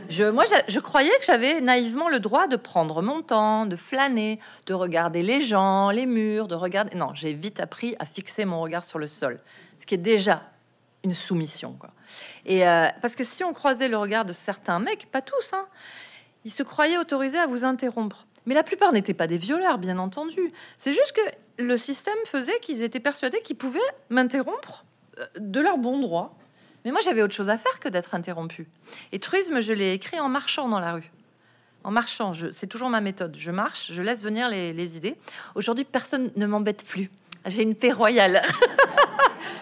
Je, 0.09 0.23
moi, 0.23 0.45
je, 0.69 0.79
croyais 0.79 1.11
que 1.19 1.25
j'avais 1.25 1.59
naïvement 1.59 2.07
le 2.07 2.21
droit 2.21 2.47
de 2.47 2.55
prendre 2.55 3.01
mon 3.01 3.21
temps, 3.21 3.65
de 3.65 3.75
flâner, 3.75 4.39
de 4.65 4.73
regarder 4.73 5.23
les 5.23 5.41
gens, 5.41 5.89
les 5.89 6.05
murs, 6.05 6.47
de 6.47 6.55
regarder. 6.55 6.95
Non, 6.95 7.13
j'ai 7.13 7.33
vite 7.33 7.59
appris 7.59 7.97
à 7.99 8.05
fixer 8.05 8.45
mon 8.45 8.61
regard 8.61 8.85
sur 8.85 8.99
le 8.99 9.07
sol, 9.07 9.41
ce 9.77 9.85
qui 9.85 9.95
est 9.95 9.97
déjà 9.97 10.43
une 11.03 11.13
soumission, 11.13 11.73
quoi. 11.77 11.89
Et 12.45 12.61
parce 13.01 13.17
que 13.17 13.25
si 13.25 13.43
on 13.43 13.51
croisait 13.51 13.89
le 13.89 13.97
regard 13.97 14.23
de 14.23 14.31
certains 14.31 14.79
mecs, 14.79 15.11
pas 15.11 15.21
tous, 15.21 15.51
hein, 15.51 15.67
ils 16.45 16.51
se 16.51 16.63
croyaient 16.63 16.97
autorisés 16.97 17.39
à 17.39 17.45
vous 17.45 17.65
interrompre. 17.65 18.25
Mais 18.47 18.55
la 18.55 18.63
plupart 18.63 18.93
n'étaient 18.93 19.13
pas 19.13 19.27
des 19.27 19.37
violeurs, 19.37 19.77
bien 19.77 19.99
entendu. 19.99 20.53
C'est 20.77 20.93
juste 20.93 21.11
que 21.11 21.63
le 21.63 21.77
système 21.77 22.17
faisait 22.25 22.57
qu'ils 22.61 22.81
étaient 22.81 23.01
persuadés 23.01 23.41
qu'ils 23.41 23.57
pouvaient 23.57 23.79
m'interrompre 24.09 24.85
euh, 25.19 25.25
de 25.37 25.59
leur 25.59 25.77
bon 25.77 25.99
droit. 25.99 26.35
Mais 26.85 26.91
moi, 26.91 27.01
j'avais 27.03 27.21
autre 27.21 27.33
chose 27.33 27.49
à 27.49 27.57
faire 27.57 27.79
que 27.81 27.89
d'être 27.89 28.15
interrompu. 28.15 28.67
Et 29.11 29.19
truisme, 29.19 29.59
je 29.59 29.73
l'ai 29.73 29.91
écrit 29.91 30.19
en 30.21 30.29
marchant 30.29 30.69
dans 30.69 30.79
la 30.79 30.93
rue. 30.93 31.11
En 31.83 31.91
marchant, 31.91 32.31
c'est 32.51 32.67
toujours 32.67 32.89
ma 32.89 33.01
méthode. 33.01 33.35
Je 33.37 33.51
marche, 33.51 33.91
je 33.91 34.01
laisse 34.01 34.23
venir 34.23 34.47
les, 34.49 34.97
idées. 34.97 35.15
Aujourd'hui, 35.55 35.83
personne 35.83 36.31
ne 36.35 36.45
m'embête 36.45 36.83
plus. 36.85 37.11
J'ai 37.45 37.63
une 37.63 37.75
paix 37.75 37.91
royale. 37.91 38.41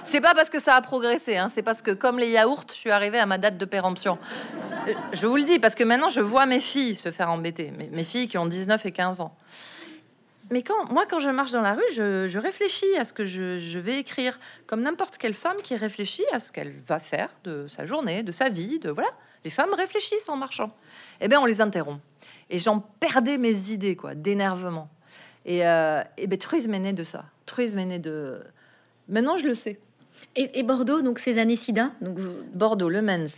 c'est 0.05 0.21
pas 0.21 0.33
parce 0.33 0.49
que 0.49 0.59
ça 0.59 0.75
a 0.75 0.81
progressé, 0.81 1.37
hein. 1.37 1.49
c'est 1.53 1.63
parce 1.63 1.81
que 1.81 1.91
comme 1.91 2.19
les 2.19 2.29
yaourts, 2.29 2.65
je 2.69 2.75
suis 2.75 2.91
arrivée 2.91 3.19
à 3.19 3.25
ma 3.25 3.37
date 3.37 3.57
de 3.57 3.65
péremption 3.65 4.17
je 5.13 5.25
vous 5.25 5.37
le 5.37 5.43
dis 5.43 5.59
parce 5.59 5.75
que 5.75 5.83
maintenant 5.83 6.09
je 6.09 6.21
vois 6.21 6.45
mes 6.45 6.59
filles 6.59 6.95
se 6.95 7.11
faire 7.11 7.29
embêter, 7.29 7.71
mes, 7.71 8.03
filles 8.03 8.27
qui 8.27 8.37
ont 8.37 8.45
19 8.45 8.85
et 8.85 8.91
15 8.91 9.21
ans. 9.21 9.35
Mais 10.51 10.61
quand 10.61 10.91
moi, 10.91 11.05
quand 11.09 11.19
je 11.19 11.29
marche 11.31 11.51
dans 11.51 11.61
la 11.61 11.73
rue, 11.73 11.93
je, 11.93 12.37
réfléchis 12.37 12.95
à 12.99 13.05
ce 13.05 13.13
que 13.13 13.25
je, 13.25 13.79
vais 13.79 13.99
écrire, 13.99 14.39
comme 14.67 14.81
n'importe 14.81 15.17
quelle 15.17 15.33
femme 15.33 15.57
qui 15.63 15.75
réfléchit 15.75 16.25
à 16.31 16.39
ce 16.39 16.51
qu'elle 16.51 16.73
va 16.87 16.99
faire 16.99 17.29
de 17.43 17.67
sa 17.67 17.85
journée, 17.85 18.21
de 18.21 18.31
sa 18.31 18.49
vie, 18.49 18.79
de 18.79 18.91
voilà. 18.91 19.09
Les 19.43 19.49
femmes 19.49 19.73
réfléchissent 19.73 20.29
en 20.29 20.35
marchant. 20.35 20.75
Eh 21.21 21.27
bien, 21.27 21.39
on 21.39 21.45
les 21.45 21.61
interrompt. 21.61 22.01
Et 22.49 22.59
j'en 22.59 22.79
perdais 22.79 23.37
mes 23.37 23.71
idées, 23.71 23.95
quoi, 23.95 24.13
d'énervement. 24.15 24.89
Et, 25.45 25.65
euh, 25.65 26.03
et 26.17 26.27
ben, 26.27 26.37
truisme 26.37 26.73
est 26.73 26.79
né 26.79 26.93
de 26.93 27.03
ça. 27.03 27.25
Truisme 27.45 27.79
est 27.79 27.85
né 27.85 27.99
de. 27.99 28.43
Maintenant, 29.07 29.37
je 29.37 29.47
le 29.47 29.55
sais. 29.55 29.79
Et, 30.37 30.63
Bordeaux, 30.63 31.01
donc 31.01 31.19
ces 31.19 31.39
années 31.39 31.55
SIDA 31.55 31.91
donc 32.01 32.19
Bordeaux, 32.53 32.89
le 32.89 33.01
Mens. 33.01 33.33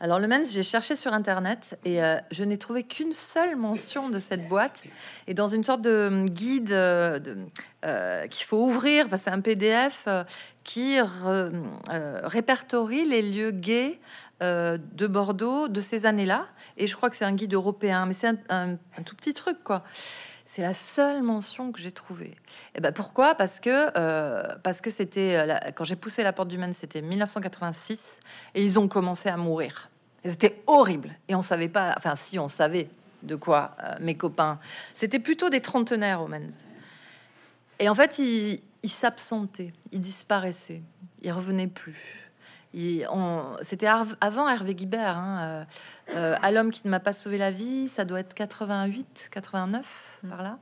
Alors 0.00 0.18
le 0.18 0.26
Mens, 0.28 0.50
j'ai 0.50 0.62
cherché 0.62 0.96
sur 0.96 1.12
internet 1.12 1.78
et 1.84 2.02
euh, 2.02 2.16
je 2.30 2.42
n'ai 2.42 2.56
trouvé 2.56 2.84
qu'une 2.84 3.12
seule 3.12 3.54
mention 3.54 4.08
de 4.08 4.18
cette 4.18 4.48
boîte. 4.48 4.84
Et 5.26 5.34
dans 5.34 5.48
une 5.48 5.62
sorte 5.62 5.82
de 5.82 6.08
hum, 6.08 6.30
guide 6.30 6.72
euh, 6.72 7.20
euh, 7.84 8.26
qu'il 8.28 8.46
faut 8.46 8.64
ouvrir, 8.64 9.08
c'est 9.18 9.30
un 9.30 9.40
PDF 9.40 10.08
qui 10.64 10.96
répertorie 12.24 13.04
les 13.04 13.22
lieux 13.22 13.50
gays 13.50 14.00
de 14.40 15.06
Bordeaux 15.06 15.68
de 15.68 15.80
ces 15.82 16.06
années-là. 16.06 16.46
Et 16.78 16.86
je 16.86 16.96
crois 16.96 17.10
que 17.10 17.16
c'est 17.16 17.26
un 17.26 17.34
guide 17.34 17.52
européen, 17.52 18.06
mais 18.06 18.14
c'est 18.14 18.28
un, 18.28 18.78
un, 18.96 19.02
tout 19.04 19.16
petit 19.16 19.34
truc 19.34 19.62
quoi. 19.64 19.84
C'est 20.50 20.62
la 20.62 20.72
seule 20.72 21.22
mention 21.22 21.72
que 21.72 21.78
j'ai 21.78 21.92
trouvée. 21.92 22.30
Et 22.30 22.36
eh 22.76 22.80
ben 22.80 22.90
pourquoi? 22.90 23.34
Parce 23.34 23.60
que 23.60 23.90
euh, 23.98 24.56
parce 24.62 24.80
que 24.80 24.88
c'était 24.88 25.36
euh, 25.36 25.70
quand 25.74 25.84
j'ai 25.84 25.94
poussé 25.94 26.22
la 26.22 26.32
porte 26.32 26.48
du 26.48 26.56
Maine, 26.56 26.72
c'était 26.72 27.02
1986 27.02 28.18
et 28.54 28.64
ils 28.64 28.78
ont 28.78 28.88
commencé 28.88 29.28
à 29.28 29.36
mourir. 29.36 29.90
C'était 30.24 30.58
horrible. 30.66 31.14
Et 31.28 31.34
on 31.34 31.42
savait 31.42 31.68
pas. 31.68 31.92
Enfin, 31.98 32.16
si 32.16 32.38
on 32.38 32.48
savait 32.48 32.88
de 33.22 33.36
quoi 33.36 33.76
euh, 33.84 33.96
mes 34.00 34.16
copains. 34.16 34.58
C'était 34.94 35.18
plutôt 35.18 35.50
des 35.50 35.60
trentenaires 35.60 36.22
au 36.22 36.28
Men's. 36.28 36.64
Et 37.78 37.90
en 37.90 37.94
fait, 37.94 38.18
ils, 38.18 38.62
ils 38.82 38.90
s'absentaient, 38.90 39.74
ils 39.92 40.00
disparaissaient, 40.00 40.80
ils 41.20 41.30
revenaient 41.30 41.66
plus. 41.66 42.27
C'était 43.62 43.86
avant 43.86 44.48
Hervé 44.48 44.74
Guibert. 44.74 45.16
Hein, 45.16 45.40
euh, 45.40 45.64
euh, 46.14 46.36
à 46.40 46.50
l'homme 46.50 46.70
qui 46.70 46.82
ne 46.84 46.90
m'a 46.90 47.00
pas 47.00 47.12
sauvé 47.12 47.38
la 47.38 47.50
vie, 47.50 47.88
ça 47.88 48.04
doit 48.04 48.20
être 48.20 48.34
88, 48.34 49.28
89 49.30 50.18
mm. 50.22 50.28
par 50.28 50.42
là. 50.42 50.58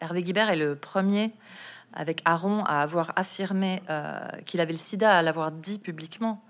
Hervé 0.00 0.22
Guibert 0.22 0.50
est 0.50 0.56
le 0.56 0.76
premier 0.76 1.32
avec 1.92 2.20
Aaron 2.24 2.64
à 2.64 2.82
avoir 2.82 3.12
affirmé 3.16 3.82
euh, 3.88 4.20
qu'il 4.44 4.60
avait 4.60 4.72
le 4.72 4.78
sida, 4.78 5.16
à 5.18 5.22
l'avoir 5.22 5.50
dit 5.50 5.78
publiquement. 5.78 6.42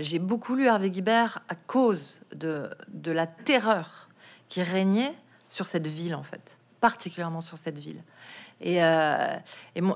J'ai 0.00 0.20
beaucoup 0.20 0.54
lu 0.54 0.66
Hervé 0.66 0.90
Guibert 0.90 1.40
à 1.48 1.56
cause 1.56 2.20
de, 2.32 2.70
de 2.86 3.10
la 3.10 3.26
terreur 3.26 4.08
qui 4.48 4.62
régnait 4.62 5.12
sur 5.48 5.66
cette 5.66 5.88
ville, 5.88 6.14
en 6.14 6.22
fait, 6.22 6.56
particulièrement 6.80 7.40
sur 7.40 7.56
cette 7.56 7.80
ville. 7.80 8.00
Euh, 8.66 9.36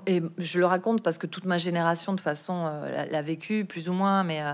et, 0.06 0.22
je 0.38 0.58
le 0.58 0.66
raconte 0.66 1.02
parce 1.02 1.18
que 1.18 1.26
toute 1.26 1.44
ma 1.44 1.58
génération, 1.58 2.14
de 2.14 2.20
façon, 2.20 2.66
euh, 2.66 3.04
l'a 3.10 3.22
vécu 3.22 3.64
plus 3.64 3.88
ou 3.88 3.92
moins. 3.92 4.24
Mais 4.24 4.42
euh, 4.42 4.52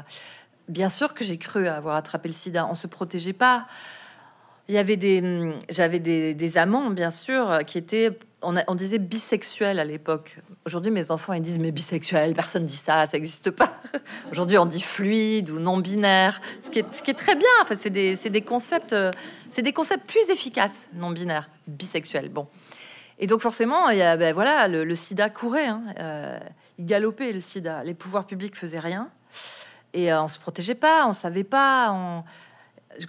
bien 0.69 0.91
sûr 0.91 1.15
que 1.15 1.25
j'ai 1.25 1.39
cru 1.39 1.67
avoir 1.67 1.97
attrapé 1.97 2.29
le 2.29 2.35
sida. 2.35 2.67
On 2.71 2.75
se 2.75 2.87
protégeait 2.87 3.33
pas. 3.33 3.67
Il 4.69 4.75
y 4.75 4.79
avait 4.79 4.97
des, 4.97 5.21
hum, 5.21 5.55
j'avais 5.69 5.99
des, 5.99 6.59
amants, 6.59 6.91
bien 6.91 7.11
sûr, 7.11 7.59
qui 7.67 7.79
étaient, 7.79 8.17
on, 8.43 8.75
disait 8.75 8.99
bisexuels 8.99 9.79
à 9.79 9.85
l'époque. 9.85 10.39
Aujourd'hui, 10.65 10.93
mes 10.93 11.11
enfants 11.11 11.33
ils 11.33 11.43
disent 11.43 11.59
mais 11.59 11.73
bisexuel, 11.73 12.33
personne 12.33 12.65
dit 12.65 12.77
ça, 12.77 13.07
ça 13.07 13.17
n'existe 13.17 13.51
pas. 13.51 13.81
Aujourd'hui, 14.31 14.59
on 14.59 14.67
dit 14.67 14.81
fluide 14.81 15.51
ou 15.51 15.59
non 15.59 15.79
binaire, 15.79 16.41
ce 16.63 16.71
qui 16.71 16.79
est, 16.79 17.15
très 17.15 17.35
bien. 17.35 17.49
Enfin, 17.61 17.75
c'est 17.75 17.91
des, 17.91 18.15
des, 18.15 18.43
concepts, 18.43 18.95
c'est 19.51 19.63
des 19.63 19.73
concepts 19.73 20.09
plus 20.09 20.31
efficaces, 20.31 20.89
non 20.95 21.11
binaire, 21.11 21.51
bisexuel. 21.67 22.29
Bon. 22.29 22.47
Et 23.19 23.27
donc 23.27 23.41
forcément, 23.41 23.89
il 23.91 23.99
y 23.99 24.03
a, 24.03 24.17
ben 24.17 24.35
voilà, 24.35 24.69
le, 24.69 24.97
sida 24.97 25.31
courait, 25.31 25.67
hein. 25.67 25.81
euh, 25.99 26.39
il 26.79 26.87
galopait 26.87 27.33
le 27.33 27.41
sida. 27.41 27.85
Les 27.85 27.95
pouvoirs 27.95 28.27
publics 28.27 28.57
faisaient 28.57 28.81
rien 28.81 29.11
et 29.93 30.13
euh, 30.13 30.23
on 30.23 30.29
se 30.29 30.39
protégeait 30.39 30.75
pas, 30.75 31.07
on 31.07 31.13
savait 31.13 31.45
pas. 31.45 32.25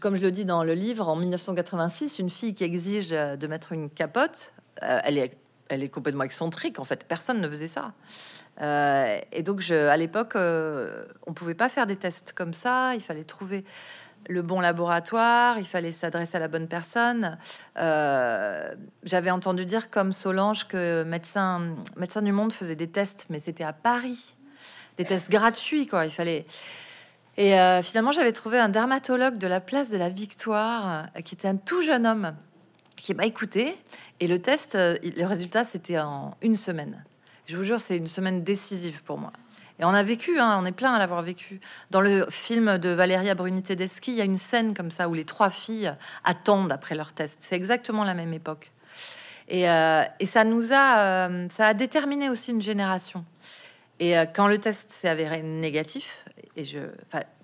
Comme 0.02 0.16
je 0.16 0.22
le 0.22 0.32
dis 0.32 0.46
dans 0.46 0.64
le 0.64 0.74
livre, 0.74 1.08
en 1.08 1.16
1986, 1.16 2.20
une 2.20 2.30
fille 2.30 2.54
qui 2.54 2.64
exige 2.64 3.10
de 3.10 3.48
mettre 3.48 3.72
une 3.72 3.90
capote, 3.90 4.54
euh, 4.82 5.00
elle 5.04 5.18
est, 5.18 5.38
elle 5.70 5.84
est 5.84 5.90
complètement 5.90 6.24
excentrique. 6.24 6.80
En 6.80 6.84
fait, 6.84 7.06
personne 7.08 7.42
ne 7.42 7.50
faisait 7.50 7.68
ça. 7.68 7.94
et 8.62 9.44
donc, 9.44 9.62
je, 9.62 9.74
à 9.74 9.98
l'époque, 9.98 10.36
on 10.36 11.34
pouvait 11.34 11.56
pas 11.56 11.70
faire 11.70 11.88
des 11.88 11.96
tests 11.96 12.34
comme 12.34 12.54
ça. 12.54 12.94
Il 12.96 13.02
fallait 13.02 13.24
trouver 13.24 13.64
le 14.28 14.42
bon 14.42 14.60
laboratoire, 14.60 15.60
il 15.60 15.66
fallait 15.66 15.92
s'adresser 15.92 16.38
à 16.38 16.40
la 16.40 16.48
bonne 16.48 16.68
personne. 16.68 17.38
Euh, 17.78 18.74
j'avais 19.04 19.32
entendu 19.32 19.66
dire 19.66 19.90
comme 19.90 20.14
Solange 20.14 20.68
que 20.68 21.04
médecin, 21.04 21.76
médecin 21.98 22.22
du 22.22 22.32
Monde 22.32 22.54
faisait 22.54 22.76
des 22.76 22.88
tests, 22.88 23.28
mais 23.30 23.40
c'était 23.40 23.64
à 23.64 23.74
Paris, 23.74 24.36
des 24.98 25.06
tests 25.06 25.30
gratuits 25.30 25.88
quoi. 25.88 26.06
Il 26.06 26.12
fallait. 26.12 26.46
Et 27.36 27.60
euh, 27.60 27.82
finalement, 27.82 28.12
j'avais 28.12 28.32
trouvé 28.32 28.60
un 28.60 28.70
dermatologue 28.70 29.38
de 29.38 29.48
la 29.48 29.60
place 29.60 29.90
de 29.90 29.98
la 29.98 30.10
Victoire, 30.10 31.08
euh, 31.18 31.22
qui 31.22 31.36
était 31.36 31.48
un 31.48 31.56
tout 31.56 31.82
jeune 31.82 32.06
homme, 32.06 32.36
qui 32.96 33.14
m'a 33.14 33.26
écouté. 33.26 33.76
Et 34.20 34.28
le 34.28 34.40
test, 34.40 34.76
le 34.76 35.26
résultat, 35.26 35.64
c'était 35.64 36.00
en 36.00 36.38
une 36.42 36.56
semaine. 36.56 37.04
Je 37.48 37.58
vous 37.58 37.64
jure, 37.64 37.80
c'est 37.80 37.98
une 37.98 38.08
semaine 38.08 38.44
décisive 38.44 39.04
pour 39.04 39.18
moi. 39.18 39.34
Et 39.80 39.86
on 39.86 39.90
a 39.90 40.04
vécu, 40.04 40.40
hein, 40.40 40.60
on 40.62 40.66
est 40.66 40.72
plein 40.72 40.94
à 40.94 41.00
l'avoir 41.00 41.24
vécu. 41.24 41.60
Dans 41.90 42.02
le 42.02 42.28
film 42.30 42.78
de 42.78 42.90
Valéria 42.90 43.34
Bruni 43.34 43.64
Tedeschi, 43.64 44.12
il 44.12 44.16
y 44.16 44.22
a 44.22 44.26
une 44.26 44.38
scène 44.38 44.74
comme 44.76 44.92
ça 44.92 45.10
où 45.10 45.14
les 45.14 45.26
trois 45.26 45.50
filles 45.50 45.94
attendent 46.24 46.72
après 46.72 46.96
leur 46.96 47.14
test. 47.14 47.38
C'est 47.42 47.56
exactement 47.56 48.04
la 48.04 48.14
même 48.14 48.34
époque. 48.34 48.72
Et, 49.50 49.70
euh, 49.70 50.04
ça 50.26 50.44
nous 50.44 50.74
a, 50.74 51.00
euh, 51.00 51.48
ça 51.50 51.68
a 51.68 51.74
déterminé 51.74 52.30
aussi 52.30 52.52
une 52.52 52.62
génération. 52.62 53.26
Et 54.00 54.18
euh, 54.18 54.26
quand 54.26 54.48
le 54.48 54.58
test 54.58 54.92
s'est 54.92 55.10
avéré 55.10 55.42
négatif, 55.42 56.26
et 56.56 56.64
je, 56.64 56.80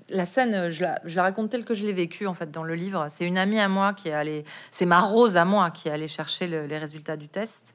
la 0.10 0.26
scène, 0.26 0.70
je 0.70 0.84
la, 0.84 1.00
je 1.06 1.16
la, 1.16 1.24
raconte 1.24 1.50
telle 1.50 1.66
que 1.66 1.74
je 1.74 1.86
l'ai 1.86 1.94
vécue 1.94 2.28
en 2.28 2.34
fait 2.34 2.52
dans 2.52 2.64
le 2.64 2.76
livre. 2.76 3.08
C'est 3.10 3.26
une 3.26 3.38
amie 3.38 3.60
à 3.60 3.68
moi 3.68 3.94
qui 3.94 4.10
est 4.10 4.14
allée, 4.14 4.46
c'est 4.72 4.86
ma 4.86 5.00
Rose 5.00 5.36
à 5.36 5.46
moi 5.46 5.72
qui 5.72 5.88
est 5.88 5.92
allée 5.92 6.08
chercher 6.08 6.48
les 6.48 6.78
résultats 6.78 7.18
du 7.18 7.28
test, 7.28 7.74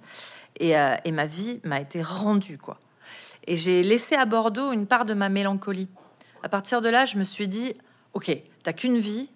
et, 0.58 0.74
et 1.04 1.12
ma 1.12 1.26
vie 1.26 1.60
m'a 1.64 1.80
été 1.80 2.02
rendue 2.02 2.58
quoi. 2.58 2.78
Et 3.46 3.56
j'ai 3.56 3.82
laissé 3.82 4.14
à 4.14 4.24
Bordeaux 4.24 4.72
une 4.72 4.86
part 4.86 5.04
de 5.04 5.14
ma 5.14 5.28
mélancolie. 5.28 5.88
À 6.42 6.48
partir 6.48 6.80
de 6.80 6.88
là, 6.88 7.04
je 7.04 7.16
me 7.16 7.24
suis 7.24 7.48
dit, 7.48 7.74
ok, 8.12 8.36
t'as 8.62 8.72
qu'une 8.72 8.98
vie 8.98 9.28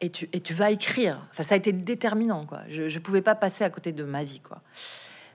et 0.00 0.10
tu, 0.10 0.28
et 0.32 0.40
tu 0.40 0.54
vas 0.54 0.70
écrire. 0.70 1.26
Enfin, 1.30 1.42
ça 1.42 1.54
a 1.54 1.58
été 1.58 1.72
déterminant, 1.72 2.46
quoi. 2.46 2.60
Je 2.68 2.82
ne 2.82 2.98
pouvais 2.98 3.22
pas 3.22 3.34
passer 3.34 3.64
à 3.64 3.70
côté 3.70 3.92
de 3.92 4.04
ma 4.04 4.24
vie, 4.24 4.40
quoi. 4.40 4.60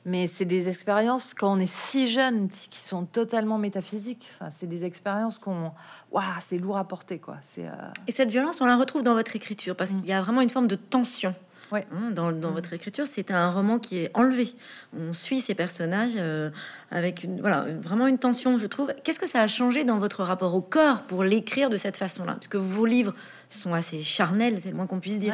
Mais 0.05 0.27
c'est 0.27 0.45
des 0.45 0.69
expériences 0.69 1.33
quand 1.33 1.51
on 1.53 1.59
est 1.59 1.71
si 1.71 2.07
jeune 2.07 2.49
qui 2.49 2.79
sont 2.79 3.05
totalement 3.05 3.57
métaphysiques. 3.57 4.29
Enfin, 4.35 4.49
c'est 4.49 4.67
des 4.67 4.85
expériences 4.85 5.37
qu'on, 5.37 5.71
waouh, 6.11 6.23
c'est 6.41 6.57
lourd 6.57 6.77
à 6.77 6.87
porter, 6.87 7.19
quoi. 7.19 7.37
C'est 7.41 7.67
euh, 7.67 7.73
et 8.07 8.11
cette 8.11 8.29
violence, 8.29 8.61
on 8.61 8.65
la 8.65 8.77
retrouve 8.77 9.03
dans 9.03 9.13
votre 9.13 9.35
écriture 9.35 9.75
parce 9.75 9.89
qu'il 9.89 10.05
y 10.05 10.13
a 10.13 10.21
vraiment 10.21 10.41
une 10.41 10.49
forme 10.49 10.67
de 10.67 10.75
tension. 10.75 11.35
Ouais. 11.71 11.85
Hein, 11.91 12.11
dans, 12.11 12.31
dans 12.31 12.49
mm. 12.49 12.53
votre 12.53 12.73
écriture, 12.73 13.05
c'est 13.07 13.31
un 13.31 13.51
roman 13.51 13.79
qui 13.79 13.99
est 13.99 14.11
enlevé. 14.13 14.53
On 14.97 15.13
suit 15.13 15.41
ces 15.41 15.55
personnages 15.55 16.13
euh, 16.17 16.49
avec 16.91 17.23
une, 17.23 17.41
voilà, 17.41 17.65
vraiment 17.81 18.07
une 18.07 18.17
tension, 18.17 18.57
je 18.57 18.65
trouve. 18.65 18.93
Qu'est-ce 19.03 19.19
que 19.19 19.27
ça 19.27 19.41
a 19.41 19.47
changé 19.47 19.83
dans 19.83 19.99
votre 19.99 20.23
rapport 20.23 20.55
au 20.55 20.61
corps 20.61 21.03
pour 21.03 21.23
l'écrire 21.23 21.69
de 21.69 21.77
cette 21.77 21.97
façon-là? 21.97 22.33
Parce 22.33 22.47
que 22.47 22.57
vos 22.57 22.85
livres 22.85 23.13
sont 23.49 23.73
assez 23.73 24.01
charnels, 24.03 24.59
c'est 24.61 24.69
le 24.69 24.75
moins 24.75 24.87
qu'on 24.87 24.99
puisse 24.99 25.19
dire. 25.19 25.33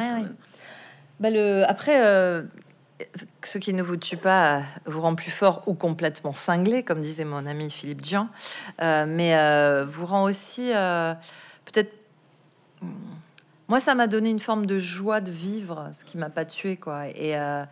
Bah, 1.18 1.30
le, 1.30 1.64
après, 1.66 2.04
euh, 2.04 2.42
ce 3.42 3.56
qui 3.56 3.72
ne 3.72 3.82
vous 3.82 3.96
tue 3.96 4.18
pas 4.18 4.62
vous 4.84 5.00
rend 5.00 5.14
plus 5.14 5.30
fort 5.30 5.62
ou 5.66 5.72
complètement 5.72 6.32
cinglé, 6.32 6.82
comme 6.82 7.00
disait 7.00 7.24
mon 7.24 7.46
ami 7.46 7.70
Philippe 7.70 8.02
Dian, 8.02 8.28
euh, 8.82 9.06
mais 9.08 9.34
vous 9.84 10.04
rend 10.04 10.24
aussi 10.24 10.70
peut-être 11.64 11.92
hmm, 12.82 12.88
moi, 13.68 13.80
ça 13.80 13.94
m'a 13.94 14.06
donné 14.06 14.30
une 14.30 14.38
forme 14.38 14.66
de 14.66 14.78
joie 14.78 15.20
de 15.20 15.30
vivre, 15.30 15.90
ce 15.92 16.04
qui 16.04 16.18
m'a 16.18 16.30
pas 16.30 16.44
tué, 16.44 16.76
quoi. 16.76 17.08
Et, 17.08 17.36
euh, 17.36 17.64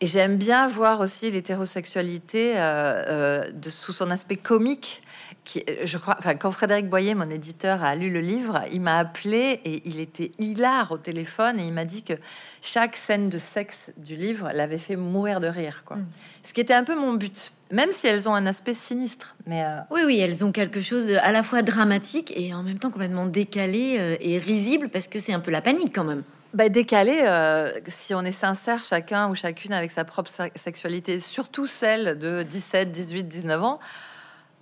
et 0.00 0.06
j'aime 0.08 0.36
bien 0.36 0.66
voir 0.66 0.98
aussi 0.98 1.30
l'hétérosexualité 1.30 2.54
euh, 2.56 2.60
euh, 2.60 3.52
de, 3.52 3.70
sous 3.70 3.92
son 3.92 4.10
aspect 4.10 4.36
comique. 4.36 5.00
Qui, 5.44 5.64
je 5.84 5.98
crois, 5.98 6.16
enfin, 6.18 6.34
quand 6.34 6.50
Frédéric 6.50 6.88
Boyer, 6.88 7.14
mon 7.14 7.30
éditeur, 7.30 7.82
a 7.82 7.94
lu 7.94 8.10
le 8.10 8.20
livre, 8.20 8.62
il 8.72 8.80
m'a 8.80 8.98
appelé 8.98 9.60
et 9.64 9.82
il 9.84 10.00
était 10.00 10.32
hilar 10.38 10.92
au 10.92 10.98
téléphone 10.98 11.58
et 11.58 11.64
il 11.64 11.72
m'a 11.72 11.84
dit 11.84 12.02
que 12.02 12.14
chaque 12.60 12.96
scène 12.96 13.28
de 13.28 13.38
sexe 13.38 13.92
du 13.96 14.16
livre 14.16 14.50
l'avait 14.52 14.78
fait 14.78 14.96
mourir 14.96 15.40
de 15.40 15.48
rire, 15.48 15.82
quoi. 15.84 15.96
Mm. 15.96 16.06
Ce 16.44 16.52
qui 16.52 16.60
était 16.60 16.74
un 16.74 16.84
peu 16.84 16.96
mon 16.96 17.14
but 17.14 17.52
même 17.72 17.90
si 17.90 18.06
elles 18.06 18.28
ont 18.28 18.34
un 18.34 18.46
aspect 18.46 18.74
sinistre. 18.74 19.34
Mais 19.46 19.64
euh, 19.64 19.80
oui, 19.90 20.02
oui, 20.04 20.20
elles 20.20 20.44
ont 20.44 20.52
quelque 20.52 20.82
chose 20.82 21.06
de, 21.06 21.16
à 21.16 21.32
la 21.32 21.42
fois 21.42 21.62
dramatique 21.62 22.32
et 22.36 22.54
en 22.54 22.62
même 22.62 22.78
temps 22.78 22.90
complètement 22.90 23.26
décalé 23.26 23.96
euh, 23.98 24.16
et 24.20 24.38
risible 24.38 24.90
parce 24.90 25.08
que 25.08 25.18
c'est 25.18 25.32
un 25.32 25.40
peu 25.40 25.50
la 25.50 25.62
panique 25.62 25.92
quand 25.94 26.04
même. 26.04 26.22
Bah, 26.52 26.68
décalé, 26.68 27.20
euh, 27.22 27.72
si 27.88 28.14
on 28.14 28.22
est 28.22 28.32
sincère 28.32 28.84
chacun 28.84 29.30
ou 29.30 29.34
chacune 29.34 29.72
avec 29.72 29.90
sa 29.90 30.04
propre 30.04 30.30
sexualité, 30.54 31.18
surtout 31.18 31.66
celle 31.66 32.18
de 32.18 32.42
17, 32.42 32.92
18, 32.92 33.22
19 33.24 33.62
ans, 33.64 33.80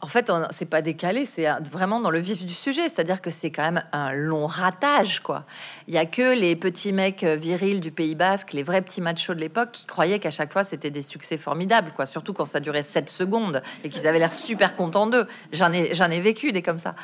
en 0.02 0.08
fait, 0.08 0.32
c'est 0.56 0.68
pas 0.68 0.80
décalé, 0.80 1.26
c'est 1.26 1.46
vraiment 1.70 2.00
dans 2.00 2.10
le 2.10 2.20
vif 2.20 2.46
du 2.46 2.54
sujet. 2.54 2.88
C'est-à-dire 2.88 3.20
que 3.20 3.30
c'est 3.30 3.50
quand 3.50 3.64
même 3.64 3.82
un 3.92 4.12
long 4.12 4.46
ratage, 4.46 5.20
quoi. 5.20 5.44
Il 5.88 5.94
y 5.94 5.98
a 5.98 6.06
que 6.06 6.34
les 6.34 6.56
petits 6.56 6.92
mecs 6.92 7.22
euh, 7.22 7.36
virils 7.36 7.80
du 7.80 7.90
Pays 7.90 8.14
Basque, 8.14 8.54
les 8.54 8.62
vrais 8.62 8.80
petits 8.80 9.02
machos 9.02 9.34
de 9.34 9.40
l'époque, 9.40 9.72
qui 9.72 9.84
croyaient 9.84 10.18
qu'à 10.18 10.30
chaque 10.30 10.52
fois 10.52 10.64
c'était 10.64 10.90
des 10.90 11.02
succès 11.02 11.36
formidables, 11.36 11.92
quoi. 11.94 12.06
Surtout 12.06 12.32
quand 12.32 12.46
ça 12.46 12.60
durait 12.60 12.82
7 12.82 13.10
secondes 13.10 13.62
et 13.84 13.90
qu'ils 13.90 14.06
avaient 14.06 14.18
l'air 14.18 14.32
super 14.32 14.74
contents 14.74 15.06
d'eux. 15.06 15.26
J'en 15.52 15.70
ai, 15.70 15.94
j'en 15.94 16.10
ai 16.10 16.20
vécu 16.20 16.52
des 16.52 16.62
comme 16.62 16.78
ça. 16.78 16.94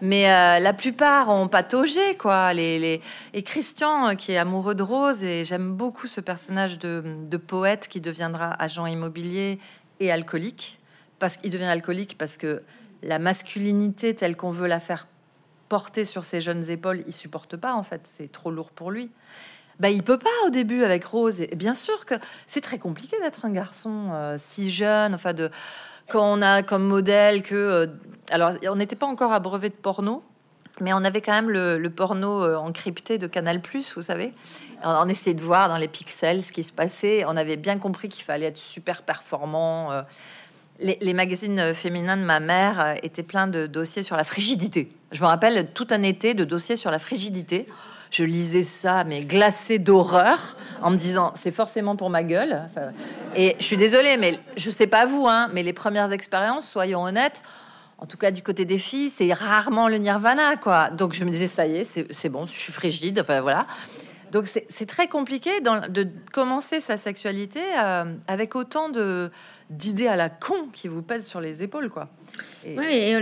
Mais 0.00 0.28
euh, 0.28 0.58
la 0.58 0.72
plupart 0.72 1.28
ont 1.28 1.46
pataugé, 1.46 2.16
quoi. 2.16 2.52
Et 2.54 3.00
Christian, 3.44 4.08
euh, 4.08 4.14
qui 4.14 4.32
est 4.32 4.38
amoureux 4.38 4.74
de 4.74 4.82
Rose, 4.82 5.22
et 5.22 5.44
j'aime 5.44 5.74
beaucoup 5.74 6.08
ce 6.08 6.20
personnage 6.20 6.78
de 6.80 7.36
poète 7.36 7.86
qui 7.86 8.00
deviendra 8.00 8.52
agent 8.60 8.86
immobilier 8.86 9.60
et 10.00 10.10
alcoolique 10.10 10.80
parce 11.22 11.36
qu'il 11.36 11.52
devient 11.52 11.66
alcoolique 11.66 12.18
parce 12.18 12.36
que 12.36 12.64
la 13.04 13.20
masculinité 13.20 14.12
telle 14.12 14.36
qu'on 14.36 14.50
veut 14.50 14.66
la 14.66 14.80
faire 14.80 15.06
porter 15.68 16.04
sur 16.04 16.24
ses 16.24 16.40
jeunes 16.40 16.68
épaules, 16.68 17.04
il 17.06 17.12
supporte 17.12 17.56
pas 17.56 17.74
en 17.74 17.84
fait, 17.84 18.00
c'est 18.02 18.32
trop 18.32 18.50
lourd 18.50 18.72
pour 18.72 18.90
lui. 18.90 19.08
Bah, 19.78 19.88
il 19.88 20.02
peut 20.02 20.18
pas 20.18 20.30
au 20.48 20.50
début 20.50 20.82
avec 20.82 21.04
Rose. 21.04 21.40
Et 21.40 21.54
bien 21.54 21.76
sûr 21.76 22.06
que 22.06 22.16
c'est 22.48 22.60
très 22.60 22.80
compliqué 22.80 23.16
d'être 23.20 23.44
un 23.44 23.52
garçon 23.52 24.10
euh, 24.12 24.34
si 24.36 24.72
jeune, 24.72 25.14
enfin 25.14 25.32
de 25.32 25.48
quand 26.08 26.24
on 26.24 26.42
a 26.42 26.64
comme 26.64 26.82
modèle 26.82 27.44
que 27.44 27.54
euh, 27.54 27.86
alors 28.32 28.54
on 28.68 28.74
n'était 28.74 28.96
pas 28.96 29.06
encore 29.06 29.32
abreuvé 29.32 29.68
de 29.68 29.74
porno, 29.74 30.24
mais 30.80 30.92
on 30.92 31.04
avait 31.04 31.20
quand 31.20 31.40
même 31.40 31.50
le, 31.50 31.88
porno 31.88 32.42
euh, 32.42 32.56
encrypté 32.56 33.18
de 33.18 33.28
Canal+, 33.28 33.60
vous 33.94 34.02
savez. 34.02 34.34
On, 34.82 35.08
essayait 35.08 35.34
de 35.34 35.42
voir 35.42 35.68
dans 35.68 35.76
les 35.76 35.86
pixels 35.86 36.42
ce 36.42 36.50
qui 36.50 36.64
se 36.64 36.72
passait. 36.72 37.24
On 37.28 37.36
avait 37.36 37.56
bien 37.56 37.78
compris 37.78 38.08
qu'il 38.08 38.24
fallait 38.24 38.46
être 38.46 38.58
super 38.58 39.02
performant. 39.02 40.02
Les, 40.80 41.14
magazines 41.14 41.74
féminins 41.74 42.16
de 42.16 42.22
ma 42.22 42.40
mère 42.40 42.96
étaient 43.02 43.22
pleins 43.22 43.46
de 43.46 43.66
dossiers 43.66 44.02
sur 44.02 44.16
la 44.16 44.24
frigidité. 44.24 44.90
Je 45.12 45.20
me 45.20 45.26
rappelle 45.26 45.68
tout 45.74 45.86
un 45.90 46.02
été 46.02 46.34
de 46.34 46.44
dossiers 46.44 46.76
sur 46.76 46.90
la 46.90 46.98
frigidité 46.98 47.66
je 48.12 48.24
lisais 48.24 48.62
ça, 48.62 49.04
mais 49.04 49.20
glacé 49.20 49.78
d'horreur, 49.78 50.54
en 50.82 50.90
me 50.90 50.96
disant 50.96 51.32
c'est 51.34 51.50
forcément 51.50 51.96
pour 51.96 52.10
ma 52.10 52.22
gueule. 52.22 52.68
et 53.34 53.56
je 53.58 53.64
suis 53.64 53.78
désolée, 53.78 54.18
mais 54.18 54.38
je 54.56 54.70
sais 54.70 54.86
pas 54.86 55.06
vous, 55.06 55.26
hein, 55.26 55.48
mais 55.54 55.62
les 55.62 55.72
premières 55.72 56.12
expériences, 56.12 56.68
soyons 56.68 57.02
honnêtes, 57.02 57.42
en 57.98 58.06
tout 58.06 58.18
cas 58.18 58.30
du 58.30 58.42
côté 58.42 58.66
des 58.66 58.78
filles, 58.78 59.10
c'est 59.10 59.32
rarement 59.32 59.88
le 59.88 59.96
nirvana, 59.96 60.56
quoi. 60.56 60.90
Donc 60.90 61.14
je 61.14 61.24
me 61.24 61.30
disais 61.30 61.46
ça 61.46 61.66
y 61.66 61.76
est, 61.76 62.12
c'est 62.12 62.28
bon, 62.28 62.44
je 62.44 62.52
suis 62.52 62.72
frigide, 62.72 63.18
enfin 63.18 63.40
voilà. 63.40 63.66
Donc 64.32 64.46
c'est 64.46 64.86
très 64.86 65.08
compliqué 65.08 65.60
de 65.60 66.08
commencer 66.32 66.80
sa 66.80 66.96
sexualité 66.96 67.60
euh, 67.78 68.04
avec 68.26 68.56
autant 68.56 68.88
de 68.88 69.30
d'idées 69.68 70.06
à 70.06 70.16
la 70.16 70.28
con 70.28 70.68
qui 70.72 70.88
vous 70.88 71.02
pèsent 71.02 71.26
sur 71.26 71.40
les 71.40 71.62
épaules, 71.62 71.88
quoi. 71.88 72.08
Oui, 72.66 73.14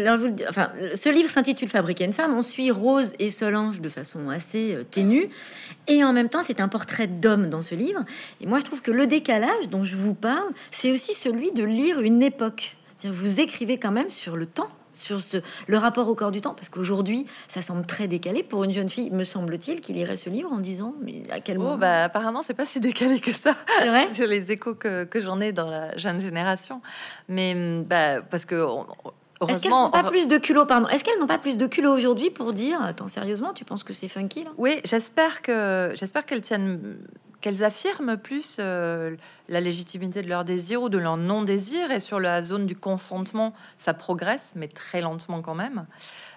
enfin, 0.49 0.73
ce 0.94 1.09
livre 1.09 1.31
s'intitule 1.31 1.68
Fabriquer 1.68 2.05
une 2.05 2.12
femme. 2.12 2.37
On 2.37 2.42
suit 2.42 2.70
Rose 2.70 3.12
et 3.18 3.31
Solange 3.31 3.81
de 3.81 3.88
façon 3.88 4.31
assez 4.31 4.75
euh, 4.75 4.85
ténue. 4.85 5.29
Et 5.87 6.03
en 6.03 6.12
même 6.12 6.29
temps, 6.29 6.42
c'est 6.44 6.61
un 6.61 6.68
portrait 6.68 7.07
d'homme 7.07 7.49
dans 7.51 7.62
ce 7.62 7.75
livre. 7.75 8.05
Et 8.40 8.46
moi, 8.46 8.59
je 8.59 8.64
trouve 8.64 8.83
que 8.83 8.90
le 8.90 9.07
décalage 9.07 9.68
dont 9.68 9.85
je 9.85 9.94
vous 9.94 10.14
parle, 10.14 10.49
c'est 10.70 10.90
aussi 10.90 11.14
celui 11.14 11.53
de 11.53 11.64
lire 11.64 12.01
une 12.01 12.23
époque. 12.23 12.77
Vous 13.05 13.40
écrivez 13.40 13.79
quand 13.79 13.92
même 13.92 14.11
sur 14.11 14.37
le 14.37 14.46
temps 14.46 14.70
sur 14.90 15.20
ce, 15.20 15.38
le 15.66 15.79
rapport 15.79 16.09
au 16.09 16.14
corps 16.14 16.31
du 16.31 16.40
temps, 16.40 16.55
parce 16.55 16.68
qu'aujourd'hui, 16.68 17.26
ça 17.48 17.62
semble 17.62 17.87
très 17.87 18.09
décalé 18.09 18.42
pour 18.42 18.64
une 18.64 18.72
jeune 18.72 18.88
fille, 18.88 19.11
me 19.11 19.24
semble-t-il, 19.24 19.81
qui 19.81 19.92
lirait 19.92 20.16
ce 20.16 20.31
livre 20.31 20.53
en 20.53 20.59
disant, 20.59 20.94
mais 21.03 21.22
à 21.31 21.40
quel 21.40 21.59
oh, 21.59 21.62
moment 21.62 21.79
bah, 21.79 22.05
Apparemment, 22.05 22.42
c'est 22.42 22.55
pas 22.55 22.66
si 22.66 22.81
décalé 22.81 23.20
que 23.20 23.33
ça. 23.33 23.55
C'est 23.79 23.88
vrai 23.88 24.12
Sur 24.12 24.26
les 24.26 24.50
échos 24.53 24.74
que, 24.74 25.05
que 25.05 25.20
j'en 25.20 25.40
ai 25.40 25.53
dans 25.53 25.68
la 25.68 25.96
jeune 25.96 26.20
génération. 26.20 26.81
Mais 27.29 27.83
bah, 27.85 28.20
parce 28.22 28.44
que 28.44 28.66
est-ce 29.48 29.62
qu'elles 29.62 29.70
n'ont 29.70 29.90
pas 29.90 30.05
plus 30.05 30.29
de 30.29 30.38
culot, 30.38 30.66
pardon 30.66 30.88
Est-ce 30.88 31.03
qu'elles 31.03 31.18
n'ont 31.18 31.26
pas 31.26 31.38
plus 31.38 31.57
de 31.57 31.66
culot 31.66 31.92
aujourd'hui 31.96 32.31
pour 32.31 32.53
dire, 32.53 32.83
attends, 32.83 33.09
sérieusement, 33.09 33.53
tu 33.55 33.64
penses 33.64 33.85
que 33.85 33.92
c'est 33.92 34.09
funky 34.09 34.44
là? 34.44 34.50
Oui, 34.59 34.81
j'espère 34.85 35.40
que 35.40 35.92
j'espère 35.94 36.26
qu'elles 36.26 36.42
tiennent, 36.42 36.98
qu'elles 37.40 37.64
affirment 37.64 38.16
plus 38.16 38.57
euh, 38.59 39.16
la 39.48 39.61
légitimité 39.61 40.22
de 40.22 40.29
leur 40.29 40.44
désir 40.44 40.83
ou 40.83 40.88
de 40.88 40.98
leur 40.98 41.16
non-désir. 41.16 41.90
Et 41.90 42.00
sur 42.00 42.20
la 42.20 42.42
zone 42.42 42.66
du 42.66 42.76
consentement, 42.76 43.55
ça 43.79 43.94
progresse, 43.94 44.53
mais 44.55 44.68
très 44.68 45.00
lentement 45.00 45.42
quand 45.42 45.55
même. 45.55 45.87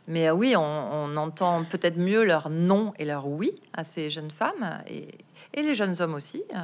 Mais 0.08 0.30
euh, 0.30 0.34
oui, 0.34 0.56
on, 0.58 1.18
entend 1.18 1.63
peut-être 1.63 1.98
mieux 1.98 2.24
leur 2.24 2.50
non 2.50 2.94
et 2.98 3.06
leur 3.06 3.28
oui 3.28 3.52
à 3.74 3.84
ces 3.84 4.10
jeunes 4.10 4.32
femmes 4.32 4.82
et, 4.88 5.08
et 5.54 5.62
les 5.62 5.76
jeunes 5.76 6.02
hommes 6.02 6.16
aussi. 6.16 6.44
Euh, 6.56 6.60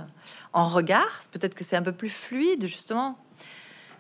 en 0.54 0.68
regard, 0.68 1.22
peut-être 1.32 1.56
que 1.56 1.64
c'est 1.64 1.76
un 1.76 1.84
peu 1.84 1.94
plus 1.94 2.10
fluide 2.10 2.66
justement 2.68 3.18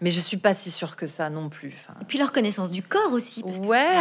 mais 0.01 0.09
je 0.11 0.19
suis 0.19 0.37
pas 0.37 0.53
si 0.53 0.71
sûre 0.71 0.95
que 0.95 1.07
ça 1.07 1.29
non 1.29 1.49
plus. 1.49 1.75
Et 2.01 2.05
puis 2.05 2.17
leur 2.17 2.31
connaissance 2.31 2.71
du 2.71 2.81
corps 2.81 3.11
aussi. 3.11 3.43
Parce 3.43 3.57
ouais. 3.57 3.97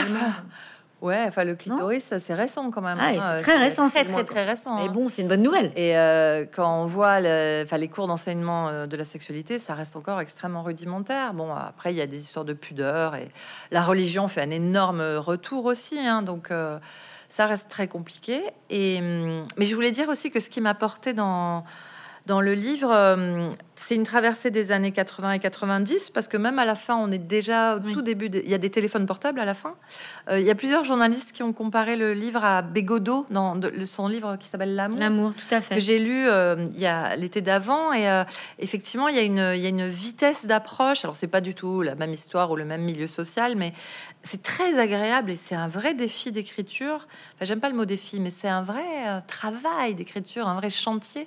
Ouais, 1.00 1.24
enfin 1.28 1.44
le 1.44 1.54
clitoris, 1.54 2.12
c'est 2.18 2.34
récent 2.34 2.72
quand 2.72 2.80
même. 2.80 2.98
Ah, 3.00 3.08
hein, 3.10 3.36
c'est 3.36 3.42
très 3.42 3.56
récent, 3.56 3.88
très 3.88 4.04
très, 4.04 4.24
très 4.24 4.44
récent. 4.44 4.76
Mais 4.76 4.88
hein. 4.88 4.92
bon, 4.92 5.08
c'est 5.08 5.22
une 5.22 5.28
bonne 5.28 5.42
nouvelle. 5.42 5.70
Et 5.76 5.96
euh, 5.96 6.44
quand 6.44 6.82
on 6.82 6.86
voit 6.86 7.20
le, 7.20 7.64
les 7.70 7.88
cours 7.88 8.08
d'enseignement 8.08 8.68
euh, 8.68 8.86
de 8.86 8.96
la 8.96 9.04
sexualité, 9.04 9.60
ça 9.60 9.74
reste 9.74 9.94
encore 9.94 10.20
extrêmement 10.20 10.64
rudimentaire. 10.64 11.34
Bon, 11.34 11.54
après 11.54 11.92
il 11.92 11.96
y 11.96 12.00
a 12.00 12.06
des 12.08 12.18
histoires 12.18 12.44
de 12.44 12.52
pudeur 12.52 13.14
et 13.14 13.30
la 13.70 13.84
religion 13.84 14.26
fait 14.26 14.42
un 14.42 14.50
énorme 14.50 15.00
retour 15.18 15.66
aussi, 15.66 16.00
hein, 16.00 16.22
donc 16.22 16.50
euh, 16.50 16.80
ça 17.28 17.46
reste 17.46 17.68
très 17.68 17.86
compliqué. 17.86 18.42
Et 18.68 18.98
hum, 18.98 19.46
mais 19.56 19.66
je 19.66 19.74
voulais 19.76 19.92
dire 19.92 20.08
aussi 20.08 20.32
que 20.32 20.40
ce 20.40 20.50
qui 20.50 20.60
m'a 20.60 20.74
porté 20.74 21.12
dans 21.12 21.64
dans 22.28 22.42
le 22.42 22.52
livre, 22.52 22.92
euh, 22.92 23.50
c'est 23.74 23.94
une 23.94 24.04
traversée 24.04 24.50
des 24.50 24.70
années 24.70 24.92
80 24.92 25.32
et 25.32 25.38
90, 25.38 26.10
parce 26.10 26.28
que 26.28 26.36
même 26.36 26.58
à 26.58 26.66
la 26.66 26.74
fin, 26.74 26.94
on 26.94 27.10
est 27.10 27.18
déjà 27.18 27.76
au 27.76 27.80
tout 27.80 28.02
début. 28.02 28.26
Il 28.26 28.50
y 28.50 28.52
a 28.52 28.58
des 28.58 28.68
téléphones 28.68 29.06
portables 29.06 29.40
à 29.40 29.46
la 29.46 29.54
fin. 29.54 29.72
Euh, 30.28 30.38
il 30.38 30.44
y 30.44 30.50
a 30.50 30.54
plusieurs 30.54 30.84
journalistes 30.84 31.32
qui 31.32 31.42
ont 31.42 31.54
comparé 31.54 31.96
le 31.96 32.12
livre 32.12 32.44
à 32.44 32.60
Bégodeau, 32.60 33.24
dans 33.30 33.58
son 33.86 34.08
livre 34.08 34.36
qui 34.36 34.46
s'appelle 34.46 34.74
L'amour. 34.74 34.98
L'amour, 34.98 35.34
tout 35.34 35.52
à 35.54 35.62
fait. 35.62 35.76
Que 35.76 35.80
j'ai 35.80 35.98
lu 35.98 36.28
euh, 36.28 36.66
il 36.74 36.80
y 36.80 36.86
a 36.86 37.16
l'été 37.16 37.40
d'avant. 37.40 37.94
Et 37.94 38.06
effectivement, 38.58 39.08
il 39.08 39.16
y, 39.16 39.20
a 39.20 39.22
une, 39.22 39.52
il 39.56 39.60
y 39.62 39.66
a 39.66 39.70
une 39.70 39.88
vitesse 39.88 40.44
d'approche. 40.44 41.04
Alors, 41.04 41.16
c'est 41.16 41.28
pas 41.28 41.40
du 41.40 41.54
tout 41.54 41.80
la 41.80 41.94
même 41.94 42.12
histoire 42.12 42.50
ou 42.50 42.56
le 42.56 42.66
même 42.66 42.82
milieu 42.82 43.06
social, 43.06 43.56
mais 43.56 43.72
c'est 44.22 44.42
très 44.42 44.78
agréable 44.78 45.30
et 45.30 45.38
c'est 45.38 45.54
un 45.54 45.68
vrai 45.68 45.94
défi 45.94 46.30
d'écriture. 46.30 47.08
Enfin, 47.36 47.46
j'aime 47.46 47.60
pas 47.60 47.70
le 47.70 47.76
mot 47.76 47.86
défi, 47.86 48.20
mais 48.20 48.32
c'est 48.36 48.48
un 48.48 48.64
vrai 48.64 49.22
travail 49.26 49.94
d'écriture, 49.94 50.46
un 50.46 50.56
vrai 50.56 50.68
chantier 50.68 51.26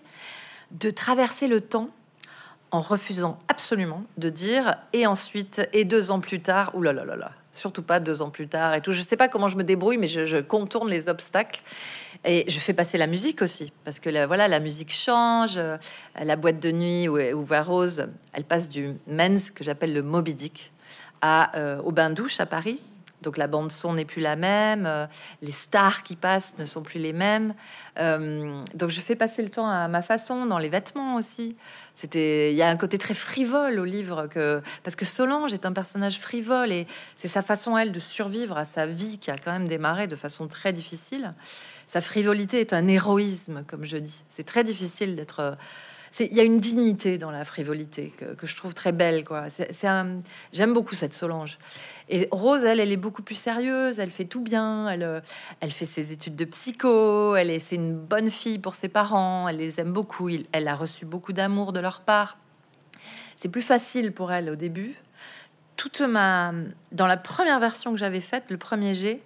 de 0.79 0.89
traverser 0.89 1.47
le 1.47 1.61
temps 1.61 1.89
en 2.71 2.79
refusant 2.79 3.37
absolument 3.49 4.03
de 4.17 4.29
dire 4.29 4.77
et 4.93 5.05
ensuite 5.05 5.61
et 5.73 5.83
deux 5.83 6.09
ans 6.09 6.19
plus 6.19 6.41
tard, 6.41 6.71
ou 6.73 6.81
là 6.81 6.93
là 6.93 7.03
là 7.03 7.15
là, 7.15 7.31
surtout 7.51 7.83
pas 7.83 7.99
deux 7.99 8.21
ans 8.21 8.29
plus 8.29 8.47
tard 8.47 8.73
et 8.73 8.81
tout. 8.81 8.93
Je 8.93 9.01
sais 9.01 9.17
pas 9.17 9.27
comment 9.27 9.49
je 9.49 9.57
me 9.57 9.63
débrouille, 9.63 9.97
mais 9.97 10.07
je, 10.07 10.39
contourne 10.39 10.89
les 10.89 11.09
obstacles 11.09 11.61
et 12.23 12.45
je 12.47 12.59
fais 12.59 12.73
passer 12.73 12.97
la 12.97 13.07
musique 13.07 13.41
aussi 13.41 13.73
parce 13.83 13.99
que 13.99 14.25
voilà, 14.25 14.47
la 14.47 14.59
musique 14.59 14.93
change. 14.93 15.57
Euh, 15.57 15.77
la 16.21 16.35
boîte 16.35 16.59
de 16.59 16.71
nuit 16.71 17.09
où, 17.09 17.43
va 17.43 17.61
Rose, 17.61 18.07
elle 18.33 18.45
passe 18.45 18.69
du 18.69 18.95
Men's 19.07 19.51
que 19.51 19.63
j'appelle 19.63 19.93
le 19.93 20.01
Moby 20.01 20.33
Dick 20.33 20.71
à 21.21 21.55
euh, 21.57 21.81
au 21.81 21.91
bain 21.91 22.09
douche 22.09 22.39
à 22.39 22.45
Paris 22.45 22.79
donc 23.21 23.37
la 23.37 23.47
bande 23.47 23.71
son 23.71 23.93
n'est 23.93 24.05
plus 24.05 24.21
la 24.21 24.35
même, 24.35 24.85
euh, 24.85 25.05
les 25.41 25.51
stars 25.51 26.03
qui 26.03 26.15
passent 26.15 26.55
ne 26.57 26.65
sont 26.65 26.81
plus 26.81 26.99
les 26.99 27.13
mêmes. 27.13 27.53
Euh, 27.99 28.63
donc 28.73 28.89
je 28.89 28.99
fais 29.01 29.15
passer 29.15 29.41
le 29.41 29.49
temps 29.49 29.67
à 29.67 29.87
ma 29.87 30.01
façon, 30.01 30.45
dans 30.45 30.57
les 30.57 30.69
vêtements 30.69 31.15
aussi. 31.15 31.55
C'était, 31.95 32.51
il 32.51 32.57
y 32.57 32.61
a 32.61 32.69
un 32.69 32.77
côté 32.77 32.97
très 32.97 33.13
frivole 33.13 33.79
au 33.79 33.85
livre 33.85 34.27
que 34.27 34.61
parce 34.83 34.95
que 34.95 35.05
Solange 35.05 35.53
est 35.53 35.65
un 35.65 35.73
personnage 35.73 36.19
frivole 36.19 36.71
et 36.71 36.87
c'est 37.15 37.27
sa 37.27 37.41
façon 37.41 37.77
elle 37.77 37.91
de 37.91 37.99
survivre 37.99 38.57
à 38.57 38.65
sa 38.65 38.85
vie 38.85 39.17
qui 39.19 39.29
a 39.29 39.35
quand 39.35 39.51
même 39.51 39.67
démarré 39.67 40.07
de 40.07 40.15
façon 40.15 40.47
très 40.47 40.73
difficile. 40.73 41.31
Sa 41.87 41.99
frivolité 41.99 42.61
est 42.61 42.73
un 42.73 42.87
héroïsme, 42.87 43.63
comme 43.67 43.83
je 43.83 43.97
dis. 43.97 44.23
C'est 44.29 44.45
très 44.45 44.63
difficile 44.63 45.15
d'être 45.17 45.57
il 46.19 46.33
y 46.33 46.39
a 46.39 46.43
une 46.43 46.59
dignité 46.59 47.17
dans 47.17 47.31
la 47.31 47.45
frivolité 47.45 48.13
que, 48.17 48.45
je 48.45 48.55
trouve 48.55 48.73
très 48.73 48.91
belle. 48.91 49.23
Quoi. 49.23 49.49
C'est, 49.49 49.71
j'aime 50.51 50.73
beaucoup 50.73 50.95
cette 50.95 51.13
Solange. 51.13 51.57
Et 52.09 52.27
Rose, 52.31 52.63
elle, 52.63 52.79
elle 52.79 52.91
est 52.91 52.97
beaucoup 52.97 53.21
plus 53.21 53.35
sérieuse. 53.35 53.99
Elle 53.99 54.11
fait 54.11 54.25
tout 54.25 54.41
bien. 54.41 54.89
Elle, 54.89 55.03
euh, 55.03 55.21
elle 55.61 55.71
fait 55.71 55.85
ses 55.85 56.11
études 56.11 56.35
de 56.35 56.45
psycho. 56.45 57.35
Elle 57.35 57.49
est, 57.49 57.59
c'est 57.59 57.75
une 57.75 57.95
bonne 57.95 58.29
fille 58.29 58.59
pour 58.59 58.75
ses 58.75 58.89
parents. 58.89 59.47
Elle 59.47 59.57
les 59.57 59.79
aime 59.79 59.93
beaucoup. 59.93 60.29
elle 60.51 60.67
a 60.67 60.75
reçu 60.75 61.05
beaucoup 61.05 61.33
d'amour 61.33 61.71
de 61.71 61.79
leur 61.79 62.01
part. 62.01 62.37
C'est 63.37 63.49
plus 63.49 63.61
facile 63.61 64.11
pour 64.11 64.31
elle 64.31 64.49
au 64.49 64.55
début. 64.55 64.95
Toute 65.77 66.01
ma, 66.01 66.53
dans 66.91 67.07
la 67.07 67.17
première 67.17 67.59
version 67.59 67.91
que 67.91 67.97
j'avais 67.97 68.21
faite, 68.21 68.43
le 68.49 68.57
premier 68.57 68.93
G, 68.93 69.23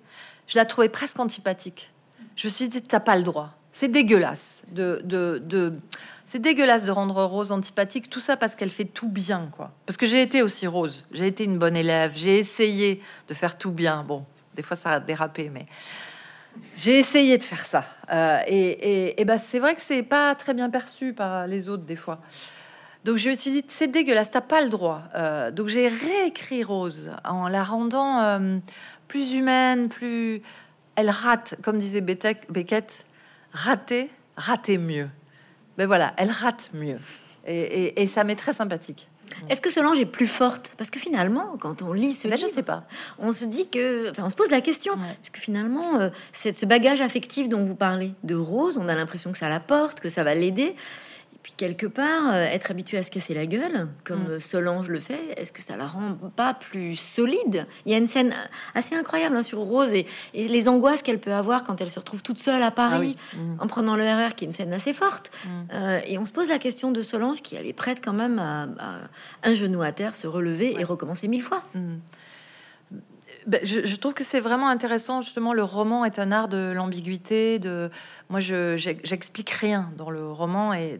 je 0.47 0.57
la 0.57 0.65
trouvais 0.65 0.89
presque 0.89 1.19
antipathique. 1.19 1.91
Je 2.35 2.47
me 2.47 2.51
suis 2.51 2.69
dit, 2.69 2.81
t'as 2.81 2.99
pas 2.99 3.17
le 3.17 3.23
droit. 3.23 3.55
C'est 3.71 3.89
dégueulasse 3.89 4.61
c'est 6.25 6.39
dégueulasse 6.39 6.85
de 6.85 6.91
rendre 6.91 7.23
Rose 7.23 7.51
antipathique, 7.51 8.09
tout 8.09 8.19
ça 8.19 8.35
parce 8.35 8.55
qu'elle 8.55 8.71
fait 8.71 8.85
tout 8.85 9.09
bien, 9.09 9.49
quoi. 9.55 9.71
Parce 9.85 9.95
que 9.95 10.07
j'ai 10.07 10.21
été 10.21 10.41
aussi 10.41 10.65
Rose, 10.65 11.03
j'ai 11.11 11.27
été 11.27 11.43
une 11.43 11.59
bonne 11.59 11.75
élève, 11.75 12.13
j'ai 12.15 12.39
essayé 12.39 13.01
de 13.27 13.33
faire 13.35 13.57
tout 13.57 13.71
bien. 13.71 14.03
Bon, 14.03 14.25
des 14.55 14.63
fois 14.63 14.75
ça 14.75 14.91
a 14.91 14.99
dérapé, 14.99 15.49
mais 15.53 15.67
j'ai 16.77 16.99
essayé 16.99 17.37
de 17.37 17.43
faire 17.43 17.65
ça. 17.65 17.85
Euh, 18.11 18.39
et, 18.47 19.23
ben, 19.23 19.37
c'est 19.37 19.59
vrai 19.59 19.75
que 19.75 19.81
c'est 19.81 20.03
pas 20.03 20.33
très 20.35 20.55
bien 20.55 20.69
perçu 20.69 21.13
par 21.13 21.45
les 21.45 21.69
autres 21.69 21.83
des 21.83 21.95
fois. 21.95 22.19
Donc 23.03 23.17
je 23.17 23.29
me 23.29 23.35
suis 23.35 23.51
dit, 23.51 23.63
c'est 23.67 23.87
dégueulasse, 23.87 24.31
t'as 24.31 24.41
pas 24.41 24.61
le 24.61 24.69
droit. 24.69 25.03
Euh, 25.13 25.51
donc 25.51 25.67
j'ai 25.67 25.87
réécrit 25.87 26.63
Rose 26.63 27.11
en 27.23 27.47
la 27.47 27.63
rendant 27.63 28.19
euh, 28.21 28.57
plus 29.07 29.33
humaine, 29.33 29.89
plus... 29.89 30.41
Elle 30.95 31.09
rate, 31.09 31.55
comme 31.61 31.77
disait 31.77 31.99
Beckett, 32.01 33.05
rater, 33.51 34.09
rater 34.37 34.77
mieux 34.77 35.09
mais 35.77 35.85
voilà, 35.85 36.13
elle 36.17 36.31
rate 36.31 36.69
mieux. 36.73 36.97
Et, 37.47 38.07
ça 38.07 38.23
m'est 38.23 38.35
très 38.35 38.53
sympathique. 38.53 39.07
Est-ce 39.49 39.61
que 39.61 39.71
Solange 39.71 39.99
est 39.99 40.05
plus 40.05 40.27
forte? 40.27 40.73
Parce 40.77 40.89
que 40.89 40.99
finalement, 40.99 41.57
quand 41.59 41.81
on 41.81 41.93
lit 41.93 42.13
ce 42.13 42.27
ben, 42.27 42.35
livre, 42.35 42.47
je 42.47 42.53
sais 42.53 42.63
pas. 42.63 42.85
On 43.19 43.31
se 43.31 43.45
dit 43.45 43.67
que, 43.67 44.09
enfin, 44.09 44.23
on 44.25 44.29
se 44.29 44.35
pose 44.35 44.49
la 44.49 44.61
question. 44.61 44.95
Parce 44.95 45.29
que 45.31 45.39
finalement, 45.39 45.99
euh, 45.99 46.09
c'est 46.31 46.53
ce 46.53 46.65
bagage 46.65 47.01
affectif 47.01 47.49
dont 47.49 47.63
vous 47.63 47.75
parlez 47.75 48.13
de 48.23 48.35
Rose, 48.35 48.77
on 48.79 48.87
a 48.87 48.95
l'impression 48.95 49.31
que 49.31 49.37
ça 49.37 49.49
la 49.49 49.59
porte, 49.59 49.99
que 49.99 50.09
ça 50.09 50.23
va 50.23 50.35
l'aider. 50.35 50.75
Puis 51.45 51.53
quelque 51.55 51.85
part, 51.85 52.33
euh, 52.33 52.43
être 52.45 52.71
habitué 52.71 52.97
à 52.97 53.03
se 53.03 53.11
casser 53.11 53.35
la 53.35 53.45
gueule, 53.45 53.87
comme 54.03 54.33
Mm. 54.33 54.39
Solange 54.39 54.87
le 54.87 54.99
fait, 54.99 55.19
est-ce 55.37 55.51
que 55.51 55.61
ça 55.61 55.77
la 55.77 55.85
rend 55.85 56.17
pas 56.35 56.55
plus 56.55 56.95
solide? 56.95 57.67
Il 57.85 57.91
y 57.91 57.95
a 57.95 57.99
une 57.99 58.07
scène 58.07 58.33
assez 58.73 58.95
incroyable 58.95 59.37
hein, 59.37 59.43
sur 59.43 59.59
Rose 59.59 59.93
et, 59.93 60.07
et 60.33 60.47
les 60.47 60.67
angoisses 60.67 61.03
qu'elle 61.03 61.19
peut 61.19 61.33
avoir 61.33 61.63
quand 61.63 61.81
elle 61.81 61.91
se 61.91 61.99
retrouve 61.99 62.23
toute 62.23 62.39
seule 62.39 62.63
à 62.63 62.71
Paris 62.71 63.15
Ah 63.15 63.35
oui. 63.35 63.39
Mm. 63.57 63.61
en 63.61 63.67
prenant 63.67 63.95
le 63.95 64.03
RR, 64.05 64.33
qui 64.33 64.45
est 64.45 64.47
une 64.47 64.53
scène 64.53 64.73
assez 64.73 64.91
forte. 64.91 65.31
Mm. 65.45 65.49
Euh, 65.73 65.99
et 66.07 66.17
on 66.17 66.25
se 66.25 66.31
pose 66.31 66.49
la 66.49 66.57
question 66.57 66.89
de 66.91 67.03
Solange, 67.03 67.43
qui 67.43 67.55
elle 67.55 67.67
est 67.67 67.73
prête 67.73 67.99
quand 68.03 68.13
même 68.13 68.39
à, 68.39 68.63
à 68.79 68.95
un 69.43 69.53
genou 69.53 69.83
à 69.83 69.91
terre, 69.91 70.15
se 70.15 70.25
relever 70.25 70.73
et 70.79 70.83
recommencer 70.83 71.27
mille 71.27 71.43
fois. 71.43 71.61
Ben, 73.47 73.59
je, 73.63 73.95
trouve 73.97 74.15
que 74.15 74.23
c'est 74.23 74.39
vraiment 74.39 74.69
intéressant. 74.69 75.21
Justement, 75.21 75.53
le 75.53 75.63
roman 75.63 76.03
est 76.03 76.17
un 76.17 76.31
art 76.31 76.47
de 76.47 76.71
l'ambiguïté. 76.71 77.59
De 77.59 77.91
moi, 78.29 78.39
j'explique 78.39 79.51
rien 79.51 79.91
dans 79.97 80.09
le 80.09 80.31
roman 80.31 80.73
et 80.73 80.99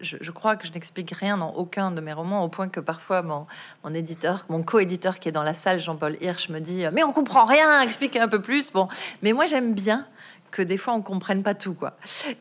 je 0.00 0.30
crois 0.30 0.56
que 0.56 0.66
je 0.66 0.72
n'explique 0.72 1.10
rien 1.10 1.36
dans 1.36 1.52
aucun 1.52 1.90
de 1.90 2.00
mes 2.00 2.14
romans, 2.14 2.42
au 2.42 2.48
point 2.48 2.68
que 2.68 2.80
parfois 2.80 3.22
mon, 3.22 3.46
mon 3.84 3.92
éditeur, 3.92 4.46
mon 4.48 4.62
co-éditeur 4.62 5.18
qui 5.18 5.28
est 5.28 5.32
dans 5.32 5.42
la 5.42 5.52
salle, 5.52 5.78
Jean-Paul 5.78 6.16
Hirsch, 6.22 6.48
me 6.48 6.60
dit 6.60 6.84
mais 6.94 7.04
on 7.04 7.12
comprend 7.12 7.44
rien, 7.44 7.82
explique 7.82 8.16
un 8.16 8.28
peu 8.28 8.40
plus. 8.40 8.72
Bon, 8.72 8.88
mais 9.22 9.34
moi 9.34 9.44
j'aime 9.44 9.74
bien 9.74 10.06
que 10.50 10.62
des 10.62 10.76
fois 10.76 10.94
on 10.94 11.02
comprenne 11.02 11.42
pas 11.42 11.54
tout 11.54 11.74
quoi. 11.74 11.96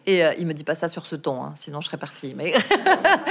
Et 0.05 0.23
euh, 0.23 0.33
il 0.37 0.45
me 0.45 0.53
dit 0.53 0.63
pas 0.63 0.75
ça 0.75 0.87
sur 0.87 1.05
ce 1.05 1.15
ton, 1.15 1.43
hein, 1.43 1.53
sinon 1.55 1.81
je 1.81 1.87
serais 1.87 1.97
partie. 1.97 2.33
Mais 2.35 2.53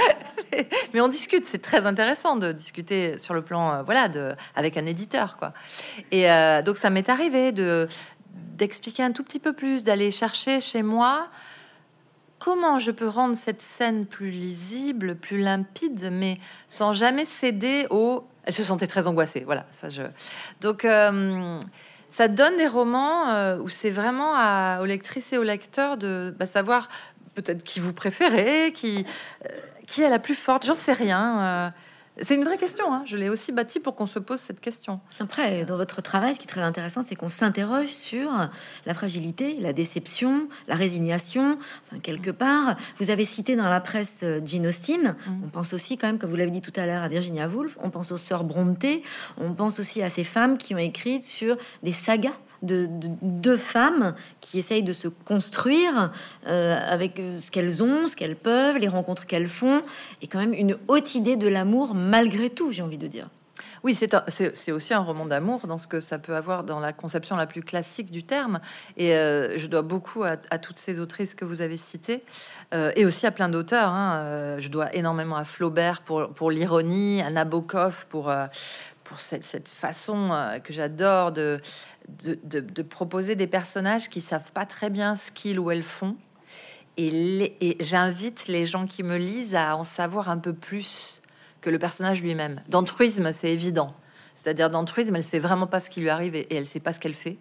mais 0.93 1.01
on 1.01 1.07
discute, 1.07 1.45
c'est 1.45 1.61
très 1.61 1.85
intéressant 1.85 2.35
de 2.35 2.51
discuter 2.51 3.17
sur 3.17 3.33
le 3.33 3.41
plan, 3.41 3.73
euh, 3.73 3.83
voilà, 3.83 4.09
de, 4.09 4.33
avec 4.55 4.77
un 4.77 4.85
éditeur, 4.85 5.37
quoi. 5.37 5.53
Et 6.11 6.29
euh, 6.29 6.61
donc 6.61 6.77
ça 6.77 6.89
m'est 6.89 7.09
arrivé 7.09 7.51
de 7.51 7.87
d'expliquer 8.33 9.03
un 9.03 9.11
tout 9.11 9.23
petit 9.23 9.39
peu 9.39 9.53
plus, 9.53 9.83
d'aller 9.83 10.11
chercher 10.11 10.61
chez 10.61 10.81
moi 10.81 11.27
comment 12.39 12.79
je 12.79 12.91
peux 12.91 13.07
rendre 13.07 13.35
cette 13.35 13.61
scène 13.61 14.05
plus 14.05 14.29
lisible, 14.29 15.15
plus 15.15 15.39
limpide, 15.39 16.09
mais 16.11 16.37
sans 16.67 16.93
jamais 16.93 17.25
céder 17.25 17.87
au. 17.89 18.27
Elle 18.43 18.53
se 18.53 18.63
sentait 18.63 18.87
très 18.87 19.07
angoissée, 19.07 19.43
voilà. 19.45 19.65
Ça, 19.71 19.89
je. 19.89 20.03
Donc. 20.61 20.85
Euh, 22.15 22.17
ça 22.17 22.27
donne 22.27 22.57
des 22.57 22.67
romans 22.67 23.29
euh, 23.29 23.57
où 23.59 23.69
c'est 23.69 23.89
vraiment 23.89 24.33
à, 24.35 24.79
aux 24.81 24.85
lectrices 24.85 25.33
et 25.33 25.37
aux 25.37 25.43
lecteurs 25.43 25.97
de 25.97 26.33
bah, 26.37 26.45
savoir 26.45 26.89
peut-être 27.35 27.63
qui 27.63 27.79
vous 27.79 27.93
préférez, 27.93 28.71
qui, 28.73 29.05
euh, 29.45 29.49
qui 29.87 30.01
est 30.01 30.09
la 30.09 30.19
plus 30.19 30.35
forte, 30.35 30.65
j'en 30.65 30.75
sais 30.75 30.93
rien. 30.93 31.73
Euh. 32.17 32.23
c'est 32.23 32.35
une 32.35 32.43
vraie 32.43 32.57
question, 32.57 32.93
hein. 32.93 33.03
je 33.05 33.17
l'ai 33.17 33.29
aussi 33.29 33.51
bâti 33.51 33.79
pour 33.79 33.95
qu'on 33.95 34.05
se 34.05 34.19
pose 34.19 34.39
cette 34.39 34.59
question. 34.59 34.99
Après, 35.19 35.65
dans 35.65 35.77
votre 35.77 36.01
travail, 36.01 36.33
ce 36.33 36.39
qui 36.39 36.45
est 36.45 36.49
très 36.49 36.61
intéressant, 36.61 37.01
c'est 37.01 37.15
qu'on 37.15 37.29
s'interroge 37.29 37.87
sur 37.87 38.31
la 38.85 38.93
fragilité, 38.93 39.57
la 39.59 39.73
déception, 39.73 40.47
la 40.67 40.75
résignation. 40.75 41.57
Enfin, 41.87 41.99
quelque 41.99 42.31
part, 42.31 42.75
vous 42.99 43.09
avez 43.09 43.25
cité 43.25 43.55
dans 43.55 43.69
la 43.69 43.79
presse 43.79 44.21
euh, 44.23 44.39
Jane 44.43 44.67
Austen. 44.67 45.15
Mm. 45.27 45.31
On 45.45 45.49
pense 45.49 45.73
aussi, 45.73 45.97
quand 45.97 46.07
même, 46.07 46.19
comme 46.19 46.29
vous 46.29 46.35
l'avez 46.35 46.51
dit 46.51 46.61
tout 46.61 46.73
à 46.75 46.85
l'heure, 46.85 47.03
à 47.03 47.07
Virginia 47.07 47.47
Woolf. 47.47 47.77
On 47.81 47.89
pense 47.89 48.11
aux 48.11 48.17
sœurs 48.17 48.43
Bronte. 48.43 48.85
On 49.37 49.53
pense 49.53 49.79
aussi 49.79 50.01
à 50.01 50.09
ces 50.09 50.23
femmes 50.23 50.57
qui 50.57 50.75
ont 50.75 50.79
écrit 50.79 51.21
sur 51.21 51.57
des 51.83 51.91
sagas. 51.91 52.33
De, 52.63 52.87
de- 52.87 53.09
de 53.21 53.55
femmes 53.57 54.15
qui 54.41 54.57
essayent 54.59 54.81
de 54.83 54.93
se 54.93 55.07
construire 55.07 56.11
euh, 56.47 56.75
avec 56.87 57.21
ce 57.41 57.51
qu'elles 57.51 57.83
ont, 57.83 58.07
ce 58.07 58.15
qu'elles 58.15 58.35
peuvent, 58.37 58.77
les 58.77 58.87
rencontres 58.87 59.25
qu'elles 59.27 59.49
font, 59.49 59.81
et 60.21 60.27
quand 60.27 60.39
même 60.39 60.53
une 60.53 60.77
haute 60.87 61.15
idée 61.15 61.35
de 61.35 61.47
l'amour 61.47 61.93
malgré 61.93 62.49
tout, 62.49 62.71
j'ai 62.71 62.81
envie 62.81 62.97
de 62.97 63.07
dire. 63.07 63.27
Oui, 63.83 63.93
c'est 63.93 64.71
aussi 64.71 64.93
un 64.95 64.99
roman 64.99 65.27
d'amour 65.27 65.67
dans 65.67 65.77
ce 65.77 65.85
que 65.85 65.99
ça 65.99 66.17
peut 66.17 66.35
avoir 66.35 66.63
dans 66.63 66.79
la 66.79 66.91
conception 66.91 67.35
la 67.35 67.45
plus 67.45 67.61
classique 67.61 68.09
du 68.09 68.23
terme. 68.23 68.59
Et 68.97 69.13
euh, 69.13 69.59
je 69.59 69.67
dois 69.67 69.83
beaucoup 69.83 70.23
à, 70.23 70.37
toutes 70.57 70.79
ces 70.79 70.99
autrices 70.99 71.35
que 71.35 71.45
vous 71.45 71.61
avez 71.61 71.77
citées, 71.77 72.23
euh, 72.73 72.91
et 72.95 73.05
aussi 73.05 73.27
à 73.27 73.31
plein 73.31 73.47
d'auteurs. 73.47 73.89
hein. 73.89 74.55
Je 74.57 74.69
dois 74.69 74.91
énormément 74.95 75.35
à 75.35 75.43
Flaubert 75.43 76.01
pour, 76.01 76.29
pour 76.29 76.49
l'ironie, 76.49 77.21
à 77.21 77.29
Nabokov 77.29 78.07
pour, 78.09 78.33
pour 79.05 79.21
cette, 79.21 79.69
façon 79.69 80.31
euh, 80.33 80.59
que 80.59 80.73
j'adore 80.73 81.31
de, 81.31 81.61
de, 82.09 82.81
proposer 82.81 83.35
des 83.35 83.47
personnages 83.47 84.09
qui 84.09 84.19
savent 84.19 84.51
pas 84.51 84.65
très 84.65 84.89
bien 84.89 85.15
ce 85.15 85.31
qu'ils 85.31 85.59
ou 85.59 85.71
elles 85.71 85.83
font. 85.83 86.17
Et, 86.97 87.55
et 87.61 87.77
j'invite 87.79 88.47
les 88.47 88.65
gens 88.65 88.87
qui 88.87 89.03
me 89.03 89.17
lisent 89.17 89.55
à 89.55 89.77
en 89.77 89.83
savoir 89.83 90.29
un 90.29 90.37
peu 90.37 90.53
plus 90.53 91.21
que 91.61 91.69
le 91.69 91.79
personnage 91.79 92.21
lui-même. 92.21 92.61
Dans 92.67 92.83
Truisme, 92.83 93.31
c'est 93.31 93.51
évident. 93.51 93.93
C'est-à-dire, 94.35 94.69
dans 94.69 94.83
Truisme, 94.85 95.15
elle 95.15 95.23
sait 95.23 95.39
vraiment 95.39 95.67
pas 95.67 95.79
ce 95.79 95.89
qui 95.89 96.01
lui 96.01 96.09
arrive 96.09 96.35
et, 96.35 96.47
elle 96.53 96.65
sait 96.65 96.79
pas 96.79 96.93
ce 96.93 96.99
qu'elle 96.99 97.13
fait. 97.13 97.37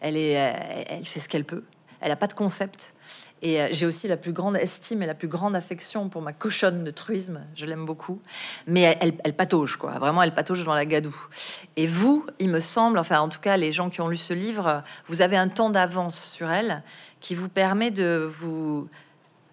Elle, 0.00 0.16
est, 0.16 0.36
euh, 0.38 0.84
elle 0.88 1.06
fait 1.06 1.20
ce 1.20 1.28
qu'elle 1.28 1.44
peut. 1.44 1.64
Elle 2.00 2.12
a 2.12 2.16
pas 2.16 2.26
de 2.26 2.34
concept. 2.34 2.94
Et 3.42 3.60
euh, 3.60 3.68
j'ai 3.70 3.86
aussi 3.86 4.08
la 4.08 4.16
plus 4.16 4.32
grande 4.32 4.56
estime 4.56 5.02
et 5.02 5.06
la 5.06 5.14
plus 5.14 5.28
grande 5.28 5.54
affection 5.54 6.08
pour 6.08 6.22
ma 6.22 6.32
cochonne 6.32 6.84
de 6.84 6.90
truisme. 6.90 7.40
Je 7.54 7.66
l'aime 7.66 7.84
beaucoup. 7.84 8.20
Mais 8.66 8.96
elle, 9.00 9.14
elle, 9.24 9.34
patauge, 9.34 9.76
quoi. 9.76 9.92
Vraiment, 9.98 10.22
elle 10.22 10.34
patauge 10.34 10.64
dans 10.64 10.74
la 10.74 10.86
gadoue. 10.86 11.28
Et 11.76 11.86
vous, 11.86 12.26
il 12.38 12.48
me 12.48 12.60
semble, 12.60 12.98
enfin, 12.98 13.20
en 13.20 13.28
tout 13.28 13.40
cas, 13.40 13.56
les 13.56 13.72
gens 13.72 13.90
qui 13.90 14.00
ont 14.00 14.08
lu 14.08 14.16
ce 14.16 14.32
livre, 14.32 14.82
vous 15.06 15.20
avez 15.20 15.36
un 15.36 15.48
temps 15.48 15.70
d'avance 15.70 16.20
sur 16.20 16.50
elle 16.50 16.82
qui 17.20 17.34
vous 17.34 17.48
permet 17.48 17.90
de 17.90 18.26
vous, 18.28 18.88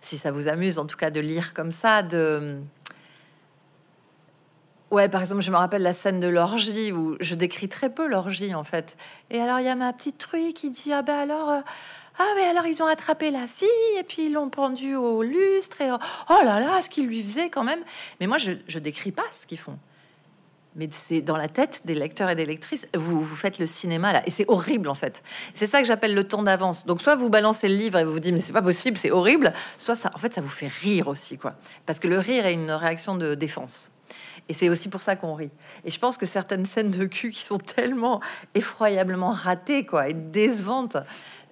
si 0.01 0.17
ça 0.17 0.31
vous 0.31 0.47
amuse, 0.47 0.79
en 0.79 0.85
tout 0.85 0.97
cas, 0.97 1.11
de 1.11 1.19
lire 1.19 1.53
comme 1.53 1.71
ça, 1.71 2.03
de. 2.03 2.59
Ouais, 4.91 5.09
par 5.09 5.21
exemple, 5.21 5.41
je 5.41 5.49
me 5.49 5.57
rappelle 5.57 5.81
la 5.81 5.93
scène 5.93 6.19
de 6.19 6.27
l'orgie 6.27 6.91
où 6.91 7.17
je 7.19 7.33
décris 7.33 7.67
très 7.67 7.89
peu 7.89 8.07
l'orgie 8.07 8.53
en 8.53 8.63
fait. 8.63 8.95
Et 9.31 9.41
alors 9.41 9.59
il 9.59 9.65
y 9.65 9.69
a 9.69 9.73
ma 9.73 9.91
petite 9.91 10.19
truie 10.19 10.53
qui 10.53 10.69
dit 10.69 10.93
ah 10.93 11.01
ben 11.01 11.15
alors 11.15 11.49
euh, 11.49 11.61
ah 12.19 12.31
mais 12.35 12.43
alors 12.43 12.65
ils 12.67 12.81
ont 12.83 12.85
attrapé 12.85 13.31
la 13.31 13.47
fille 13.47 13.67
et 13.99 14.03
puis 14.03 14.27
ils 14.27 14.33
l'ont 14.33 14.49
pendue 14.49 14.95
au 14.95 15.23
lustre 15.23 15.81
et 15.81 15.91
oh, 15.91 15.97
oh 16.29 16.45
là 16.45 16.59
là 16.59 16.81
ce 16.81 16.89
qu'ils 16.89 17.07
lui 17.07 17.23
faisaient 17.23 17.49
quand 17.49 17.63
même. 17.63 17.79
Mais 18.19 18.27
moi 18.27 18.37
je 18.37 18.53
je 18.67 18.79
décris 18.79 19.11
pas 19.11 19.25
ce 19.41 19.47
qu'ils 19.47 19.59
font. 19.59 19.77
Mais 20.75 20.89
c'est 20.91 21.21
dans 21.21 21.37
la 21.37 21.47
tête 21.47 21.81
des 21.85 21.93
lecteurs 21.93 22.31
et 22.31 22.35
des 22.35 22.45
lectrices. 22.45 22.87
Vous, 22.95 23.21
vous 23.21 23.35
faites 23.35 23.59
le 23.59 23.67
cinéma 23.67 24.11
là, 24.11 24.23
et 24.25 24.31
c'est 24.31 24.45
horrible 24.47 24.89
en 24.89 24.95
fait. 24.95 25.23
C'est 25.53 25.67
ça 25.67 25.79
que 25.81 25.87
j'appelle 25.87 26.15
le 26.15 26.27
temps 26.27 26.43
d'avance. 26.43 26.85
Donc 26.85 27.01
soit 27.01 27.15
vous 27.15 27.29
balancez 27.29 27.67
le 27.67 27.75
livre 27.75 27.99
et 27.99 28.05
vous 28.05 28.13
vous 28.13 28.19
dites 28.19 28.33
mais 28.33 28.39
c'est 28.39 28.53
pas 28.53 28.61
possible, 28.61 28.97
c'est 28.97 29.11
horrible. 29.11 29.53
Soit 29.77 29.95
ça, 29.95 30.11
en 30.13 30.17
fait, 30.17 30.33
ça 30.33 30.41
vous 30.41 30.49
fait 30.49 30.71
rire 30.81 31.07
aussi 31.07 31.37
quoi. 31.37 31.53
Parce 31.85 31.99
que 31.99 32.07
le 32.07 32.17
rire 32.19 32.45
est 32.45 32.53
une 32.53 32.71
réaction 32.71 33.15
de 33.15 33.35
défense. 33.35 33.91
Et 34.49 34.53
c'est 34.53 34.69
aussi 34.69 34.89
pour 34.89 35.01
ça 35.01 35.15
qu'on 35.15 35.35
rit. 35.35 35.51
Et 35.85 35.89
je 35.89 35.99
pense 35.99 36.17
que 36.17 36.25
certaines 36.25 36.65
scènes 36.65 36.91
de 36.91 37.05
cul 37.05 37.29
qui 37.31 37.41
sont 37.41 37.57
tellement 37.57 38.19
effroyablement 38.55 39.31
ratées, 39.31 39.85
quoi, 39.85 40.09
et 40.09 40.13
décevantes. 40.13 40.97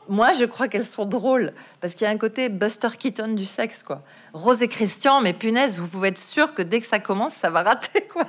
Moi, 0.09 0.33
je 0.33 0.43
crois 0.45 0.67
qu'elles 0.67 0.85
sont 0.85 1.05
drôles 1.05 1.53
parce 1.79 1.93
qu'il 1.93 2.05
y 2.05 2.07
a 2.07 2.13
un 2.13 2.17
côté 2.17 2.49
Buster 2.49 2.89
Keaton 2.97 3.29
du 3.29 3.45
sexe, 3.45 3.81
quoi. 3.83 4.01
Rose 4.33 4.61
et 4.61 4.67
Christian, 4.67 5.21
mais 5.21 5.31
punaise, 5.33 5.77
vous 5.79 5.87
pouvez 5.87 6.09
être 6.09 6.17
sûr 6.19 6.53
que 6.53 6.61
dès 6.61 6.81
que 6.81 6.87
ça 6.87 6.99
commence, 6.99 7.33
ça 7.33 7.49
va 7.49 7.61
rater, 7.63 8.01
quoi. 8.13 8.25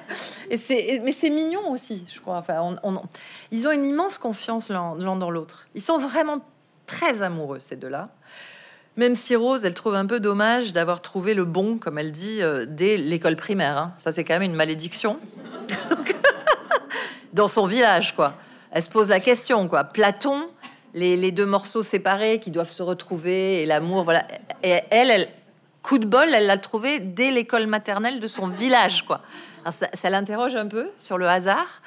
Et 0.50 0.58
c'est, 0.58 1.00
mais 1.02 1.12
c'est 1.12 1.30
mignon 1.30 1.70
aussi, 1.72 2.04
je 2.14 2.20
crois. 2.20 2.37
Enfin, 2.37 2.76
on- 2.82 3.02
ils 3.50 3.66
ont 3.66 3.72
une 3.72 3.87
immense 3.87 4.18
confiance 4.18 4.68
l'un 4.68 4.96
l'un 4.98 5.16
dans 5.16 5.30
l'autre. 5.30 5.66
Ils 5.74 5.82
sont 5.82 5.98
vraiment 5.98 6.40
très 6.87 7.22
amoureux 7.22 7.58
ces 7.58 7.76
deux-là. 7.76 8.04
Même 8.96 9.14
si 9.14 9.35
Rose, 9.35 9.64
elle 9.64 9.72
trouve 9.74 9.94
un 9.94 10.04
peu 10.06 10.20
dommage 10.20 10.74
d'avoir 10.74 11.00
trouvé 11.00 11.32
le 11.32 11.46
bon, 11.46 11.78
comme 11.78 11.98
elle 11.98 12.12
dit, 12.12 12.42
euh, 12.42 12.66
dès 12.68 12.98
l'école 12.98 13.37
primaire. 13.37 13.78
hein. 13.78 13.92
Ça, 13.96 14.12
c'est 14.12 14.22
quand 14.24 14.35
même 14.35 14.42
une 14.42 14.54
malédiction. 14.54 15.18
Dans 17.32 17.48
son 17.48 17.66
village, 17.66 18.14
quoi. 18.14 18.35
Elle 18.70 18.82
se 18.82 18.90
pose 18.90 19.08
la 19.08 19.20
question, 19.20 19.66
quoi. 19.68 19.85
Platon, 19.85 20.48
les, 20.94 21.33
deux 21.33 21.46
morceaux 21.46 21.83
séparés 21.83 22.38
qui 22.38 22.50
doivent 22.50 22.70
se 22.70 22.83
retrouver 22.83 23.62
et 23.62 23.66
l'amour, 23.66 24.02
voilà. 24.02 24.26
Et 24.62 24.81
elle, 24.90 25.28
coup 25.83 25.98
de 25.98 26.07
bol, 26.07 26.28
elle 26.35 26.46
l'a 26.46 26.59
trouvé 26.59 27.00
dès 27.00 27.31
l'école 27.31 27.66
maternelle 27.66 28.20
de 28.20 28.26
son 28.26 28.46
village, 28.46 29.05
quoi. 29.07 29.20
Ça, 29.70 30.11
l'interroge 30.11 30.57
un 30.57 30.66
peu 30.66 30.90
sur 30.98 31.18
le 31.18 31.28
hasard, 31.28 31.83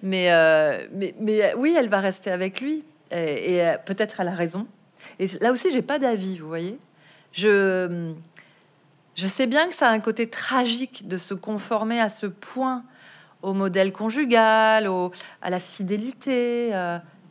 mais, 0.00 0.32
euh, 0.32 0.86
mais, 0.92 1.42
euh, 1.42 1.54
oui, 1.56 1.74
elle 1.76 1.88
va 1.88 2.00
rester 2.00 2.30
avec 2.30 2.60
lui. 2.60 2.84
Et, 3.10 3.60
euh, 3.62 3.76
peut-être 3.84 4.20
elle 4.20 4.28
a 4.28 4.34
raison. 4.34 4.66
Et 5.18 5.26
là 5.40 5.50
aussi, 5.50 5.72
j'ai 5.72 5.82
pas 5.82 5.98
d'avis, 5.98 6.38
vous 6.38 6.46
voyez. 6.46 6.78
Je, 7.32 8.12
je 9.16 9.26
sais 9.26 9.48
bien 9.48 9.66
que 9.66 9.74
ça 9.74 9.88
a 9.88 9.92
un 9.92 9.98
côté 9.98 10.30
tragique 10.30 11.08
de 11.08 11.16
se 11.16 11.34
conformer 11.34 12.00
à 12.00 12.08
ce 12.08 12.26
point 12.26 12.84
au 13.42 13.54
modèle 13.54 13.92
conjugal, 13.92 14.86
au, 14.86 15.10
à 15.42 15.50
la 15.50 15.58
fidélité. 15.58 16.72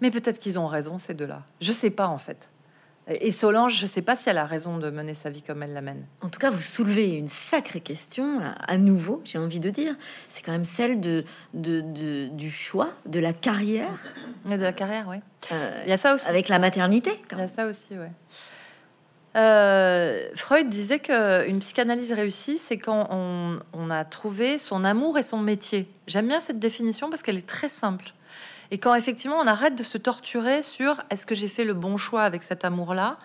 Mais 0.06 0.12
peut-être 0.12 0.40
qu'ils 0.40 0.60
ont 0.60 0.68
raison, 0.68 1.00
ces 1.00 1.14
deux-là. 1.16 1.42
Je 1.62 1.72
sais 1.72 1.90
pas, 1.90 2.08
en 2.08 2.18
fait. 2.20 2.48
Et 3.08 3.32
Solange, 3.32 3.76
je 3.76 3.86
sais 3.86 4.02
pas 4.02 4.16
si 4.16 4.30
elle 4.30 4.38
a 4.40 4.46
raison 4.46 4.78
de 4.80 4.90
mener 4.90 5.14
sa 5.14 5.30
vie 5.30 5.42
comme 5.44 5.62
elle 5.62 5.74
la 5.74 5.82
mène. 5.82 6.06
En 6.22 6.30
tout 6.30 6.40
cas, 6.40 6.50
vous 6.50 6.62
soulevez 6.62 7.16
une 7.18 7.28
sacrée 7.28 7.80
question, 7.80 8.40
à, 8.68 8.78
nouveau, 8.78 9.22
j'ai 9.26 9.38
envie 9.38 9.60
de 9.60 9.70
dire. 9.70 9.96
C'est 10.28 10.44
quand 10.44 10.52
même 10.52 10.64
celle 10.64 11.00
de, 11.02 11.24
de- 11.54 11.82
de- 11.82 12.28
du 12.30 12.50
choix, 12.50 12.90
de 13.06 13.20
la 13.20 13.32
carrière, 13.34 13.90
Et 14.50 14.58
de 14.58 14.64
la 14.64 14.74
carrière, 14.74 15.06
oui. 15.08 15.18
euh, 15.52 15.82
Il 15.86 15.90
y 15.90 15.94
a 15.94 15.98
ça 15.98 16.16
aussi. 16.16 16.28
avec 16.28 16.50
la 16.50 16.58
maternité. 16.58 17.12
quand 17.30 17.38
Il 17.38 17.42
y 17.42 17.44
a 17.44 17.48
ça 17.48 17.68
aussi, 17.68 17.94
ouais. 17.96 18.12
Euh, 19.36 20.30
Freud 20.34 20.70
disait 20.70 21.00
qu'une 21.00 21.60
psychanalyse 21.60 22.12
réussie, 22.14 22.58
c'est 22.58 22.78
quand 22.78 23.08
on, 23.12 23.60
on 23.74 23.90
a 23.92 24.04
trouvé 24.06 24.58
son 24.58 24.84
amour 24.84 25.18
et 25.20 25.24
son 25.24 25.38
métier. 25.40 25.88
J'aime 26.08 26.28
bien 26.28 26.40
cette 26.40 26.58
définition 26.58 27.10
parce 27.12 27.22
qu'elle 27.22 27.38
est 27.38 27.46
très 27.48 27.68
simple. 27.70 28.14
Et 28.72 28.78
quand 28.78 28.96
effectivement 28.96 29.38
on 29.38 29.48
arrête 29.48 29.76
de 29.76 29.84
se 29.84 29.98
torturer 29.98 30.62
sur 30.62 31.04
est-ce 31.10 31.26
que 31.26 31.36
j'ai 31.36 31.48
fait 31.48 31.64
le 31.64 31.74
bon 31.74 31.98
choix 31.98 32.24
avec 32.24 32.44
cet 32.44 32.66
amour-là? 32.66 33.18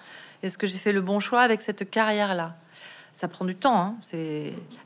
Est-ce 0.43 0.59
que 0.59 0.67
j'ai 0.67 0.79
fait 0.79 0.93
le 0.93 1.01
bon 1.01 1.21
choix 1.21 1.43
avec 1.43 1.63
cette 1.63 1.91
carrière-là? 1.91 2.55
Ça 3.13 3.29
prend 3.29 3.45
du 3.45 3.57
temps. 3.57 3.77
Hein. 3.77 3.97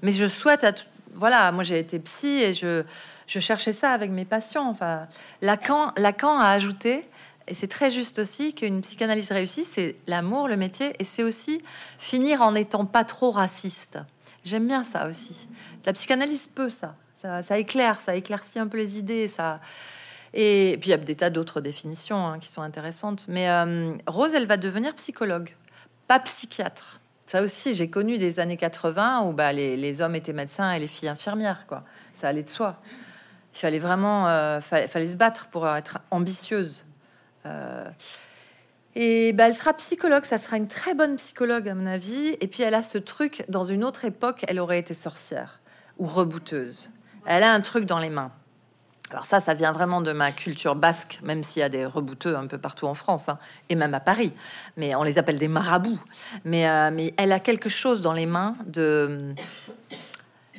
Mais 0.03 0.13
je 0.13 0.27
souhaite 0.27 0.65
à 0.65 0.73
voilà, 1.15 1.53
moi 1.53 1.63
j'ai 1.65 1.79
été 1.79 1.99
psy 2.01 2.43
et 2.43 2.53
je, 2.53 2.83
je 3.27 3.39
cherchais 3.39 3.73
ça 3.73 3.93
avec 3.93 4.11
mes 4.11 4.25
patients. 4.25 4.69
Enfin, 4.69 5.07
Lacan, 5.43 5.93
Lacan 5.97 6.39
a 6.39 6.49
ajouté, 6.49 7.09
et 7.47 7.55
c'est 7.55 7.69
très 7.69 7.91
juste 7.91 8.19
aussi, 8.19 8.55
qu'une 8.55 8.81
psychanalyse 8.81 9.31
réussie, 9.31 9.65
c'est 9.65 9.97
l'amour, 10.07 10.49
le 10.49 10.57
métier, 10.57 10.95
et 10.99 11.05
c'est 11.05 11.23
aussi 11.23 11.63
finir 11.99 12.43
en 12.43 12.53
n'étant 12.53 12.85
pas 12.85 13.05
trop 13.05 13.31
raciste. 13.31 13.99
J'aime 14.45 14.67
bien 14.67 14.85
ça 14.85 15.09
aussi. 15.09 15.47
La 15.87 15.93
psychanalyse 15.93 16.49
peut 16.49 16.71
ça. 16.71 16.97
Ça, 17.43 17.59
éclaire, 17.59 18.01
ça 18.05 18.15
éclaircit 18.15 18.59
un 18.59 18.67
peu 18.67 18.77
les 18.77 18.99
idées, 18.99 19.33
ça. 19.35 19.59
Et 20.37 20.77
puis 20.81 20.89
il 20.89 20.91
y 20.91 20.95
a 20.95 20.99
des 20.99 21.15
tas 21.15 21.31
d'autres 21.31 21.61
définitions 21.61 22.27
hein, 22.27 22.39
qui 22.41 22.49
sont 22.49 22.61
intéressantes. 22.61 23.25
Mais 23.29 23.49
euh, 23.49 23.95
Rose, 24.09 24.33
elle 24.35 24.47
va 24.47 24.57
devenir 24.57 24.95
psychologue, 24.95 25.55
pas 26.09 26.19
psychiatre. 26.19 26.99
Ça 27.29 27.41
aussi, 27.41 27.75
j'ai 27.75 27.89
connu 27.89 28.19
des 28.19 28.41
années 28.41 28.57
80 28.57 29.23
où 29.23 29.33
bah, 29.33 29.53
les, 29.53 30.03
hommes 30.03 30.17
étaient 30.17 30.33
médecins 30.33 30.73
et 30.73 30.81
les 30.81 30.89
filles 30.89 31.09
infirmières, 31.09 31.67
quoi. 31.67 31.85
Ça 32.15 32.29
allait 32.29 32.43
de 32.43 32.49
soi. 32.49 32.81
Il 33.55 33.59
fallait 33.59 33.79
vraiment, 33.79 34.29
euh, 34.29 34.61
fallait, 34.61 35.11
se 35.11 35.17
battre 35.17 35.47
pour 35.47 35.67
être 35.69 35.99
ambitieuse. 36.11 36.85
Euh, 37.47 37.89
et 38.97 39.33
bah, 39.33 39.47
elle 39.47 39.55
sera 39.55 39.73
psychologue, 39.75 40.25
ça 40.25 40.39
sera 40.39 40.57
une 40.57 40.69
très 40.69 40.95
bonne 40.95 41.17
psychologue 41.17 41.69
à 41.69 41.75
mon 41.75 41.87
avis. 41.87 42.37
Et 42.41 42.49
puis 42.49 42.65
elle 42.65 42.75
a 42.75 42.83
ce 42.83 42.99
truc, 42.99 43.45
dans 43.49 43.65
une 43.65 43.85
autre 43.85 44.05
époque, 44.05 44.45
elle 44.49 44.59
aurait 44.59 44.81
été 44.81 44.95
sorcière 44.95 45.61
ou 45.99 46.07
rebouteuse. 46.07 46.91
Elle 47.25 47.45
a 47.45 47.53
un 47.53 47.61
truc 47.61 47.87
dans 47.87 47.99
les 47.99 48.11
mains. 48.11 48.33
Alors 49.15 49.27
ça, 49.27 49.39
ça 49.39 49.55
vient 49.55 49.71
vraiment 49.71 50.01
de 50.01 50.11
ma 50.11 50.33
culture 50.33 50.75
basque, 50.75 51.21
même 51.23 51.45
s'il 51.45 51.61
y 51.61 51.63
a 51.63 51.69
des 51.69 51.87
rebouteux 51.87 52.35
un 52.35 52.49
peu 52.49 52.59
partout 52.59 52.87
en 52.89 52.95
France, 52.95 53.29
hein, 53.29 53.39
et 53.69 53.77
même 53.77 53.95
à 53.95 54.01
Paris. 54.01 54.33
Mais 54.77 54.97
on 54.97 55.05
les 55.05 55.19
appelle 55.19 55.39
des 55.39 55.47
marabouts. 55.47 56.03
Mais, 56.45 56.69
euh, 56.69 56.91
mais 56.93 57.15
elle 57.17 57.31
a 57.31 57.39
quelque 57.39 57.69
chose 57.69 58.03
dans 58.03 58.13
les 58.13 58.27
mains 58.27 58.57
de... 58.67 59.33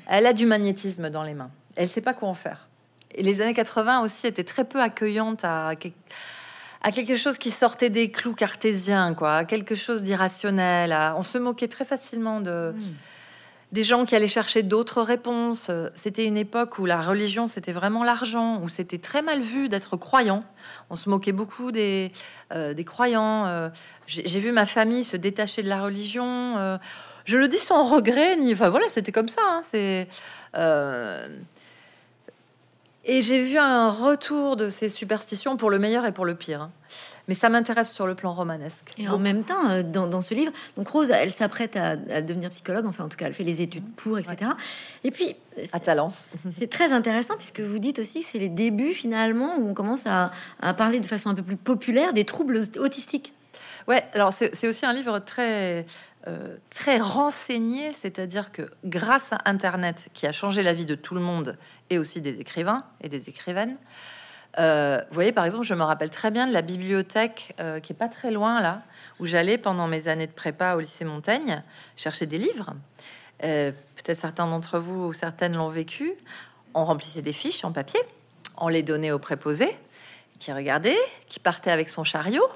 Elle 0.08 0.26
a 0.26 0.32
du 0.32 0.46
magnétisme 0.46 1.10
dans 1.10 1.24
les 1.24 1.34
mains. 1.34 1.52
Elle 1.76 1.90
sait 1.90 2.00
pas 2.00 2.14
quoi 2.14 2.30
en 2.30 2.34
faire. 2.34 2.70
Et 3.14 3.24
les 3.24 3.42
années 3.42 3.54
80 3.54 4.06
aussi 4.06 4.26
étaient 4.26 4.46
très 4.46 4.64
peu 4.64 4.82
accueillantes 4.82 5.44
à, 5.44 5.76
quelque 5.76 7.18
chose 7.18 7.38
qui 7.38 7.52
sortait 7.52 7.90
des 7.90 8.10
clous 8.10 8.36
cartésiens, 8.36 9.16
quoi, 9.16 9.36
à 9.36 9.44
quelque 9.44 9.76
chose 9.76 10.02
d'irrationnel. 10.02 10.96
On 11.18 11.24
se 11.24 11.38
moquait 11.38 11.68
très 11.68 11.84
facilement 11.84 12.40
de... 12.40 12.74
Hmm 12.74 12.94
des 13.72 13.84
gens 13.84 14.06
qui 14.06 14.16
allaient 14.16 14.28
chercher 14.28 14.64
d'autres 14.64 15.02
réponses. 15.02 15.70
C'était 15.96 16.26
une 16.26 16.38
époque 16.38 16.80
où 16.80 16.86
la 16.86 17.02
religion, 17.02 17.48
c'était 17.48 17.72
vraiment 17.72 18.04
l'argent, 18.04 18.62
où 18.62 18.70
c'était 18.70 18.98
très 18.98 19.22
mal 19.22 19.42
vu 19.42 19.70
d'être 19.70 19.98
croyant. 19.98 20.44
On 20.90 20.96
se 20.96 21.10
moquait 21.10 21.32
beaucoup 21.32 21.72
des, 21.72 22.12
euh, 22.54 22.74
des 22.74 22.86
croyants. 22.86 23.46
Euh, 23.48 23.70
j'ai 24.08 24.40
vu 24.40 24.52
ma 24.52 24.66
famille 24.66 25.04
se 25.04 25.18
détacher 25.18 25.64
de 25.64 25.70
la 25.70 25.82
religion. 25.82 26.58
Euh, 26.58 26.78
je 27.26 27.38
le 27.38 27.48
dis 27.48 27.58
sans 27.58 27.86
regret, 27.86 28.36
ni 28.38 28.54
enfin 28.54 28.70
voilà, 28.70 28.88
c'était 28.88 29.12
comme 29.12 29.30
ça. 29.30 29.42
Hein, 29.44 29.62
c'est 29.64 30.08
et 33.08 33.22
j'ai 33.22 33.44
vu 33.44 33.60
un 33.60 33.92
retour 33.92 34.56
de 34.56 34.72
ces 34.72 34.90
superstitions 34.90 35.58
pour 35.58 35.70
le 35.70 35.78
meilleur 35.78 36.08
et 36.08 36.12
pour 36.12 36.26
le 36.26 36.34
pire. 36.34 36.70
Mais 37.28 37.34
ça 37.34 37.50
m'intéresse 37.50 37.92
sur 37.92 38.06
le 38.06 38.16
plan 38.16 38.34
romanesque. 38.34 38.94
Et 38.98 39.08
en 39.08 39.18
même 39.18 39.44
temps, 39.44 39.70
euh, 39.70 39.84
dans, 39.84 40.22
ce 40.22 40.34
livre, 40.34 40.52
donc 40.78 40.88
Rose, 40.88 41.10
elle 41.12 41.32
s'apprête 41.32 41.76
à, 41.76 41.96
devenir 41.96 42.50
psychologue, 42.52 42.86
enfin 42.86 43.06
en 43.06 43.10
tout 43.10 43.18
cas, 43.18 43.28
elle 43.28 43.34
fait 43.34 43.44
les 43.44 43.62
études 43.62 43.86
pour, 43.96 44.20
etc. 44.20 44.52
Et 45.04 45.12
puis, 45.12 45.36
à 45.74 45.80
Talence. 45.80 46.30
C'est 46.58 46.70
très 46.70 46.92
intéressant 46.92 47.36
puisque 47.36 47.62
vous 47.62 47.80
dites 47.80 48.00
aussi 48.00 48.22
que 48.22 48.28
c'est 48.28 48.40
les 48.40 48.50
débuts 48.50 48.94
finalement 48.94 49.58
où 49.58 49.70
on 49.70 49.74
commence 49.74 50.06
à, 50.06 50.32
parler 50.74 51.00
de 51.00 51.06
façon 51.06 51.30
un 51.30 51.36
peu 51.36 51.44
plus 51.44 51.58
populaire 51.58 52.14
des 52.14 52.26
troubles 52.26 52.62
autistiques. 52.78 53.34
Ouais, 53.88 54.04
alors 54.14 54.34
c'est 54.34 54.68
aussi 54.68 54.86
un 54.86 54.94
livre 54.94 55.20
très 55.20 55.86
euh, 56.28 56.58
très 56.72 56.98
renseigné, 56.98 57.94
c'est-à-dire 57.94 58.52
que 58.52 58.64
grâce 58.84 59.32
à 59.32 59.38
Internet, 59.46 60.08
qui 60.16 60.26
a 60.26 60.32
changé 60.32 60.64
la 60.64 60.74
vie 60.74 60.88
de 60.88 60.96
tout 60.96 61.14
le 61.14 61.22
monde, 61.22 61.56
et 61.92 62.00
aussi 62.00 62.20
des 62.20 62.40
écrivains 62.40 62.84
et 63.02 63.10
des 63.10 63.30
écrivaines, 63.30 63.78
euh, 64.58 65.02
vous 65.10 65.14
voyez, 65.14 65.32
par 65.32 65.46
exemple, 65.46 65.66
je 65.66 65.74
me 65.74 65.84
rappelle 65.84 66.10
très 66.10 66.32
bien 66.32 66.48
de 66.48 66.54
la 66.54 66.62
bibliothèque 66.62 67.56
euh, 67.60 67.80
qui 67.80 67.94
est 67.94 67.96
pas 67.96 68.08
très 68.08 68.32
loin 68.32 68.62
là, 68.62 68.84
où 69.20 69.26
j'allais 69.26 69.58
pendant 69.58 69.88
mes 69.88 70.08
années 70.08 70.28
de 70.28 70.32
prépa 70.32 70.76
au 70.76 70.80
lycée 70.80 71.06
Montaigne 71.06 71.62
chercher 71.96 72.26
des 72.26 72.38
livres. 72.38 72.74
Euh, 73.44 73.72
peut-être 73.96 74.18
certains 74.18 74.48
d'entre 74.48 74.80
vous 74.80 75.08
ou 75.08 75.14
certaines 75.14 75.56
l'ont 75.56 75.70
vécu. 75.70 76.14
On 76.74 76.86
remplissait 76.86 77.22
des 77.22 77.34
fiches 77.34 77.66
en 77.66 77.72
papier, 77.72 78.00
on 78.58 78.68
les 78.68 78.84
donnait 78.84 79.12
au 79.12 79.20
préposé, 79.20 79.78
qui 80.40 80.54
regardait, 80.54 80.98
qui 81.28 81.40
partait 81.40 81.72
avec 81.72 81.90
son 81.90 82.04
chariot. 82.04 82.48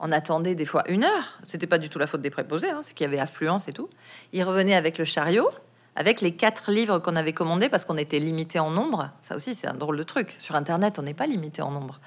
On 0.00 0.12
attendait 0.12 0.54
des 0.54 0.64
fois 0.64 0.88
une 0.88 1.04
heure. 1.04 1.38
C'était 1.44 1.66
pas 1.66 1.78
du 1.78 1.88
tout 1.88 1.98
la 1.98 2.06
faute 2.06 2.20
des 2.20 2.30
préposés, 2.30 2.70
hein, 2.70 2.80
c'est 2.82 2.94
qu'il 2.94 3.04
y 3.04 3.08
avait 3.08 3.18
affluence 3.18 3.66
et 3.66 3.72
tout. 3.72 3.88
Il 4.32 4.42
revenait 4.44 4.74
avec 4.74 4.98
le 4.98 5.04
chariot 5.04 5.50
avec 5.98 6.20
les 6.20 6.30
quatre 6.30 6.70
livres 6.70 7.00
qu'on 7.00 7.16
avait 7.16 7.32
commandés 7.32 7.68
parce 7.68 7.84
qu'on 7.84 7.96
était 7.96 8.20
limité 8.20 8.60
en 8.60 8.70
nombre. 8.70 9.10
Ça 9.20 9.34
aussi, 9.34 9.56
c'est 9.56 9.66
un 9.66 9.74
drôle 9.74 9.96
de 9.96 10.04
truc. 10.04 10.36
Sur 10.38 10.54
Internet, 10.54 11.00
on 11.00 11.02
n'est 11.02 11.12
pas 11.12 11.26
limité 11.26 11.60
en 11.60 11.72
nombre. 11.72 11.98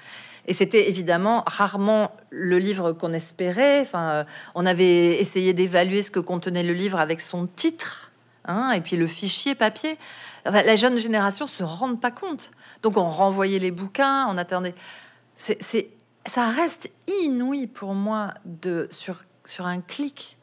Et 0.46 0.54
c'était 0.54 0.88
évidemment 0.88 1.44
rarement 1.46 2.10
le 2.30 2.58
livre 2.58 2.92
qu'on 2.92 3.12
espérait. 3.12 3.80
Enfin, 3.82 4.10
euh, 4.10 4.24
on 4.54 4.64
avait 4.64 5.20
essayé 5.20 5.52
d'évaluer 5.52 6.00
ce 6.02 6.10
que 6.10 6.20
contenait 6.20 6.62
le 6.62 6.72
livre 6.72 6.98
avec 6.98 7.20
son 7.20 7.46
titre, 7.46 8.10
hein, 8.46 8.70
et 8.70 8.80
puis 8.80 8.96
le 8.96 9.06
fichier 9.06 9.54
papier. 9.54 9.98
la 10.46 10.74
jeune 10.74 10.96
génération 10.96 11.46
se 11.46 11.62
rend 11.62 11.94
pas 11.96 12.10
compte. 12.10 12.50
Donc 12.82 12.96
on 12.96 13.10
renvoyait 13.10 13.58
les 13.58 13.72
bouquins, 13.72 14.26
on 14.30 14.38
attendait. 14.38 14.74
C'est, 15.36 15.90
ça 16.24 16.46
reste 16.48 16.90
inouï 17.24 17.66
pour 17.66 17.92
moi 17.92 18.32
de 18.46 18.88
sur 18.90 19.22
sur 19.44 19.66
un 19.66 19.80
clic 19.82 20.38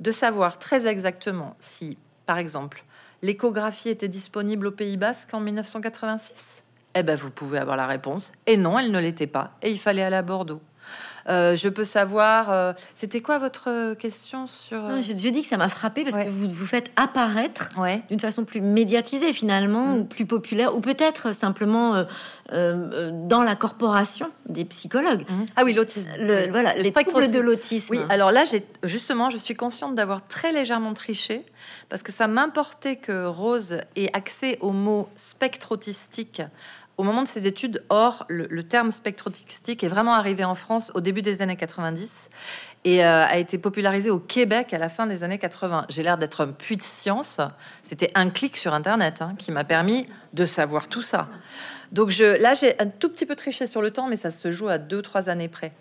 de 0.00 0.10
savoir 0.10 0.58
très 0.58 0.86
exactement 0.86 1.54
si 1.58 1.98
par 2.28 2.36
exemple, 2.36 2.84
l'échographie 3.22 3.88
était 3.88 4.06
disponible 4.06 4.66
au 4.66 4.70
Pays 4.70 4.98
Basque 4.98 5.32
en 5.32 5.40
1986 5.40 6.62
Eh 6.94 7.02
ben, 7.02 7.16
vous 7.16 7.30
pouvez 7.30 7.56
avoir 7.56 7.78
la 7.78 7.86
réponse. 7.86 8.32
Et 8.46 8.58
non, 8.58 8.78
elle 8.78 8.90
ne 8.90 8.98
l'était 9.00 9.26
pas. 9.26 9.52
Et 9.62 9.70
il 9.70 9.78
fallait 9.78 10.02
aller 10.02 10.16
à 10.16 10.20
Bordeaux. 10.20 10.60
Euh, 11.28 11.56
je 11.56 11.68
peux 11.68 11.84
savoir. 11.84 12.50
Euh, 12.50 12.72
c'était 12.94 13.20
quoi 13.20 13.38
votre 13.38 13.94
question 13.94 14.46
sur 14.46 14.84
euh, 14.84 15.02
je, 15.02 15.12
dis 15.12 15.42
que 15.42 15.48
ça 15.48 15.56
m'a 15.56 15.68
frappé 15.68 16.04
parce 16.04 16.16
que 16.16 16.28
vous 16.28 16.48
vous 16.48 16.66
faites 16.66 16.90
apparaître 16.96 17.68
d'une 18.08 18.20
façon 18.20 18.44
plus 18.44 18.60
médiatisée 18.60 19.32
finalement, 19.32 19.88
mm. 19.88 19.98
ou 19.98 20.04
plus 20.04 20.26
populaire, 20.26 20.74
ou 20.74 20.80
peut-être 20.80 21.34
simplement 21.34 22.04
dans 22.50 23.42
la 23.42 23.56
corporation 23.56 24.30
des 24.48 24.64
psychologues. 24.64 25.22
Mm. 25.28 25.44
Ah 25.56 25.64
oui, 25.64 25.74
l'autisme. 25.74 26.10
Le, 26.18 26.50
voilà, 26.50 26.74
les 26.74 26.92
troubles 26.92 27.30
de 27.30 27.40
l'autisme. 27.40 27.86
Oui, 27.90 28.00
alors 28.08 28.32
là, 28.32 28.44
justement, 28.82 29.30
je 29.30 29.36
suis 29.36 29.54
consciente 29.54 29.94
d'avoir 29.94 30.26
très 30.26 30.52
légèrement 30.52 30.94
triché 30.94 31.44
parce 31.88 32.02
que 32.02 32.12
ça 32.12 32.26
m'importait 32.26 32.96
que 32.96 33.26
Rose 33.26 33.78
ait 33.96 34.10
accès 34.14 34.58
au 34.60 34.72
mot 34.72 35.08
spectre 35.16 35.72
autistique 35.72 36.42
au 36.98 37.04
moment 37.04 37.22
de 37.22 37.28
ses 37.28 37.46
études. 37.46 37.82
Or, 37.88 38.26
le, 38.28 38.62
terme 38.62 38.90
spectre 38.90 39.28
autistique 39.28 39.82
est 39.82 39.88
vraiment 39.88 40.14
arrivé 40.14 40.44
en 40.44 40.54
France 40.54 40.90
au 40.94 41.00
début 41.00 41.22
des 41.22 41.40
années 41.40 41.56
90 41.56 42.28
et 42.84 43.04
euh, 43.04 43.24
a 43.24 43.38
été 43.38 43.56
popularisé 43.56 44.10
au 44.10 44.18
Québec 44.18 44.74
à 44.74 44.78
la 44.78 44.88
fin 44.88 45.06
des 45.06 45.22
années 45.22 45.38
80. 45.38 45.86
J'ai 45.88 46.02
l'air 46.02 46.18
d'être 46.18 46.42
un 46.42 46.48
puits 46.48 46.76
de 46.76 46.82
science. 46.82 47.40
C'était 47.82 48.10
un 48.14 48.28
clic 48.30 48.56
sur 48.56 48.74
Internet 48.74 49.22
hein, 49.22 49.34
qui 49.38 49.52
m'a 49.52 49.64
permis 49.64 50.08
de 50.34 50.44
savoir 50.44 50.88
tout 50.88 51.02
ça. 51.02 51.28
Donc 51.92 52.10
je, 52.10 52.40
là, 52.40 52.54
j'ai 52.54 52.78
un 52.80 52.86
tout 52.86 53.08
petit 53.08 53.24
peu 53.24 53.36
triché 53.36 53.66
sur 53.66 53.80
le 53.80 53.90
temps, 53.90 54.08
mais 54.08 54.16
ça 54.16 54.30
se 54.30 54.50
joue 54.50 54.68
à 54.68 54.78
deux, 54.78 55.00
trois 55.00 55.28
années 55.30 55.48
près. 55.48 55.72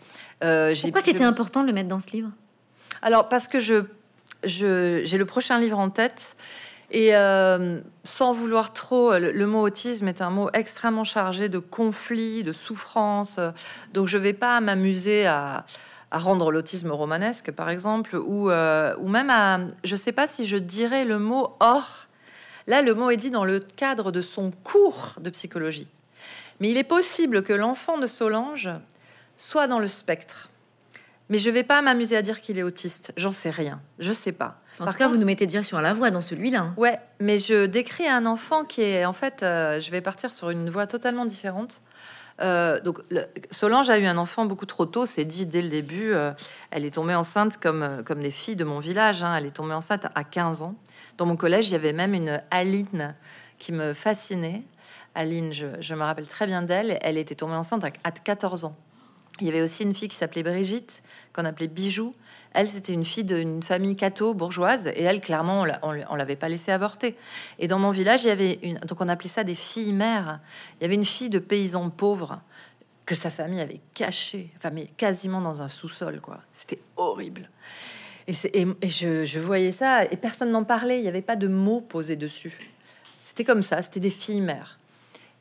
Euh, 0.44 0.74
Pourquoi 0.82 1.02
c'était 1.02 1.24
important 1.24 1.64
de 1.64 1.68
le 1.68 1.74
mettre 1.74 1.90
dans 1.90 2.00
ce 2.00 2.12
livre? 2.12 2.30
Alors, 3.02 3.28
parce 3.28 3.48
que 3.48 3.60
je, 3.60 3.84
j'ai 4.44 5.18
le 5.18 5.26
prochain 5.26 5.60
livre 5.60 5.80
en 5.80 5.90
tête 5.90 6.36
et 6.90 7.16
euh, 7.16 7.80
sans 8.04 8.32
vouloir 8.32 8.72
trop, 8.72 9.18
le, 9.18 9.46
mot 9.46 9.62
autisme 9.62 10.08
est 10.08 10.22
un 10.22 10.30
mot 10.30 10.50
extrêmement 10.54 11.04
chargé 11.04 11.50
de 11.50 11.60
conflits, 11.60 12.44
de 12.44 12.54
souffrances. 12.54 13.40
Donc 13.94 14.08
je 14.08 14.18
ne 14.18 14.24
vais 14.24 14.34
pas 14.34 14.62
m'amuser 14.62 15.28
à, 15.28 15.66
rendre 16.12 16.52
l'autisme 16.52 16.92
romanesque, 16.92 17.52
par 17.52 17.70
exemple, 17.70 18.16
ou, 18.16 18.50
euh, 18.50 18.96
ou 19.00 19.10
même 19.10 19.30
à... 19.30 19.60
Je 19.84 19.96
ne 19.96 20.00
sais 20.00 20.14
pas 20.14 20.26
si 20.26 20.46
je 20.46 20.56
dirais 20.56 21.04
le 21.04 21.20
mot 21.20 21.56
or. 21.60 22.08
Là, 22.66 22.82
le 22.82 22.94
mot 22.94 23.10
est 23.10 23.18
dit 23.18 23.32
dans 23.32 23.44
le 23.44 23.60
cadre 23.60 24.12
de 24.12 24.22
son 24.22 24.52
cours 24.52 25.16
de 25.20 25.30
psychologie. 25.30 25.88
Mais 26.60 26.70
il 26.70 26.78
est 26.78 26.86
possible 26.86 27.44
que 27.44 27.54
l'enfant 27.54 27.98
de 27.98 28.08
Solange 28.08 28.70
soit 29.38 29.68
dans 29.68 29.80
le 29.80 29.88
spectre. 29.88 30.50
Mais 31.30 31.38
je 31.38 31.50
ne 31.50 31.54
vais 31.54 31.64
pas 31.64 31.82
m'amuser 31.82 32.16
à 32.16 32.22
dire 32.22 32.42
qu'il 32.42 32.58
est 32.58 32.64
autiste. 32.64 33.12
J'en 33.18 33.32
sais 33.32 33.50
rien. 33.50 33.82
Je 34.00 34.10
ne 34.10 34.14
sais 34.14 34.32
pas. 34.32 34.62
En 34.80 34.86
tout 34.86 34.98
cas, 34.98 35.08
vous 35.08 35.18
nous 35.18 35.26
mettez 35.26 35.48
déjà 35.48 35.64
sur 35.64 35.82
la 35.82 35.94
voie 35.94 36.12
dans 36.12 36.22
celui-là. 36.22 36.74
Ouais, 36.78 37.00
mais 37.20 37.40
je 37.40 37.66
décris 37.66 38.08
un 38.08 38.26
enfant 38.26 38.64
qui 38.64 38.82
est 38.82 39.06
en 39.06 39.14
fait, 39.14 39.42
euh, 39.42 39.80
je 39.80 39.90
vais 39.92 40.02
partir 40.02 40.32
sur 40.32 40.50
une 40.50 40.70
voie 40.70 40.88
totalement 40.88 41.26
différente. 41.26 41.82
Euh, 42.40 42.80
donc 42.82 43.00
Solange 43.50 43.90
a 43.90 43.98
eu 43.98 44.06
un 44.06 44.18
enfant 44.20 44.46
beaucoup 44.46 44.68
trop 44.68 44.86
tôt, 44.86 45.08
c'est 45.08 45.26
dit 45.26 45.48
dès 45.48 45.64
le 45.64 45.70
début. 45.70 46.14
Euh, 46.14 46.32
elle 46.70 46.86
est 46.86 46.92
tombée 46.92 47.16
enceinte 47.16 47.58
comme, 47.58 48.04
comme 48.06 48.20
les 48.20 48.32
filles 48.32 48.56
de 48.56 48.64
mon 48.64 48.80
village. 48.80 49.24
Hein. 49.24 49.36
Elle 49.36 49.48
est 49.48 49.56
tombée 49.56 49.74
enceinte 49.74 50.06
à 50.14 50.24
15 50.24 50.62
ans. 50.62 50.76
Dans 51.18 51.26
mon 51.26 51.36
collège, 51.36 51.68
il 51.68 51.72
y 51.72 51.76
avait 51.76 51.94
même 51.94 52.14
une 52.14 52.42
Aline 52.52 53.16
qui 53.58 53.72
me 53.72 53.94
fascinait. 53.94 54.62
Aline, 55.16 55.52
je, 55.52 55.66
je 55.80 55.96
me 55.96 56.02
rappelle 56.02 56.28
très 56.28 56.46
bien 56.46 56.62
d'elle. 56.62 57.00
Elle 57.02 57.18
était 57.18 57.34
tombée 57.34 57.56
enceinte 57.56 57.84
à 57.84 58.12
14 58.12 58.66
ans. 58.66 58.76
Il 59.40 59.48
y 59.48 59.50
avait 59.50 59.62
aussi 59.62 59.84
une 59.84 59.94
fille 59.94 60.08
qui 60.08 60.16
s'appelait 60.16 60.44
Brigitte, 60.44 61.04
qu'on 61.34 61.46
appelait 61.46 61.68
Bijou. 61.68 62.16
Elle, 62.54 62.68
c'était 62.68 62.94
une 62.94 63.06
fille 63.06 63.24
d'une 63.24 63.62
famille 63.62 63.96
catho 63.96 64.34
bourgeoise, 64.34 64.88
et 64.88 65.04
elle, 65.04 65.22
clairement, 65.22 65.66
on, 65.84 66.16
l'avait 66.16 66.36
pas 66.36 66.50
laissée 66.50 66.72
avorter. 66.72 67.16
Et 67.60 67.68
dans 67.68 67.78
mon 67.78 67.92
village, 67.92 68.24
il 68.24 68.28
y 68.28 68.32
avait 68.32 68.60
une, 68.64 68.80
donc 68.80 69.00
on 69.00 69.08
appelait 69.08 69.30
ça 69.30 69.44
des 69.44 69.54
filles 69.54 69.94
mères. 69.94 70.40
Il 70.80 70.84
y 70.84 70.86
avait 70.86 70.96
une 70.96 71.06
fille 71.06 71.30
de 71.30 71.40
paysan 71.40 71.90
pauvre 71.90 72.40
que 73.06 73.16
sa 73.16 73.30
famille 73.30 73.62
avait 73.62 73.80
caché, 73.94 74.50
enfin, 74.58 74.72
mais 74.72 74.88
quasiment 74.98 75.40
dans 75.40 75.62
un 75.62 75.68
sous-sol, 75.68 76.20
quoi. 76.20 76.40
C'était 76.52 76.80
horrible. 76.96 77.50
Et, 78.28 78.34
et, 78.54 78.88
je, 78.90 79.24
je, 79.24 79.40
voyais 79.40 79.72
ça, 79.72 80.04
et 80.06 80.18
personne 80.18 80.52
n'en 80.52 80.64
parlait, 80.64 81.00
il 81.00 81.04
n'y 81.04 81.08
avait 81.08 81.22
pas 81.22 81.38
de 81.38 81.48
mots 81.48 81.80
posés 81.80 82.18
dessus. 82.18 82.58
C'était 83.22 83.46
comme 83.46 83.62
ça, 83.62 83.82
c'était 83.82 84.00
des 84.00 84.10
filles 84.10 84.42
mères. 84.42 84.80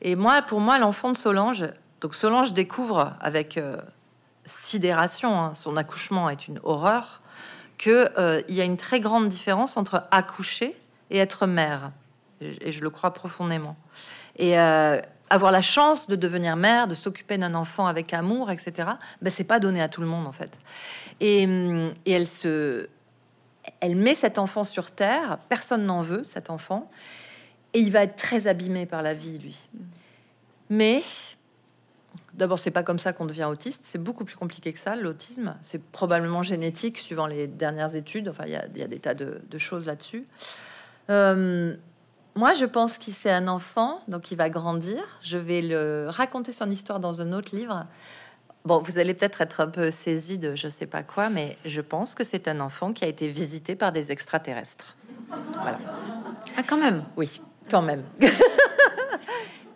Et 0.01 0.15
moi, 0.15 0.41
pour 0.43 0.59
moi, 0.59 0.77
l'enfant 0.77 1.11
de 1.11 1.17
Solange, 1.17 1.65
donc 2.01 2.15
Solange 2.15 2.53
découvre 2.53 3.13
avec 3.19 3.57
euh, 3.57 3.77
sidération, 4.45 5.39
hein, 5.39 5.53
son 5.53 5.77
accouchement 5.77 6.29
est 6.29 6.47
une 6.47 6.59
horreur, 6.63 7.21
qu'il 7.77 8.09
euh, 8.17 8.41
y 8.49 8.61
a 8.61 8.63
une 8.63 8.77
très 8.77 8.99
grande 8.99 9.29
différence 9.29 9.77
entre 9.77 10.03
accoucher 10.11 10.75
et 11.09 11.17
être 11.17 11.47
mère. 11.47 11.91
Et, 12.41 12.71
je 12.71 12.81
le 12.81 12.89
crois 12.89 13.13
profondément. 13.13 13.75
Et 14.37 14.59
euh, 14.59 15.01
avoir 15.29 15.51
la 15.51 15.61
chance 15.61 16.07
de 16.07 16.15
devenir 16.15 16.55
mère, 16.55 16.87
de 16.87 16.95
s'occuper 16.95 17.37
d'un 17.37 17.55
enfant 17.55 17.87
avec 17.87 18.13
amour, 18.13 18.51
etc. 18.51 18.89
Ben 19.21 19.31
c'est 19.31 19.43
pas 19.43 19.59
donné 19.59 19.81
à 19.81 19.89
tout 19.89 20.01
le 20.01 20.07
monde 20.07 20.27
en 20.27 20.31
fait. 20.31 20.59
Et, 21.19 21.43
et, 22.05 22.11
elle 22.11 22.27
se, 22.27 22.87
elle 23.79 23.95
met 23.95 24.13
cet 24.13 24.37
enfant 24.37 24.63
sur 24.63 24.91
terre. 24.91 25.39
Personne 25.49 25.85
n'en 25.85 26.01
veut 26.01 26.23
cet 26.23 26.51
enfant, 26.51 26.89
et 27.73 27.79
il 27.79 27.91
va 27.91 28.03
être 28.03 28.15
très 28.15 28.47
abîmé 28.47 28.85
par 28.85 29.01
la 29.01 29.13
vie 29.13 29.39
lui. 29.39 29.57
Mais 30.69 31.03
D'abord, 32.33 32.59
c'est 32.59 32.71
pas 32.71 32.83
comme 32.83 32.99
ça 32.99 33.13
qu'on 33.13 33.25
devient 33.25 33.45
autiste. 33.45 33.83
C'est 33.83 33.97
beaucoup 33.97 34.23
plus 34.23 34.35
compliqué 34.35 34.71
que 34.71 34.79
ça. 34.79 34.95
L'autisme, 34.95 35.55
c'est 35.61 35.81
probablement 35.81 36.43
génétique, 36.43 36.99
suivant 36.99 37.25
les 37.25 37.47
dernières 37.47 37.95
études. 37.95 38.29
Enfin, 38.29 38.43
il 38.45 38.51
y, 38.51 38.83
a 38.83 38.87
des 38.87 38.99
tas 38.99 39.15
de, 39.15 39.57
choses 39.57 39.87
là-dessus. 39.87 40.25
Euh, 41.09 41.75
moi, 42.35 42.53
je 42.53 42.65
pense 42.65 42.99
qu'il 42.99 43.15
c'est 43.15 43.31
un 43.31 43.47
enfant, 43.47 44.01
donc 44.07 44.31
il 44.31 44.37
va 44.37 44.49
grandir. 44.49 45.01
Je 45.21 45.39
vais 45.39 45.63
le 45.63 46.07
raconter 46.09 46.53
son 46.53 46.69
histoire 46.69 46.99
dans 46.99 47.21
un 47.21 47.33
autre 47.33 47.55
livre. 47.55 47.87
Bon, 48.65 48.79
vous 48.79 48.99
allez 48.99 49.15
peut-être 49.15 49.41
être 49.41 49.61
un 49.61 49.67
peu 49.67 49.89
saisi 49.89 50.37
de 50.37 50.53
je 50.53 50.67
sais 50.67 50.85
pas 50.85 51.01
quoi, 51.01 51.29
mais 51.29 51.57
je 51.65 51.81
pense 51.81 52.13
que 52.13 52.23
c'est 52.23 52.47
un 52.47 52.59
enfant 52.59 52.93
qui 52.93 53.05
a 53.05 53.07
été 53.07 53.27
visité 53.27 53.75
par 53.75 53.91
des 53.91 54.11
extraterrestres. 54.11 54.95
Voilà. 55.53 55.79
Ah, 56.55 56.63
quand 56.63 56.77
même. 56.77 57.03
Oui, 57.15 57.41
quand 57.71 57.81
même. 57.81 58.03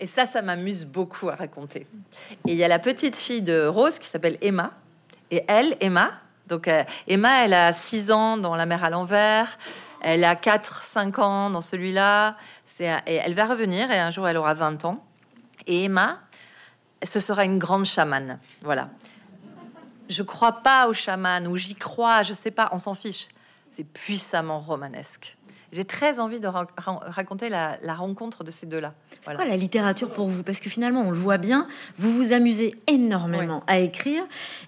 Et 0.02 0.08
ça, 0.08 0.26
ça 0.26 0.41
m'amuse 0.41 0.86
beaucoup 0.86 1.30
à 1.30 1.36
raconter. 1.36 1.86
Et 2.47 2.54
il 2.54 2.58
y 2.58 2.64
a 2.64 2.68
la 2.68 2.80
petite 2.80 3.16
fille 3.16 3.43
de 3.43 3.68
Rose 3.68 3.99
qui 3.99 4.08
s'appelle 4.08 4.39
Emma. 4.41 4.72
Et 5.30 5.45
elle, 5.47 5.78
Emma, 5.80 6.12
donc 6.47 6.68
euh, 6.68 6.84
Emma, 7.08 7.45
elle 7.45 7.54
a 7.54 7.72
6 7.72 8.12
ans 8.12 8.36
dans 8.36 8.56
La 8.56 8.66
mer 8.66 8.84
à 8.84 8.89
l'envers. 8.89 9.60
Elle 10.02 10.24
a 10.24 10.34
4-5 10.34 11.22
ans 11.22 11.49
dans 11.52 11.62
celui-là. 11.62 12.36
Elle 12.80 13.36
va 13.36 13.45
revenir 13.45 13.91
et 13.91 13.99
un 13.99 14.10
jour, 14.10 14.28
elle 14.28 14.38
aura 14.38 14.56
20 14.56 14.86
ans. 14.86 15.06
Et 15.68 15.84
Emma, 15.84 16.20
ce 17.04 17.20
sera 17.20 17.45
une 17.45 17.60
grande 17.60 17.86
chamane. 17.86 18.39
Voilà. 18.64 18.89
Je 20.10 20.24
crois 20.24 20.64
pas 20.64 20.88
aux 20.88 20.93
chamanes 20.93 21.47
ou 21.47 21.58
j'y 21.58 21.76
crois, 21.76 22.24
je 22.24 22.34
sais 22.34 22.49
pas, 22.49 22.70
on 22.72 22.80
s'en 22.80 22.95
fiche. 22.95 23.28
C'est 23.72 23.84
puissamment 23.84 24.58
romanesque. 24.58 25.38
J'ai 25.72 25.86
très 25.86 26.19
envie 26.19 26.41
de 26.41 26.47
raconter 26.47 27.47
la, 27.47 27.78
rencontre 27.95 28.43
de 28.43 28.51
ces 28.51 28.65
deux-là. 28.65 28.93
C'est 29.22 29.36
quoi 29.36 29.45
la 29.45 29.55
littérature 29.55 30.09
pour 30.09 30.28
vous? 30.28 30.43
Parce 30.43 30.59
que 30.59 30.69
finalement, 30.69 31.01
on 31.01 31.11
le 31.11 31.17
voit 31.17 31.38
bien, 31.38 31.67
vous 31.97 32.11
vous 32.11 32.34
amusez 32.34 32.76
énormément 32.88 33.63
à 33.67 33.80
écrire 33.80 34.24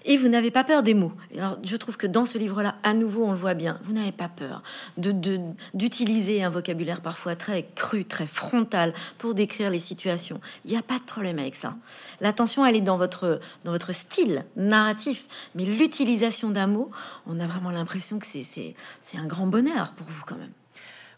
et 0.06 0.16
vous 0.16 0.28
n'avez 0.28 0.50
pas 0.50 0.64
peur 0.64 0.82
des 0.82 0.94
mots. 0.94 1.12
Alors, 1.36 1.58
je 1.62 1.76
trouve 1.76 1.96
que 1.98 2.06
dans 2.06 2.24
ce 2.24 2.38
livre-là, 2.38 2.76
à 2.82 2.94
nouveau, 2.94 3.24
on 3.24 3.32
le 3.32 3.36
voit 3.36 3.54
bien, 3.54 3.80
vous 3.84 3.92
n'avez 3.92 4.12
pas 4.12 4.28
peur 4.28 4.62
d'utiliser 4.96 6.40
de, 6.40 6.44
un 6.44 6.50
vocabulaire 6.50 7.00
parfois 7.02 7.36
très 7.36 7.66
cru, 7.74 8.04
très 8.04 8.26
frontal 8.26 8.94
pour 9.18 9.34
décrire 9.34 9.70
les 9.70 9.78
situations. 9.78 10.40
Il 10.64 10.70
n'y 10.70 10.78
a 10.78 10.82
pas 10.82 10.98
de 10.98 11.04
problème 11.04 11.38
avec 11.38 11.54
ça. 11.54 11.74
L'attention, 12.20 12.64
elle 12.64 12.76
est 12.76 12.80
dans 12.80 12.96
votre, 12.96 13.40
dans 13.64 13.72
votre 13.72 13.92
style 13.92 14.44
narratif, 14.56 15.26
mais 15.54 15.64
l'utilisation 15.64 16.50
d'un 16.50 16.66
mot, 16.66 16.90
on 17.26 17.40
a 17.40 17.46
vraiment 17.46 17.70
l'impression 17.70 18.18
que 18.18 18.26
c'est 18.26 18.74
un 19.18 19.26
grand 19.26 19.46
bonheur 19.46 19.92
pour 19.92 20.06
vous 20.06 20.22
quand 20.26 20.36
même. 20.36 20.52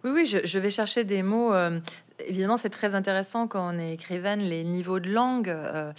Oui, 0.06 0.12
oui, 0.22 0.40
je, 0.44 0.58
vais 0.60 0.70
chercher 0.70 1.02
des 1.02 1.24
mots. 1.24 1.52
Euh, 1.52 1.80
évidemment, 2.28 2.56
c'est 2.56 2.70
très 2.70 2.94
intéressant 2.94 3.48
quand 3.48 3.74
on 3.74 3.76
est 3.76 3.92
écrivaine, 3.92 4.38
les 4.38 4.62
niveaux 4.62 5.00
de 5.00 5.10
langue. 5.10 5.48
Euh, 5.48 5.90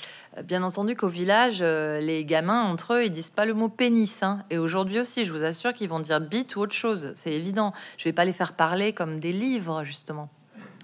bien 0.45 0.63
entendu 0.63 0.95
qu'au 0.95 1.09
village, 1.09 1.57
euh, 1.59 1.99
les 1.99 2.23
gamins, 2.23 2.63
entre 2.63 2.93
eux, 2.93 3.03
ils 3.03 3.11
disent 3.11 3.31
pas 3.31 3.43
le 3.43 3.53
mot 3.53 3.67
pénis. 3.67 4.23
Hein. 4.23 4.45
Et 4.49 4.57
aujourd'hui 4.57 5.01
aussi, 5.01 5.25
je 5.25 5.33
vous 5.33 5.43
assure 5.43 5.73
qu'ils 5.73 5.89
vont 5.89 5.99
dire 5.99 6.21
bite 6.21 6.55
ou 6.55 6.61
autre 6.61 6.73
chose. 6.73 7.11
C'est 7.15 7.33
évident. 7.33 7.73
Je 7.97 8.05
vais 8.05 8.13
pas 8.13 8.23
les 8.23 8.31
faire 8.31 8.53
parler 8.53 8.93
comme 8.93 9.19
des 9.19 9.33
livres, 9.33 9.83
justement. 9.83 10.29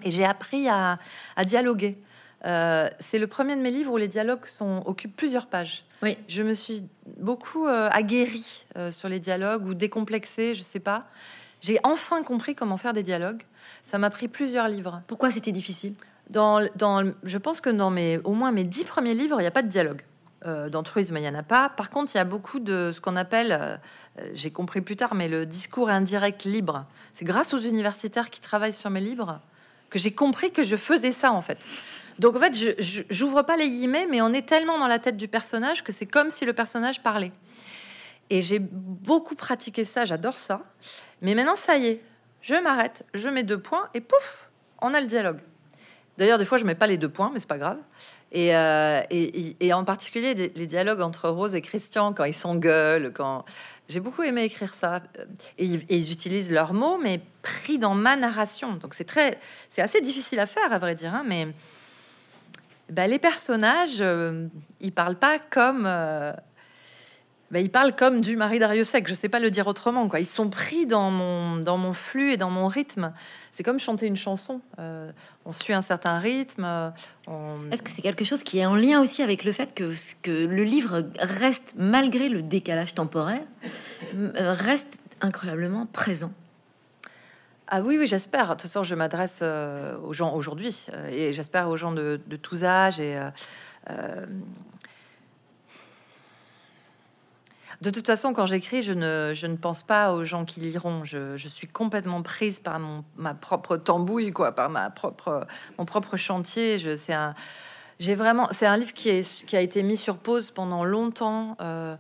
Et 0.03 0.11
j'ai 0.11 0.26
appris 0.26 0.67
à, 0.67 0.99
dialoguer. 1.45 1.97
c'est 2.43 3.19
le 3.19 3.28
premier 3.28 3.55
de 3.55 3.61
mes 3.61 3.71
livres 3.71 3.93
où 3.93 3.97
les 3.97 4.09
dialogues 4.09 4.45
sont, 4.47 4.84
occupent 4.86 5.15
plusieurs 5.15 5.47
pages. 5.47 5.86
Oui. 6.01 6.17
Je 6.28 6.43
me 6.43 6.53
suis 6.53 6.84
beaucoup 7.21 7.67
aguerrie 7.67 8.65
sur 8.91 9.07
les 9.07 9.21
dialogues 9.21 9.65
ou 9.65 9.74
décomplexée, 9.76 10.55
je 10.55 10.63
sais 10.63 10.82
pas. 10.82 11.07
J'ai 11.64 11.80
enfin 11.84 12.24
compris 12.24 12.55
comment 12.55 12.76
faire 12.76 12.91
des 12.91 13.03
dialogues. 13.03 13.41
Ça 13.86 13.97
m'a 13.97 14.09
pris 14.09 14.28
plusieurs 14.28 14.68
livres. 14.68 15.01
Pourquoi 15.07 15.32
c'était 15.32 15.53
difficile? 15.53 15.93
Dans, 16.30 16.68
dans, 16.76 17.14
Je 17.24 17.38
pense 17.38 17.61
que 17.61 17.70
dans 17.70 17.89
mes, 17.89 18.20
au 18.26 18.34
moins 18.34 18.51
mes 18.51 18.66
dix 18.66 18.84
premiers 18.84 19.14
livres, 19.14 19.38
il 19.39 19.43
n'y 19.43 19.47
a 19.47 19.51
pas 19.51 19.61
de 19.61 19.70
dialogue. 19.70 20.01
Euh, 20.45 20.68
D'entruisme, 20.68 21.16
il 21.16 21.22
n'y 21.22 21.30
en 21.30 21.36
a 21.36 21.43
pas. 21.43 21.70
Par 21.70 21.89
contre, 21.89 22.11
il 22.14 22.18
y 22.18 22.22
a 22.22 22.26
beaucoup 22.26 22.59
de 22.59 22.91
ce 22.93 22.99
qu'on 22.99 23.16
appelle, 23.16 23.57
euh, 23.57 23.78
j'ai 24.34 24.51
compris 24.51 24.82
plus 24.82 24.97
tard, 24.97 25.16
mais 25.16 25.30
le 25.30 25.45
discours 25.45 25.89
indirect 25.89 26.43
libre. 26.43 26.86
C'est 27.14 27.24
grâce 27.24 27.53
aux 27.53 27.59
universitaires 27.59 28.30
qui 28.30 28.41
travaillent 28.41 28.74
sur 28.74 28.89
mes 28.89 28.99
livres 28.99 29.39
que 29.89 29.99
j'ai 29.99 30.11
compris 30.11 30.51
que 30.51 30.64
je 30.64 30.76
faisais 30.76 31.14
ça, 31.14 31.32
en 31.32 31.41
fait. 31.41 31.64
Donc, 32.20 32.36
en 32.36 32.39
fait, 32.39 32.55
je 32.55 33.03
j'ouvre 33.09 33.43
pas 33.43 33.55
les 33.55 33.70
guillemets, 33.70 34.07
mais 34.09 34.22
on 34.22 34.34
est 34.34 34.45
tellement 34.45 34.78
dans 34.80 34.88
la 34.88 34.99
tête 34.99 35.16
du 35.16 35.30
personnage 35.30 35.82
que 35.82 35.93
c'est 35.93 36.07
comme 36.07 36.30
si 36.30 36.43
le 36.43 36.51
personnage 36.51 37.01
parlait. 37.01 37.32
Et 38.30 38.41
j'ai 38.41 38.59
beaucoup 38.59 39.36
pratiqué 39.36 39.86
ça, 39.86 40.05
j'adore 40.05 40.39
ça. 40.39 40.61
Mais 41.21 41.36
maintenant, 41.36 41.55
ça 41.55 41.78
y 41.78 41.88
est, 41.88 42.01
je 42.41 42.55
m'arrête, 42.55 43.05
je 43.13 43.30
mets 43.30 43.43
deux 43.43 43.59
points 43.59 43.89
et 43.93 44.01
pouf, 44.01 44.49
on 44.82 44.93
a 44.93 45.01
le 45.01 45.07
dialogue. 45.07 45.39
D'ailleurs, 46.17 46.38
des 46.38 46.45
fois, 46.45 46.57
je 46.57 46.65
mets 46.65 46.76
pas 46.76 46.88
les 46.88 46.97
deux 46.97 47.09
points, 47.09 47.32
mais 47.34 47.39
c'est 47.39 47.47
pas 47.47 47.57
grave. 47.57 47.80
Et, 48.32 48.55
euh, 48.55 49.01
en 49.71 49.84
particulier, 49.84 50.34
les 50.34 50.67
dialogues 50.67 51.01
entre 51.01 51.30
Rose 51.30 51.55
et 51.55 51.61
Christian, 51.61 52.13
quand 52.13 52.24
ils 52.24 52.34
s'engueulent, 52.34 53.11
quand 53.13 53.45
j'ai 53.89 53.99
beaucoup 53.99 54.24
aimé 54.24 54.43
écrire 54.43 54.74
ça. 54.76 55.01
Et, 55.57 55.65
ils 55.65 56.11
utilisent 56.11 56.51
leurs 56.51 56.74
mots, 56.74 56.97
mais 56.97 57.21
pris 57.41 57.78
dans 57.78 57.95
ma 57.95 58.15
narration. 58.15 58.76
Donc 58.76 58.93
c'est 58.93 59.03
très, 59.03 59.39
c'est 59.69 59.82
assez 59.82 60.01
difficile 60.01 60.39
à 60.39 60.45
faire, 60.45 60.71
à 60.71 60.80
vrai 60.80 60.95
dire. 60.95 61.13
Hein, 61.13 61.24
mais 61.26 61.47
ben, 62.89 63.09
les 63.09 63.19
personnages, 63.19 64.01
euh, 64.01 64.47
ils 64.82 64.91
parlent 64.91 65.19
pas 65.19 65.39
comme 65.39 65.86
euh, 65.86 66.34
bah, 67.53 67.59
ils 67.59 67.69
parlent 67.69 67.95
comme 67.95 68.21
du 68.21 68.35
Marie 68.35 68.57
Dariussec, 68.57 69.07
je 69.07 69.13
sais 69.13 69.29
pas 69.29 69.37
le 69.37 69.51
dire 69.51 69.67
autrement. 69.67 70.09
Quoi. 70.09 70.19
Ils 70.19 70.25
sont 70.25 70.49
pris 70.49 70.87
dans 70.87 71.11
mon, 71.11 71.57
dans 71.57 71.77
mon 71.77 71.93
flux 71.93 72.31
et 72.31 72.37
dans 72.37 72.49
mon 72.49 72.67
rythme. 72.67 73.13
C'est 73.51 73.61
comme 73.61 73.77
chanter 73.77 74.07
une 74.07 74.15
chanson. 74.15 74.59
Euh, 74.79 75.11
on 75.45 75.51
suit 75.51 75.73
un 75.73 75.83
certain 75.83 76.17
rythme. 76.17 76.63
Euh, 76.65 76.89
Est-ce 77.71 77.83
que 77.83 77.91
c'est 77.91 78.01
quelque 78.01 78.25
chose 78.25 78.41
qui 78.41 78.57
est 78.57 78.65
en 78.65 78.73
lien 78.73 78.99
aussi 79.01 79.21
avec 79.21 79.43
le 79.43 79.51
fait 79.51 79.75
que, 79.75 79.93
que 80.23 80.31
le 80.31 80.63
livre 80.63 81.03
reste, 81.19 81.75
malgré 81.77 82.27
le 82.27 82.41
décalage 82.41 82.95
temporel, 82.95 83.43
euh, 84.15 84.53
reste 84.53 85.03
incroyablement 85.21 85.85
présent? 85.85 86.31
Ah 87.67 87.81
oui, 87.83 87.99
oui, 87.99 88.07
j'espère. 88.07 88.47
De 88.47 88.51
toute 88.53 88.61
façon, 88.63 88.81
je 88.81 88.95
m'adresse 88.95 89.43
aux 90.03 90.13
gens 90.13 90.33
aujourd'hui 90.35 90.87
et 91.11 91.33
j'espère 91.33 91.69
aux 91.69 91.77
gens 91.77 91.91
de, 91.91 92.19
de 92.25 92.35
tous 92.35 92.63
âges 92.63 92.99
et 92.99 93.19
De 97.84 97.89
toute 97.89 98.07
façon, 98.07 98.34
quand 98.34 98.45
j'écris, 98.45 98.81
je 98.81 98.93
ne, 98.93 99.34
je 99.36 99.45
ne 99.45 99.57
pense 99.57 99.84
pas 99.84 100.13
aux 100.13 100.23
gens 100.23 100.45
qui 100.45 100.61
liront. 100.61 101.03
Je, 101.03 101.36
je 101.36 101.47
suis 101.49 101.67
complètement 101.67 102.21
prise 102.21 102.61
par 102.61 102.79
mon, 102.79 103.03
ma 103.17 103.34
propre 103.34 103.75
tambouille, 103.75 104.31
quoi, 104.31 104.53
par 104.53 104.69
ma 104.69 104.89
propre, 104.89 105.45
mon 105.77 105.84
propre 105.84 106.15
chantier. 106.15 106.79
Je, 106.79 106.95
c'est 106.95 107.11
un, 107.11 107.36
j'ai 107.99 108.15
vraiment, 108.15 108.47
c'est 108.51 108.67
un 108.67 108.77
livre 108.77 108.93
qui, 108.93 109.09
est, 109.09 109.45
qui 109.45 109.57
a 109.57 109.59
été 109.59 109.84
mis 109.84 109.97
sur 109.97 110.17
pause 110.17 110.51
pendant 110.51 110.86
longtemps, 110.86 111.57
euh, 111.59 111.97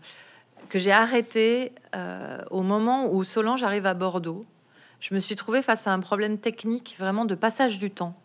que 0.69 0.79
j'ai 0.79 0.93
arrêté 0.93 1.73
euh, 1.95 2.37
au 2.49 2.61
moment 2.61 3.11
où 3.11 3.25
Solange 3.25 3.63
arrive 3.63 3.85
à 3.85 3.93
Bordeaux. 3.93 4.45
Je 5.01 5.13
me 5.13 5.19
suis 5.19 5.35
trouvée 5.35 5.61
face 5.61 5.85
à 5.85 5.91
un 5.91 5.99
problème 5.99 6.37
technique, 6.37 6.95
vraiment 6.97 7.25
de 7.25 7.35
passage 7.35 7.77
du 7.77 7.91
temps 7.91 8.15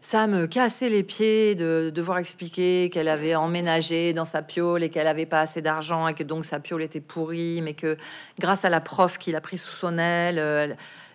ça 0.00 0.26
me 0.26 0.46
cassait 0.46 0.88
les 0.88 1.02
pieds 1.02 1.54
de 1.54 1.90
devoir 1.94 2.18
expliquer 2.18 2.90
qu'elle 2.90 3.08
avait 3.08 3.34
emménagé 3.34 4.12
dans 4.12 4.24
sa 4.24 4.42
piole 4.42 4.82
et 4.82 4.88
qu'elle 4.88 5.06
avait 5.06 5.26
pas 5.26 5.40
assez 5.40 5.60
d'argent 5.60 6.08
et 6.08 6.14
que 6.14 6.22
donc 6.22 6.44
sa 6.44 6.58
piole 6.58 6.82
était 6.82 7.00
pourrie, 7.00 7.60
mais 7.62 7.74
que 7.74 7.96
grâce 8.38 8.64
à 8.64 8.70
la 8.70 8.80
prof 8.80 9.18
qui 9.18 9.30
l'a 9.30 9.40
pris 9.40 9.58
sous 9.58 9.72
son 9.72 9.98
aile, 9.98 10.38
euh, 10.38 10.68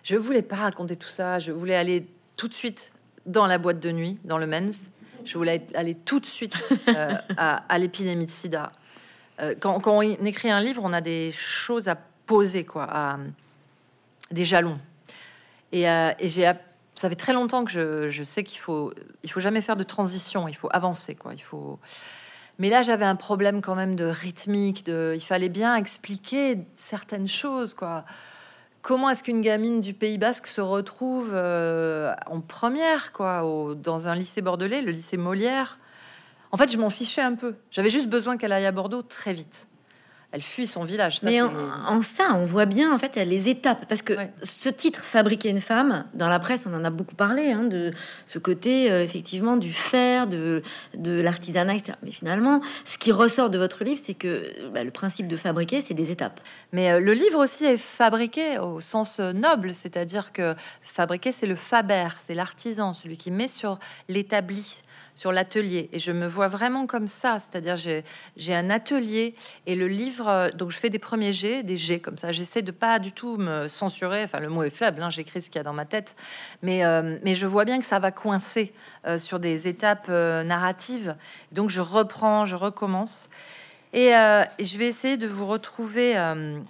je 0.04 0.16
voulais 0.16 0.42
pas 0.42 0.56
raconter 0.56 0.94
tout 0.94 1.08
ça. 1.08 1.40
Je 1.40 1.50
voulais 1.50 1.74
aller 1.74 2.06
tout 2.36 2.46
de 2.46 2.54
suite 2.54 2.92
dans 3.26 3.46
la 3.46 3.58
boîte 3.58 3.80
de 3.80 3.90
nuit, 3.90 4.18
dans 4.24 4.38
le 4.38 4.46
men's. 4.46 4.88
Je 5.24 5.36
voulais 5.36 5.66
aller 5.74 5.96
tout 5.96 6.20
de 6.20 6.26
suite 6.26 6.54
euh, 6.88 7.16
à, 7.36 7.78
l'épidémie 7.78 8.26
de 8.26 8.30
SIDA. 8.30 8.70
Euh, 9.40 9.56
quand, 9.58 9.80
quand, 9.80 9.98
on 9.98 10.02
écrit 10.02 10.50
un 10.50 10.60
livre, 10.60 10.82
on 10.84 10.92
a 10.92 11.00
des 11.00 11.32
choses 11.32 11.88
à 11.88 11.96
poser 12.26 12.64
quoi, 12.64 12.86
à, 12.88 13.18
des 14.30 14.44
jalons. 14.44 14.78
Et, 15.72 15.88
euh, 15.88 16.12
et 16.20 16.28
j'ai, 16.28 16.50
ça 16.96 17.08
fait 17.08 17.16
très 17.16 17.32
longtemps 17.32 17.64
que 17.64 18.08
je, 18.08 18.22
sais 18.24 18.42
qu'il 18.42 18.58
faut, 18.58 18.92
il 19.22 19.30
faut 19.30 19.40
jamais 19.40 19.60
faire 19.60 19.76
de 19.76 19.82
transition, 19.82 20.48
il 20.48 20.56
faut 20.56 20.68
avancer 20.72 21.14
quoi, 21.14 21.34
il 21.34 21.42
faut. 21.42 21.78
Mais 22.58 22.70
là, 22.70 22.82
j'avais 22.82 23.04
un 23.04 23.16
problème 23.16 23.60
quand 23.60 23.74
même 23.74 23.96
de 23.96 24.06
rythmique, 24.06 24.84
de, 24.86 25.12
il 25.14 25.20
fallait 25.20 25.50
bien 25.50 25.76
expliquer 25.76 26.58
certaines 26.74 27.28
choses 27.28 27.74
quoi. 27.74 28.04
Comment 28.82 29.10
est-ce 29.10 29.24
qu'une 29.24 29.42
gamine 29.42 29.80
du 29.80 29.94
Pays 29.94 30.16
Basque 30.16 30.46
se 30.46 30.60
retrouve 30.60 31.32
euh, 31.32 32.14
en 32.26 32.40
première, 32.40 33.12
quoi, 33.12 33.42
dans 33.74 34.06
un 34.06 34.14
lycée 34.14 34.42
bordelais, 34.42 34.80
le 34.80 34.92
lycée 34.92 35.16
Molière? 35.16 35.80
En 36.52 36.56
fait, 36.56 36.70
je 36.70 36.78
m'en 36.78 36.88
fichais 36.88 37.20
un 37.20 37.34
peu. 37.34 37.56
J'avais 37.72 37.90
juste 37.90 38.08
besoin 38.08 38.36
qu'elle 38.36 38.52
aille 38.52 38.64
à 38.64 38.70
Bordeaux 38.70 39.02
très 39.02 39.34
vite 39.34 39.66
elle 40.32 40.42
fuit 40.42 40.66
son 40.66 40.84
village. 40.84 41.20
Mais 41.22 41.40
en, 41.40 42.02
ça, 42.02 42.34
on 42.34 42.44
voit 42.44 42.66
bien 42.66 42.92
en 42.92 42.98
fait 42.98 43.16
les 43.16 43.48
étapes 43.48 43.86
parce 43.88 44.02
que 44.02 44.14
ce 44.42 44.68
titre 44.68 45.04
"Fabriquer 45.04 45.48
une 45.48 45.60
femme" 45.60 46.04
dans 46.14 46.28
la 46.28 46.38
presse, 46.38 46.66
on 46.66 46.74
en 46.74 46.84
a 46.84 46.90
beaucoup 46.90 47.14
parlé 47.14 47.52
hein, 47.52 47.64
de 47.64 47.92
ce 48.26 48.38
côté 48.38 48.90
euh, 48.90 49.02
effectivement 49.02 49.56
du 49.56 49.72
fer, 49.72 50.26
de 50.26 50.62
de 50.94 51.12
l'artisanat, 51.20 51.76
etc. 51.76 51.96
Mais 52.02 52.10
finalement, 52.10 52.60
ce 52.84 52.98
qui 52.98 53.12
ressort 53.12 53.50
de 53.50 53.58
votre 53.58 53.84
livre, 53.84 54.00
c'est 54.04 54.14
que 54.14 54.68
bah, 54.72 54.84
le 54.84 54.90
principe 54.90 55.28
de 55.28 55.36
fabriquer, 55.36 55.80
c'est 55.80 55.94
des 55.94 56.10
étapes. 56.10 56.40
Mais 56.72 56.90
euh, 56.90 57.00
le 57.00 57.12
livre 57.12 57.42
aussi 57.42 57.64
est 57.64 57.78
fabriqué 57.78 58.58
au 58.58 58.80
sens 58.80 59.20
euh, 59.20 59.32
noble, 59.32 59.74
c'est-à-dire 59.74 60.32
que 60.32 60.54
fabriquer, 60.82 61.32
c'est 61.32 61.46
le 61.46 61.56
faber, 61.56 62.08
c'est 62.20 62.34
l'artisan, 62.34 62.94
celui 62.94 63.16
qui 63.16 63.30
met 63.30 63.48
sur 63.48 63.78
l'établi 64.08 64.82
sur 65.16 65.32
l'atelier. 65.32 65.88
Et 65.92 65.98
je 65.98 66.12
me 66.12 66.28
vois 66.28 66.46
vraiment 66.46 66.86
comme 66.86 67.08
ça, 67.08 67.38
c'est-à-dire 67.40 67.76
j'ai 68.36 68.54
un 68.54 68.70
atelier 68.70 69.34
et 69.66 69.74
le 69.74 69.88
livre, 69.88 70.28
euh, 70.28 70.50
donc 70.50 70.70
je 70.70 70.78
fais 70.78 70.90
des 70.90 71.00
premiers 71.00 71.32
jets, 71.32 71.64
des 71.64 71.78
jets 71.78 71.98
comme 71.98 72.18
ça. 72.18 72.30
J'essaie 72.30 72.62
de 72.62 72.70
pas 72.70 73.00
du 73.00 73.12
tout 73.12 73.38
me 73.38 73.66
censurer, 73.66 74.22
enfin 74.22 74.38
le 74.38 74.48
mot 74.48 74.62
est 74.62 74.70
faible, 74.70 75.02
hein, 75.02 75.10
j'écris 75.10 75.40
ce 75.40 75.46
qu'il 75.46 75.58
y 75.58 75.60
a 75.60 75.64
dans 75.64 75.72
ma 75.72 75.86
tête, 75.86 76.14
mais, 76.62 76.84
euh, 76.84 77.18
mais 77.24 77.34
je 77.34 77.46
vois 77.46 77.64
bien 77.64 77.80
que 77.80 77.86
ça 77.86 77.98
va 77.98 78.12
coincer 78.12 78.72
euh, 79.06 79.16
sur 79.18 79.40
des 79.40 79.66
étapes 79.66 80.08
narratives. 80.08 81.16
Donc 81.50 81.70
je 81.70 81.80
reprends, 81.80 82.44
je 82.44 82.54
recommence. 82.54 83.28
Et, 83.94 84.10
je 84.10 84.76
vais 84.76 84.86
essayer 84.86 85.16
de 85.16 85.26
vous 85.26 85.46
retrouver 85.46 86.14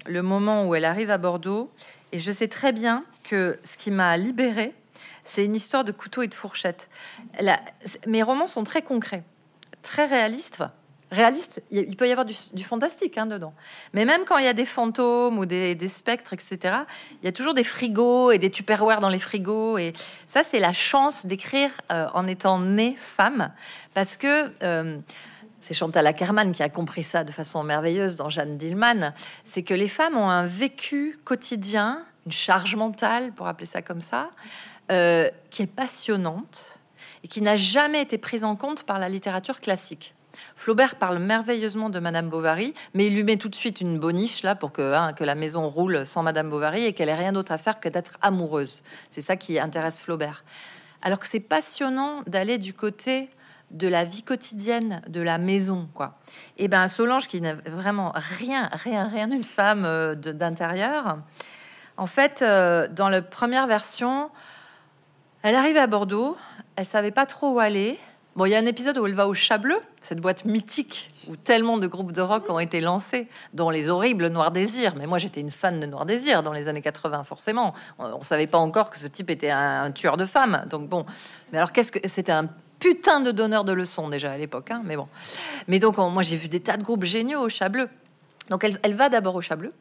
le 0.07 0.23
moment 0.23 0.67
où 0.67 0.77
elle 0.77 0.85
arrive 0.85 1.11
à 1.11 1.19
Bordeaux. 1.19 1.73
Et 2.13 2.21
je 2.21 2.31
sais 2.31 2.47
très 2.47 2.73
bien 2.73 3.05
que 3.25 3.59
ce 3.65 3.77
qui 3.77 3.91
m'a 3.91 4.17
libérée, 4.17 4.73
c'est 5.27 5.45
une 5.45 5.55
histoire 5.55 5.85
de 5.85 5.93
couteau 5.93 6.23
et 6.23 6.29
de 6.29 6.35
fourchette. 6.35 6.89
mes 8.07 8.23
romans 8.23 8.47
sont 8.47 8.65
très 8.65 8.83
concrets, 8.83 9.25
très 9.83 10.07
réalistes. 10.07 10.63
réalistes, 11.11 11.63
il 11.71 11.97
peut 11.97 12.09
y 12.09 12.13
avoir 12.13 12.25
du, 12.25 12.65
fantastique 12.65 13.19
hein, 13.19 13.27
dedans. 13.27 13.53
Mais 13.93 14.05
même 14.05 14.25
quand 14.25 14.39
il 14.39 14.45
y 14.45 14.49
a 14.49 14.55
des 14.55 14.67
fantômes 14.67 15.39
ou 15.39 15.47
des, 15.47 15.89
spectres, 15.89 16.33
etc., 16.33 16.79
il 17.23 17.27
y 17.27 17.29
a 17.29 17.33
toujours 17.33 17.55
des 17.55 17.65
frigos 17.65 18.31
et 18.31 18.39
des 18.39 18.51
tupperwares 18.51 19.01
dans 19.01 19.09
les 19.09 19.19
frigos. 19.19 19.79
Et 19.79 19.93
ça, 20.27 20.43
c'est 20.43 20.61
la 20.61 20.73
chance 20.73 21.27
d'écrire 21.27 21.71
euh, 21.93 22.07
en 22.15 22.27
étant 22.27 22.59
née 22.59 22.97
femme. 22.99 23.53
Parce 23.95 24.17
que... 24.17 24.51
Euh, 24.63 24.99
c'est 25.67 25.75
Chantal 25.75 26.07
Ackerman 26.07 26.53
qui 26.53 26.63
a 26.63 26.69
compris 26.69 27.03
ça 27.03 27.25
de 27.25 27.33
façon 27.33 27.65
merveilleuse 27.65 28.15
dans 28.15 28.29
Jeanne 28.29 28.57
Dillman, 28.57 29.13
c'est 29.45 29.65
que 29.65 29.75
les 29.75 29.89
femmes 29.89 30.17
ont 30.17 30.31
un 30.31 30.45
vécu 30.45 31.19
quotidien, 31.25 32.05
une 32.25 32.31
charge 32.31 32.77
mentale, 32.77 33.33
pour 33.33 33.49
appeler 33.49 33.67
ça 33.67 33.83
comme 33.83 34.01
ça, 34.01 34.31
euh, 34.91 35.31
qui 35.51 35.63
est 35.63 35.67
passionnante 35.67 36.79
et 37.25 37.29
qui 37.29 37.41
n'a 37.41 37.57
jamais 37.57 38.03
été 38.03 38.19
prise 38.19 38.45
en 38.45 38.57
compte 38.57 38.85
par 38.85 38.99
la 38.99 39.09
littérature 39.09 39.61
classique. 39.61 40.15
Flaubert 40.55 40.97
parle 40.97 41.19
merveilleusement 41.19 41.91
de 41.91 41.99
Madame 41.99 42.29
Bovary, 42.29 42.75
mais 42.95 43.07
il 43.07 43.15
lui 43.15 43.25
met 43.25 43.37
tout 43.37 43.49
de 43.49 43.55
suite 43.55 43.81
une 43.81 43.99
boniche 43.99 44.43
là 44.43 44.55
pour 44.55 44.73
que, 44.73 44.95
hein, 44.95 45.13
que 45.13 45.25
la 45.25 45.35
maison 45.35 45.69
roule 45.69 46.05
sans 46.05 46.23
Madame 46.23 46.51
Bovary 46.51 46.85
et 46.85 46.93
qu'elle 46.93 47.09
ait 47.09 47.15
rien 47.15 47.33
d'autre 47.33 47.53
à 47.53 47.59
faire 47.59 47.81
que 47.81 47.89
d'être 47.89 48.19
amoureuse. 48.23 48.83
C'est 49.09 49.23
ça 49.23 49.37
qui 49.37 49.59
intéresse 49.59 50.01
Flaubert. 50.01 50.45
Alors 51.03 51.19
que 51.19 51.27
c'est 51.27 51.41
passionnant 51.41 52.23
d'aller 52.27 52.59
du 52.59 52.75
côté 52.75 53.31
de 53.71 53.89
la 53.89 54.05
vie 54.05 54.23
quotidienne 54.23 55.03
de 55.09 55.21
la 55.21 55.39
maison, 55.39 55.89
quoi. 55.95 56.19
Et 56.57 56.69
ben 56.69 56.87
Solange, 56.87 57.27
qui 57.27 57.41
n'a 57.41 57.55
vraiment 57.55 58.13
rien, 58.15 58.71
rien, 58.73 59.09
rien 59.09 59.27
d'une 59.27 59.45
femme 59.45 59.85
euh, 59.85 60.15
d'intérieur, 60.15 61.19
en 61.97 62.07
fait, 62.07 62.43
euh, 62.43 62.87
dans 62.89 63.09
la 63.09 63.23
première 63.23 63.67
version, 63.67 64.31
elle 65.47 65.55
arrive 65.55 65.77
à 65.77 65.87
Bordeaux, 65.87 66.37
elle 66.75 66.87
savait 66.87 67.13
pas 67.13 67.25
trop 67.25 67.53
où 67.53 67.61
aller. 67.61 68.01
Bon, 68.35 68.47
il 68.47 68.51
y 68.51 68.57
a 68.57 68.59
un 68.59 68.67
épisode 68.67 68.99
où 68.99 69.07
elle 69.07 69.15
va 69.15 69.29
au 69.29 69.33
Chableux, 69.33 69.79
cette 70.01 70.19
boîte 70.19 70.45
mythique 70.45 71.09
où 71.29 71.37
tellement 71.37 71.79
de 71.79 71.87
groupes 71.87 72.11
de 72.11 72.21
rock 72.21 72.51
ont 72.51 72.59
été 72.59 72.81
lancés, 72.81 73.29
dont 73.55 73.71
les 73.71 73.89
horribles 73.89 74.27
Noir 74.27 74.51
Désir. 74.51 74.95
Mais 74.97 75.07
moi, 75.07 75.19
j'étais 75.19 75.41
une 75.41 75.53
fan 75.53 75.79
de 75.79 75.87
Noir 75.87 76.05
Désir 76.05 76.43
dans 76.43 76.53
les 76.53 76.67
années 76.67 76.83
80, 76.83 77.23
forcément. 77.23 77.75
On, 78.01 78.19
ne 78.19 78.25
savait 78.25 78.49
pas 78.49 78.59
encore 78.59 78.91
que 78.91 78.99
ce 78.99 79.07
type 79.07 79.31
était 79.31 79.51
un, 79.51 79.93
tueur 79.93 80.17
de 80.17 80.25
femmes. 80.25 80.67
Donc 80.69 80.89
bon, 80.89 81.07
mais 81.53 81.59
alors 81.59 81.71
qu'est-ce 81.71 81.93
que 81.93 82.01
c'était 82.09 82.33
un 82.33 82.49
putain 82.81 83.21
de 83.21 83.31
donneur 83.31 83.63
de 83.63 83.73
leçons 83.73 84.09
déjà 84.09 84.33
à 84.33 84.37
l'époque, 84.37 84.73
hein, 84.73 84.83
mais 84.85 84.97
bon. 84.97 85.07
Mais 85.69 85.79
donc 85.79 85.97
moi 85.97 86.25
j'ai 86.25 86.37
vu 86.37 86.49
des 86.49 86.59
tas 86.59 86.77
de 86.77 86.83
groupes 86.83 87.05
géniaux 87.05 87.43
au 87.43 87.49
Chableux. 87.49 87.89
Donc 88.51 88.65
elle, 88.65 88.81
elle 88.83 88.95
va 88.95 89.09
d'abord 89.09 89.37
au 89.37 89.41
Chableux, 89.41 89.73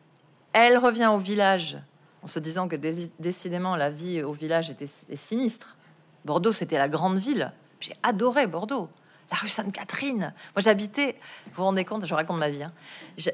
elle 0.53 0.77
revient 0.77 1.09
au 1.11 1.17
village 1.17 1.79
en 2.25 2.27
se 2.27 2.39
disant 2.39 2.67
que 2.67 2.75
décidément 3.19 3.75
la 3.75 3.91
vie 3.91 4.23
au 4.23 4.31
village 4.33 4.71
était 4.71 4.87
sinistre. 5.13 5.77
Bordeaux, 6.25 6.53
c'était 6.53 6.79
la 6.79 6.89
grande 6.89 7.19
ville. 7.19 7.53
J'ai 7.79 7.95
adoré 8.01 8.47
Bordeaux. 8.47 8.89
La 9.29 9.37
rue 9.37 9.47
Sainte-Catherine. 9.47 10.33
Moi, 10.55 10.61
j'habitais. 10.63 11.19
Vous 11.45 11.57
vous 11.57 11.63
rendez 11.65 11.85
compte 11.85 12.03
Je 12.03 12.15
raconte 12.15 12.39
ma 12.39 12.49
vie. 12.49 12.63
Hein. 12.63 12.71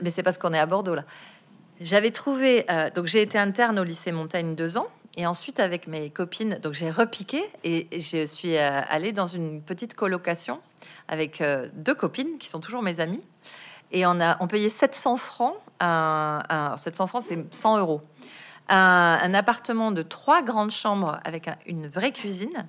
Mais 0.01 0.09
c'est 0.09 0.23
parce 0.23 0.37
qu'on 0.37 0.51
est 0.51 0.59
à 0.59 0.65
Bordeaux 0.65 0.95
là. 0.95 1.05
J'avais 1.79 2.11
trouvé. 2.11 2.65
Euh, 2.69 2.89
donc, 2.89 3.05
j'ai 3.05 3.21
été 3.21 3.37
interne 3.37 3.79
au 3.79 3.85
lycée 3.85 4.11
Montaigne 4.11 4.55
deux 4.55 4.77
ans. 4.77 4.87
Et 5.15 5.25
ensuite, 5.25 5.61
avec 5.61 5.87
mes 5.87 6.09
copines, 6.09 6.59
donc 6.61 6.73
j'ai 6.73 6.91
repiqué 6.91 7.43
et 7.63 7.87
je 7.97 8.25
suis 8.25 8.57
euh, 8.57 8.81
allée 8.89 9.13
dans 9.13 9.27
une 9.27 9.61
petite 9.61 9.93
colocation 9.93 10.59
avec 11.07 11.39
euh, 11.39 11.69
deux 11.75 11.95
copines 11.95 12.37
qui 12.39 12.49
sont 12.49 12.59
toujours 12.59 12.81
mes 12.81 12.99
amies. 12.99 13.23
Et 13.93 14.05
on 14.05 14.19
a 14.19 14.35
on 14.41 14.47
payait 14.47 14.69
700 14.69 15.15
francs. 15.15 15.55
Un, 15.79 16.75
700 16.77 17.07
francs, 17.07 17.23
c'est 17.25 17.55
100 17.55 17.77
euros 17.77 18.01
un, 18.72 19.34
appartement 19.34 19.91
de 19.91 20.01
trois 20.01 20.41
grandes 20.41 20.72
chambres 20.72 21.19
avec 21.26 21.49
une 21.65 21.88
vraie 21.88 22.11
cuisine 22.11 22.67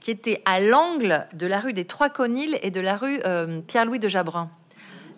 qui 0.00 0.10
était 0.10 0.42
à 0.44 0.60
l'angle 0.60 1.26
de 1.32 1.46
la 1.46 1.60
rue 1.60 1.72
des 1.72 1.84
Trois 1.84 2.10
Conils 2.10 2.58
et 2.62 2.70
de 2.70 2.80
la 2.80 2.96
rue 2.96 3.20
euh, 3.24 3.60
Pierre-Louis 3.60 3.98
de 3.98 4.08
Jabrun. 4.08 4.50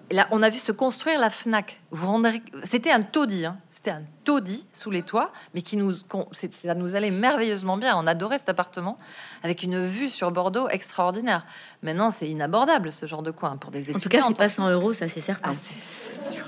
Et 0.09 0.15
là, 0.15 0.29
on 0.31 0.41
a 0.43 0.49
vu 0.49 0.59
se 0.59 0.71
construire 0.71 1.19
la 1.19 1.31
Fnac. 1.31 1.81
Vous 1.91 2.23
C'était 2.63 2.93
un 2.93 3.03
taudis, 3.03 3.45
hein. 3.45 3.57
c'était 3.69 3.91
un 3.91 4.03
taudis 4.23 4.65
sous 4.73 4.93
les 4.93 5.03
toits, 5.03 5.33
mais 5.53 5.63
qui 5.63 5.77
nous, 5.77 5.95
ça 6.31 6.75
nous 6.75 6.95
allait 6.95 7.11
merveilleusement 7.11 7.77
bien. 7.77 7.97
On 7.97 8.07
adorait 8.07 8.39
cet 8.39 8.49
appartement 8.49 8.99
avec 9.43 9.65
une 9.65 9.85
vue 9.85 10.09
sur 10.09 10.31
Bordeaux 10.31 10.69
extraordinaire. 10.69 11.45
Maintenant, 11.83 12.13
c'est 12.13 12.29
inabordable 12.29 12.93
ce 12.93 13.07
genre 13.07 13.25
de 13.25 13.33
coin 13.33 13.57
pour 13.57 13.73
des 13.73 13.91
étudiants. 13.91 13.99
En 13.99 14.01
tout 14.01 14.09
cas, 14.09 14.25
c'est 14.29 14.37
pas 14.37 14.49
100 14.49 14.71
euros, 14.71 14.93
ça 14.93 15.09
c'est 15.09 15.21
certain. 15.21 15.55
Ah, 15.55 16.31
sûr. 16.31 16.45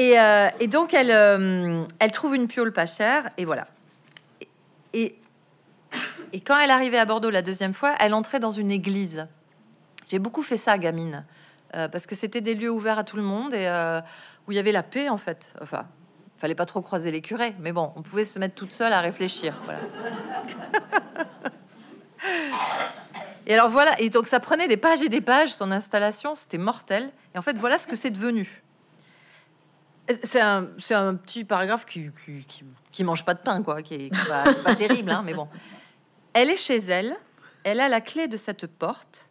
Euh, 0.00 0.48
et, 0.60 0.66
donc, 0.68 0.94
elle, 0.94 1.10
euh, 1.10 1.84
trouve 2.12 2.34
une 2.34 2.48
piole 2.48 2.72
pas 2.72 2.86
chère, 2.86 3.30
et 3.36 3.44
voilà. 3.44 3.66
Et, 4.92 5.16
et 6.32 6.40
quand 6.40 6.58
elle 6.58 6.70
arrivait 6.70 6.98
à 6.98 7.04
Bordeaux 7.04 7.30
la 7.30 7.42
deuxième 7.42 7.74
fois, 7.74 7.94
elle 8.00 8.14
entrait 8.14 8.40
dans 8.40 8.52
une 8.52 8.70
église. 8.70 9.26
J'ai 10.08 10.18
beaucoup 10.18 10.42
fait 10.42 10.56
ça, 10.56 10.78
gamine, 10.78 11.24
euh, 11.74 11.88
parce 11.88 12.06
que 12.06 12.14
c'était 12.14 12.40
des 12.40 12.54
lieux 12.54 12.70
ouverts 12.70 12.98
à 12.98 13.04
tout 13.04 13.16
le 13.16 13.22
monde 13.22 13.54
et 13.54 13.66
où 14.46 14.52
il 14.52 14.56
y 14.56 14.58
avait 14.58 14.72
la 14.72 14.82
paix, 14.82 15.08
en 15.08 15.18
fait. 15.18 15.54
Enfin, 15.60 15.86
fallait 16.38 16.54
pas 16.54 16.66
trop 16.66 16.82
croiser 16.82 17.10
les 17.10 17.20
curés, 17.20 17.54
mais 17.60 17.72
bon, 17.72 17.92
on 17.96 18.02
pouvait 18.02 18.24
se 18.24 18.38
mettre 18.38 18.54
toute 18.54 18.72
seule 18.72 18.92
à 18.92 19.00
réfléchir. 19.00 19.54
Voilà. 19.64 19.78
et 23.46 23.54
alors 23.54 23.68
voilà, 23.68 24.00
et 24.00 24.10
donc 24.10 24.26
ça 24.26 24.40
prenait 24.40 24.68
des 24.68 24.76
pages 24.76 25.02
et 25.02 25.08
des 25.08 25.20
pages, 25.20 25.50
son 25.50 25.70
installation, 25.70 26.34
c'était 26.34 26.58
mortel. 26.58 27.10
Et 27.34 27.38
en 27.38 27.42
fait, 27.42 27.58
voilà 27.58 27.78
ce 27.78 27.86
que 27.86 27.94
c'est 27.94 28.10
devenu. 28.10 28.61
C'est 30.24 30.40
un, 30.40 30.64
petit 31.14 31.44
paragraphe 31.44 31.86
qui, 31.86 32.10
qui, 32.90 33.04
mange 33.04 33.24
pas 33.24 33.34
de 33.34 33.40
pain, 33.40 33.62
quoi, 33.62 33.82
qui 33.82 33.94
est, 33.94 34.10
pas, 34.64 34.74
terrible, 34.74 35.10
hein, 35.10 35.22
mais 35.24 35.32
bon. 35.32 35.48
Elle 36.32 36.50
est 36.50 36.56
chez 36.56 36.78
elle, 36.78 37.16
elle 37.64 37.80
a 37.80 37.88
la 37.88 38.00
clé 38.00 38.26
de 38.26 38.36
cette 38.36 38.66
porte. 38.66 39.28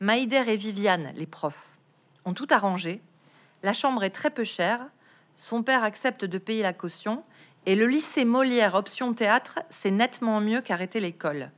Maïder 0.00 0.44
et 0.48 0.56
Viviane, 0.56 1.12
les 1.14 1.26
profs, 1.26 1.76
ont 2.24 2.34
tout 2.34 2.46
arrangé. 2.50 3.02
La 3.62 3.72
chambre 3.72 4.04
est 4.04 4.10
très 4.10 4.30
peu 4.30 4.44
chère. 4.44 4.80
Son 5.36 5.62
père 5.62 5.84
accepte 5.84 6.24
de 6.24 6.38
payer 6.38 6.62
la 6.62 6.72
caution. 6.72 7.22
Et 7.66 7.74
le 7.74 7.86
lycée 7.86 8.24
Molière 8.24 8.74
option 8.74 9.12
théâtre, 9.12 9.58
c'est 9.70 9.90
nettement 9.90 10.40
mieux 10.40 10.60
qu'arrêter 10.60 11.00
l'école. 11.00 11.50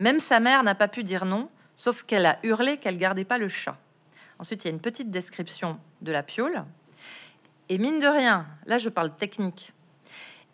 Même 0.00 0.20
sa 0.20 0.40
mère 0.40 0.62
n'a 0.62 0.74
pas 0.74 0.88
pu 0.88 1.04
dire 1.04 1.24
non, 1.24 1.48
sauf 1.76 2.02
qu'elle 2.02 2.26
a 2.26 2.38
hurlé 2.42 2.76
qu'elle 2.76 2.98
gardait 2.98 3.24
pas 3.24 3.38
le 3.38 3.48
chat. 3.48 3.76
Ensuite, 4.38 4.64
il 4.64 4.68
y 4.68 4.70
a 4.70 4.74
une 4.74 4.80
petite 4.80 5.10
description 5.10 5.78
de 6.02 6.10
la 6.10 6.22
piole. 6.22 6.64
Et 7.68 7.78
mine 7.78 7.98
de 7.98 8.06
rien, 8.06 8.46
là 8.66 8.78
je 8.78 8.88
parle 8.88 9.14
technique. 9.16 9.72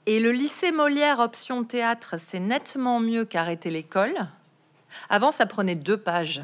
Et 0.06 0.20
le 0.20 0.32
lycée 0.32 0.72
Molière 0.72 1.18
option 1.18 1.64
théâtre, 1.64 2.16
c'est 2.18 2.40
nettement 2.40 3.00
mieux 3.00 3.24
qu'arrêter 3.24 3.70
l'école. 3.70 4.28
Avant, 5.08 5.30
ça 5.30 5.46
prenait 5.46 5.76
deux 5.76 5.96
pages. 5.96 6.42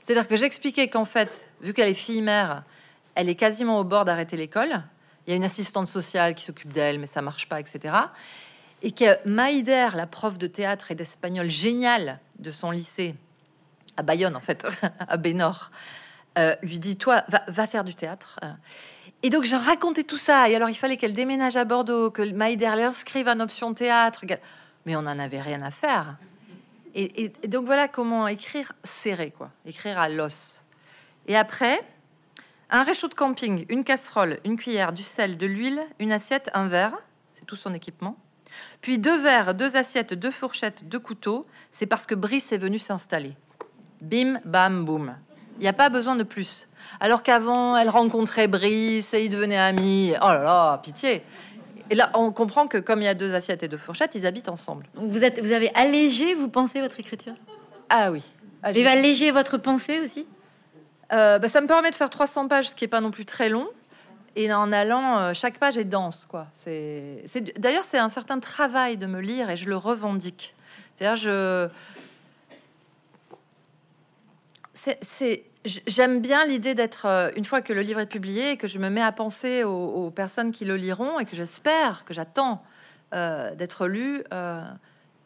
C'est-à-dire 0.00 0.26
que 0.26 0.36
j'expliquais 0.36 0.88
qu'en 0.88 1.04
fait, 1.04 1.48
vu 1.60 1.74
qu'elle 1.74 1.88
est 1.88 1.94
fille 1.94 2.22
mère, 2.22 2.64
elle 3.14 3.28
est 3.28 3.34
quasiment 3.34 3.78
au 3.78 3.84
bord 3.84 4.04
d'arrêter 4.04 4.36
l'école. 4.36 4.82
Il 5.26 5.30
y 5.30 5.32
a 5.32 5.36
une 5.36 5.44
assistante 5.44 5.86
sociale 5.86 6.34
qui 6.34 6.44
s'occupe 6.44 6.72
d'elle, 6.72 6.98
mais 6.98 7.06
ça 7.06 7.22
marche 7.22 7.48
pas, 7.48 7.60
etc. 7.60 7.94
Et 8.82 8.90
que 8.90 9.16
Maïder, 9.28 9.90
la 9.94 10.06
prof 10.06 10.38
de 10.38 10.46
théâtre 10.46 10.90
et 10.90 10.94
d'espagnol 10.94 11.48
géniale 11.48 12.18
de 12.38 12.50
son 12.50 12.70
lycée, 12.70 13.14
à 13.96 14.02
Bayonne 14.02 14.34
en 14.34 14.40
fait, 14.40 14.66
à 14.98 15.16
Bénor, 15.16 15.70
euh, 16.38 16.56
lui 16.62 16.78
dit 16.80 16.96
Toi, 16.96 17.22
va, 17.28 17.66
faire 17.66 17.84
du 17.84 17.94
théâtre. 17.94 18.40
Et 19.22 19.30
donc, 19.30 19.44
j'ai 19.44 19.56
raconté 19.56 20.04
tout 20.04 20.18
ça. 20.18 20.48
Et 20.48 20.56
alors, 20.56 20.68
il 20.68 20.74
fallait 20.74 20.96
qu'elle 20.96 21.14
déménage 21.14 21.56
à 21.56 21.64
Bordeaux, 21.64 22.10
que 22.10 22.32
Maïder 22.32 22.72
l'inscrive 22.76 23.28
en 23.28 23.38
option 23.40 23.72
théâtre. 23.72 24.24
Mais 24.84 24.96
on 24.96 25.02
n'en 25.02 25.18
avait 25.18 25.40
rien 25.40 25.62
à 25.62 25.70
faire. 25.70 26.16
Et, 26.94 27.32
donc, 27.46 27.64
voilà 27.64 27.88
comment 27.88 28.26
écrire 28.28 28.72
serré, 28.84 29.30
quoi. 29.30 29.50
Écrire 29.64 29.98
à 29.98 30.08
l'os. 30.08 30.60
Et 31.26 31.36
après, 31.36 31.80
un 32.68 32.82
réchaud 32.82 33.08
de 33.08 33.14
camping, 33.14 33.64
une 33.68 33.84
casserole, 33.84 34.40
une 34.44 34.56
cuillère, 34.56 34.92
du 34.92 35.02
sel, 35.02 35.38
de 35.38 35.46
l'huile, 35.46 35.80
une 36.00 36.12
assiette, 36.12 36.50
un 36.52 36.66
verre. 36.66 36.94
C'est 37.32 37.46
tout 37.46 37.56
son 37.56 37.72
équipement. 37.74 38.16
Puis 38.80 38.98
deux 38.98 39.18
verres, 39.18 39.54
deux 39.54 39.76
assiettes, 39.76 40.14
deux 40.14 40.30
fourchettes, 40.30 40.88
deux 40.88 40.98
couteaux. 40.98 41.46
C'est 41.70 41.86
parce 41.86 42.06
que 42.06 42.14
Brice 42.14 42.52
est 42.52 42.58
venu 42.58 42.78
s'installer. 42.78 43.36
Bim, 44.00 44.40
bam, 44.44 44.84
boum. 44.84 45.16
Il 45.58 45.62
n'y 45.62 45.68
a 45.68 45.72
pas 45.72 45.88
besoin 45.88 46.16
de 46.16 46.24
plus. 46.24 46.66
Alors 47.00 47.22
qu'avant, 47.22 47.76
elle 47.76 47.88
rencontrait 47.88 48.48
Brice 48.48 49.14
et 49.14 49.24
ils 49.24 49.28
devenaient 49.28 49.58
amis. 49.58 50.12
Oh 50.20 50.26
là 50.26 50.42
là, 50.42 50.80
pitié. 50.82 51.22
Et 51.90 51.94
là, 51.94 52.10
on 52.14 52.32
comprend 52.32 52.66
que 52.66 52.78
comme 52.78 53.00
il 53.02 53.04
y 53.04 53.08
a 53.08 53.14
deux 53.14 53.34
assiettes 53.34 53.62
et 53.62 53.68
deux 53.68 53.76
fourchettes, 53.76 54.14
ils 54.14 54.26
habitent 54.26 54.48
ensemble. 54.48 54.86
vous, 54.94 55.24
êtes, 55.24 55.40
vous 55.40 55.52
avez 55.52 55.70
allégé, 55.74 56.34
vous 56.34 56.48
pensez, 56.48 56.80
votre 56.80 56.98
écriture? 57.00 57.34
Ah 57.90 58.10
oui. 58.10 58.22
Ah, 58.62 58.72
vous 58.72 58.78
avez 58.78 58.88
allégé 58.88 59.30
votre 59.30 59.58
pensée 59.58 60.00
aussi? 60.00 60.26
Euh, 61.12 61.38
bah, 61.38 61.48
Ça 61.48 61.60
me 61.60 61.66
permet 61.66 61.90
de 61.90 61.94
faire 61.94 62.10
300 62.10 62.48
pages, 62.48 62.70
ce 62.70 62.74
qui 62.74 62.84
n'est 62.84 62.88
pas 62.88 63.00
non 63.00 63.10
plus 63.10 63.26
très 63.26 63.48
long. 63.48 63.68
Et 64.36 64.50
en 64.52 64.72
allant, 64.72 65.18
euh, 65.18 65.32
chaque 65.34 65.58
page 65.58 65.76
est 65.76 65.84
dense, 65.84 66.26
quoi. 66.26 66.46
C'est, 66.54 67.24
d'ailleurs, 67.58 67.84
c'est 67.84 67.98
un 67.98 68.08
certain 68.08 68.40
travail 68.40 68.96
de 68.96 69.06
me 69.06 69.20
lire 69.20 69.50
et 69.50 69.56
je 69.56 69.68
le 69.68 69.76
revendique. 69.76 70.54
C'est-à-dire, 70.94 71.16
je, 71.16 71.68
c'est, 75.02 75.44
j'aime 75.64 76.20
bien 76.20 76.44
l'idée 76.44 76.74
d'être, 76.74 77.06
euh, 77.06 77.30
une 77.36 77.44
fois 77.44 77.62
que 77.62 77.72
le 77.72 77.82
livre 77.82 78.00
est 78.00 78.06
publié, 78.06 78.56
que 78.56 78.66
je 78.66 78.78
me 78.78 78.88
mets 78.88 79.02
à 79.02 79.12
penser 79.12 79.64
aux, 79.64 80.10
personnes 80.10 80.52
qui 80.52 80.64
le 80.64 80.76
liront 80.76 81.20
et 81.20 81.24
que 81.24 81.36
j'espère, 81.36 82.04
que 82.04 82.14
j'attends 82.14 82.62
euh, 83.14 83.54
d'être 83.54 83.86
lu. 83.86 84.22
Euh, 84.32 84.62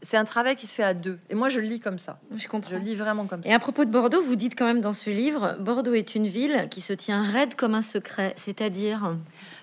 c'est 0.03 0.17
un 0.17 0.25
travail 0.25 0.57
qui 0.57 0.67
se 0.67 0.75
fait 0.75 0.83
à 0.83 0.95
deux. 0.95 1.19
Et 1.31 1.35
moi, 1.35 1.49
je 1.49 1.61
lis 1.61 1.81
comme 1.81 1.99
ça. 1.99 2.19
Je 2.37 2.47
comprends. 2.49 2.71
Je 2.71 2.77
lis 2.77 2.95
vraiment 2.95 3.27
comme 3.27 3.43
ça. 3.43 3.49
Et 3.49 3.53
à 3.53 3.59
propos 3.59 3.85
de 3.85 3.91
Bordeaux, 3.91 4.23
vous 4.23 4.37
dites 4.37 4.57
quand 4.57 4.67
même 4.67 4.81
dans 4.81 4.93
ce 4.93 5.11
livre, 5.11 5.57
Bordeaux 5.59 5.95
est 5.95 6.15
une 6.15 6.27
ville 6.27 6.69
qui 6.71 6.81
se 6.81 6.93
tient 6.93 7.23
raide 7.23 7.55
comme 7.55 7.75
un 7.75 7.83
secret, 7.83 8.35
c'est-à-dire 8.37 9.17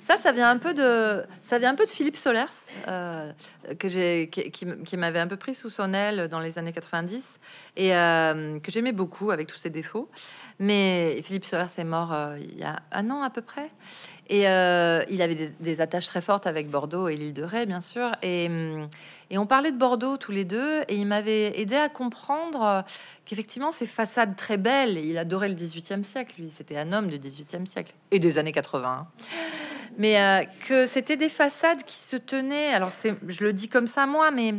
ça, 0.03 0.17
ça 0.17 0.33
vient 0.33 0.49
un 0.49 0.57
peu 0.57 0.73
de, 0.73 1.23
ça 1.41 1.57
vient 1.59 1.71
un 1.71 1.75
peu 1.75 1.85
de 1.85 1.89
Philippe 1.89 2.17
Solers, 2.17 2.45
euh, 2.89 3.31
que 3.79 3.87
j'ai, 3.87 4.29
qui, 4.29 4.97
m'avait 4.97 5.19
un 5.19 5.27
peu 5.27 5.37
pris 5.37 5.55
sous 5.55 5.69
son 5.69 5.93
aile 5.93 6.27
dans 6.27 6.41
les 6.41 6.59
années 6.59 6.73
90 6.73 7.39
et 7.77 7.95
euh, 7.95 8.59
que 8.59 8.69
j'aimais 8.69 8.91
beaucoup 8.91 9.31
avec 9.31 9.47
tous 9.47 9.57
ses 9.57 9.69
défauts. 9.69 10.09
Mais 10.59 11.21
Philippe 11.23 11.45
Solers 11.45 11.67
est 11.77 11.83
mort 11.85 12.13
euh, 12.13 12.37
il 12.39 12.59
y 12.59 12.63
a 12.63 12.81
un 12.91 13.09
an 13.11 13.21
à 13.21 13.29
peu 13.29 13.41
près. 13.41 13.71
Et 14.29 14.41
il 14.43 15.21
avait 15.21 15.53
des, 15.59 15.81
attaches 15.81 16.07
très 16.07 16.21
fortes 16.21 16.47
avec 16.47 16.69
Bordeaux 16.69 17.07
et 17.07 17.15
l'île 17.15 17.33
de 17.33 17.43
Ré, 17.43 17.65
bien 17.65 17.81
sûr. 17.81 18.11
Et 18.21 18.47
hum, 18.47 18.87
et 19.33 19.39
on 19.39 19.47
parlait 19.47 19.71
de 19.71 19.77
Bordeaux 19.77 20.15
tous 20.17 20.31
les 20.31 20.45
deux, 20.45 20.81
et 20.87 20.95
il 20.95 21.07
m'avait 21.07 21.59
aidé 21.59 21.75
à 21.75 21.89
comprendre 21.89 22.85
qu'effectivement, 23.25 23.71
ces 23.71 23.87
façades 23.87 24.35
très 24.35 24.57
belles, 24.57 24.99
il 25.03 25.17
adorait 25.17 25.49
le 25.49 25.55
18e 25.55 26.03
siècle, 26.03 26.35
lui, 26.37 26.51
c'était 26.51 26.77
un 26.77 26.93
homme 26.93 27.07
du 27.07 27.17
18e 27.17 27.65
siècle, 27.65 27.93
et 28.11 28.19
des 28.19 28.37
années 28.37 28.51
80, 28.51 29.07
mais 29.97 30.21
euh, 30.21 30.43
que 30.67 30.85
c'était 30.85 31.17
des 31.17 31.29
façades 31.29 31.81
qui 31.81 31.97
se 31.97 32.15
tenaient, 32.15 32.73
alors 32.73 32.91
je 33.27 33.43
le 33.43 33.53
dis 33.53 33.69
comme 33.69 33.87
ça 33.87 34.05
moi, 34.05 34.29
mais 34.29 34.53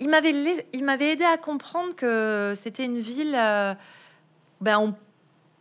il 0.00 0.08
m'avait 0.08 1.12
aidé 1.12 1.24
à 1.24 1.36
comprendre 1.36 1.94
que 1.94 2.54
c'était 2.56 2.86
une 2.86 2.98
ville 2.98 3.36
euh, 3.38 3.72
ben, 4.60 4.78
on, 4.80 4.94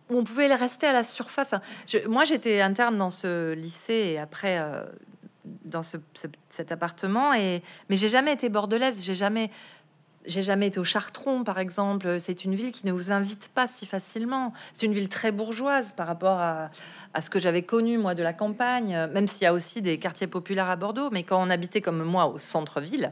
où 0.09 0.17
on 0.17 0.23
pouvait 0.23 0.53
rester 0.53 0.87
à 0.87 0.93
la 0.93 1.03
surface. 1.03 1.53
moi, 2.07 2.25
j'étais 2.25 2.61
interne 2.61 2.97
dans 2.97 3.09
ce 3.09 3.53
lycée, 3.53 4.13
et 4.13 4.19
après... 4.19 4.59
Euh, 4.59 4.83
dans 5.65 5.83
cet 5.83 6.71
appartement. 6.71 7.33
Et, 7.33 7.61
mais 7.89 7.95
j'ai 7.95 8.09
jamais 8.09 8.33
été 8.33 8.49
bordelaise, 8.49 9.03
j'ai 9.03 9.15
jamais, 9.15 9.51
jamais 10.25 10.67
été 10.67 10.79
au 10.79 10.83
Chartron, 10.83 11.43
par 11.43 11.59
exemple. 11.59 12.19
C'est 12.19 12.45
une 12.45 12.55
ville 12.55 12.71
qui 12.71 12.85
ne 12.85 12.91
vous 12.91 13.11
invite 13.11 13.49
pas 13.49 13.67
si 13.67 13.85
facilement. 13.85 14.53
C'est 14.73 14.85
une 14.85 14.93
ville 14.93 15.09
très 15.09 15.31
bourgeoise 15.31 15.93
par 15.95 16.07
rapport 16.07 16.39
à, 16.39 16.71
à 17.13 17.21
ce 17.21 17.29
que 17.29 17.39
j'avais 17.39 17.61
connu, 17.61 17.97
moi, 17.97 18.15
de 18.15 18.23
la 18.23 18.33
campagne, 18.33 19.07
même 19.13 19.27
s'il 19.27 19.43
y 19.43 19.47
a 19.47 19.53
aussi 19.53 19.81
des 19.81 19.99
quartiers 19.99 20.27
populaires 20.27 20.69
à 20.69 20.75
Bordeaux. 20.75 21.09
Mais 21.11 21.23
quand 21.23 21.41
on 21.41 21.49
habitait 21.49 21.81
comme 21.81 22.03
moi 22.03 22.27
au 22.27 22.37
centre-ville, 22.37 23.11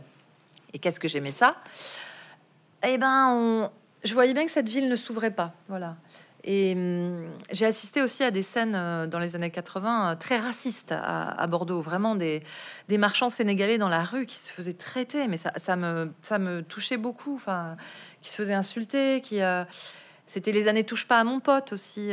et 0.73 0.79
qu'est-ce 0.79 0.99
que 0.99 1.07
j'aimais 1.07 1.31
ça? 1.31 1.55
Eh 2.85 2.97
ben, 2.97 3.27
on, 3.29 3.69
je 4.03 4.13
voyais 4.13 4.33
bien 4.33 4.45
que 4.45 4.51
cette 4.51 4.69
ville 4.69 4.89
ne 4.89 4.95
s'ouvrait 4.95 5.31
pas. 5.31 5.53
Voilà. 5.69 5.95
Et 6.43 6.73
hum, 6.75 7.37
j'ai 7.51 7.65
assisté 7.65 8.01
aussi 8.01 8.23
à 8.23 8.31
des 8.31 8.43
scènes 8.43 8.75
euh, 8.75 9.07
dans 9.07 9.19
les 9.19 9.35
années 9.35 9.49
80 9.49 10.11
euh, 10.11 10.15
très 10.15 10.37
racistes 10.37 10.91
à, 10.91 11.47
Bordeaux, 11.47 11.81
vraiment 11.81 12.15
des, 12.15 12.43
marchands 12.89 13.29
sénégalais 13.29 13.77
dans 13.77 13.89
la 13.89 14.03
rue 14.03 14.25
qui 14.25 14.37
se 14.37 14.49
faisaient 14.49 14.73
traiter, 14.73 15.27
mais 15.27 15.37
ça, 15.37 15.75
me, 15.75 16.11
ça 16.21 16.39
me 16.39 16.61
touchait 16.61 16.97
beaucoup, 16.97 17.35
enfin, 17.35 17.77
qui 18.21 18.31
se 18.31 18.35
faisaient 18.35 18.53
insulter, 18.53 19.21
qui... 19.21 19.41
Euh, 19.41 19.63
c'était 20.25 20.53
les 20.53 20.67
années 20.67 20.85
touche 20.85 21.05
pas 21.05 21.19
à 21.19 21.23
mon 21.25 21.41
pote 21.41 21.73
aussi. 21.73 22.09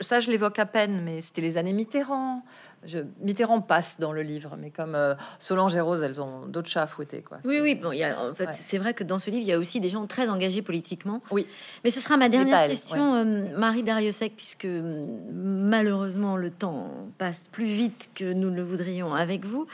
ça, 0.00 0.20
je 0.20 0.30
l'évoque 0.30 0.58
à 0.58 0.66
peine, 0.66 1.02
mais 1.04 1.20
c'était 1.20 1.42
les 1.42 1.58
années 1.58 1.74
Mitterrand. 1.74 2.42
Je, 2.86 2.98
Mitterrand 3.20 3.60
passe 3.60 3.98
dans 3.98 4.12
le 4.12 4.22
livre, 4.22 4.56
mais 4.58 4.70
comme 4.70 4.94
euh, 4.94 5.14
Solange 5.38 5.74
et 5.74 5.80
Rose, 5.80 6.02
elles 6.02 6.20
ont 6.20 6.46
d'autres 6.46 6.68
chats 6.68 6.82
à 6.82 6.86
fouetter. 6.86 7.22
Quoi. 7.22 7.38
Oui, 7.44 7.60
oui, 7.60 7.74
bon, 7.74 7.92
y 7.92 8.02
a, 8.02 8.30
en 8.30 8.34
fait, 8.34 8.48
c'est 8.52 8.78
vrai 8.78 8.94
que 8.94 9.04
dans 9.04 9.18
ce 9.18 9.30
livre, 9.30 9.42
il 9.42 9.48
y 9.48 9.52
a 9.52 9.58
aussi 9.58 9.80
des 9.80 9.88
gens 9.88 10.06
très 10.06 10.28
engagés 10.28 10.62
politiquement. 10.62 11.22
Oui. 11.30 11.46
Mais 11.84 11.90
ce 11.90 12.00
sera 12.00 12.16
ma 12.16 12.28
dernière 12.28 12.68
question, 12.68 13.16
euh, 13.16 13.56
Marie 13.56 13.82
Dariussec, 13.82 14.34
puisque 14.36 14.66
mm, 14.66 15.06
malheureusement 15.32 16.36
le 16.36 16.50
temps 16.50 16.90
passe 17.18 17.48
plus 17.48 17.66
vite 17.66 18.10
que 18.14 18.32
nous 18.32 18.50
le 18.50 18.62
voudrions 18.62 19.14
avec 19.14 19.44
vous. 19.44 19.66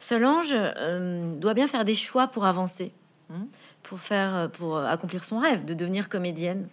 Solange 0.00 0.52
euh, 0.52 1.34
doit 1.36 1.54
bien 1.54 1.68
faire 1.68 1.84
des 1.84 1.94
choix 1.94 2.28
pour 2.28 2.46
avancer, 2.46 2.92
hmm. 3.30 3.44
pour 3.82 4.00
faire, 4.00 4.50
pour 4.52 4.78
accomplir 4.78 5.24
son 5.24 5.38
rêve 5.38 5.64
de 5.64 5.74
devenir 5.74 6.08
comédienne. 6.08 6.68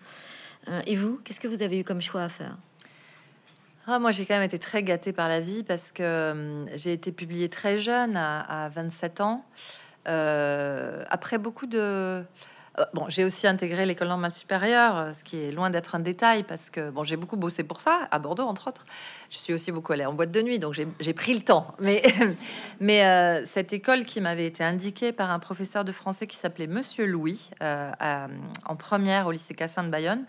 et 0.86 0.96
vous, 0.96 1.20
qu'est-ce 1.24 1.40
que 1.40 1.48
vous 1.48 1.62
avez 1.62 1.80
eu 1.80 1.84
comme 1.84 2.02
choix 2.02 2.24
à 2.24 2.30
faire? 2.30 2.58
Ah, 3.88 4.00
moi, 4.00 4.12
j'ai 4.12 4.26
quand 4.26 4.34
même 4.34 4.44
été 4.44 4.58
très 4.58 4.82
gâtée 4.82 5.14
par 5.14 5.28
la 5.28 5.40
vie 5.40 5.64
parce 5.64 5.92
que 5.92 6.32
hum, 6.32 6.66
j'ai 6.76 6.94
été 6.94 7.12
publiée 7.12 7.50
très 7.50 7.78
jeune, 7.78 8.18
à, 8.18 8.70
27 8.74 9.22
ans. 9.22 9.46
Euh, 10.08 11.04
après 11.10 11.38
beaucoup 11.38 11.68
de... 11.68 11.78
Euh, 12.78 12.84
bon, 12.94 13.06
j'ai 13.08 13.24
aussi 13.24 13.48
intégré 13.48 13.86
l'école 13.86 14.10
normale 14.10 14.34
supérieure, 14.34 15.16
ce 15.16 15.24
qui 15.24 15.38
est 15.38 15.52
loin 15.52 15.70
d'être 15.70 15.96
un 15.96 16.00
détail 16.00 16.44
parce 16.44 16.70
que 16.70 16.90
bon, 16.90 17.04
j'ai 17.04 17.16
beaucoup 17.16 17.38
bossé 17.38 17.64
pour 17.64 17.80
ça, 17.80 18.08
à 18.12 18.20
Bordeaux 18.20 18.44
entre 18.44 18.68
autres. 18.68 18.86
Je 19.30 19.38
suis 19.38 19.54
aussi 19.54 19.72
beaucoup 19.72 19.94
allée 19.94 20.06
en 20.06 20.14
boîte 20.14 20.32
de 20.32 20.42
nuit, 20.42 20.60
donc 20.60 20.74
j'ai 20.74 21.14
pris 21.14 21.34
le 21.34 21.42
temps. 21.42 21.76
Mais, 22.80 23.06
euh, 23.06 23.46
cette 23.46 23.72
école 23.72 24.04
qui 24.04 24.20
m'avait 24.20 24.48
été 24.48 24.64
indiquée 24.64 25.12
par 25.12 25.32
un 25.32 25.40
professeur 25.40 25.86
de 25.86 25.92
français 25.92 26.28
qui 26.28 26.38
s'appelait 26.38 26.68
Monsieur 26.68 27.06
Louis, 27.06 27.52
en 27.62 28.76
première 28.78 29.28
au 29.28 29.32
lycée 29.32 29.54
Cassin 29.54 29.84
de 29.84 29.90
Bayonne, 29.90 30.26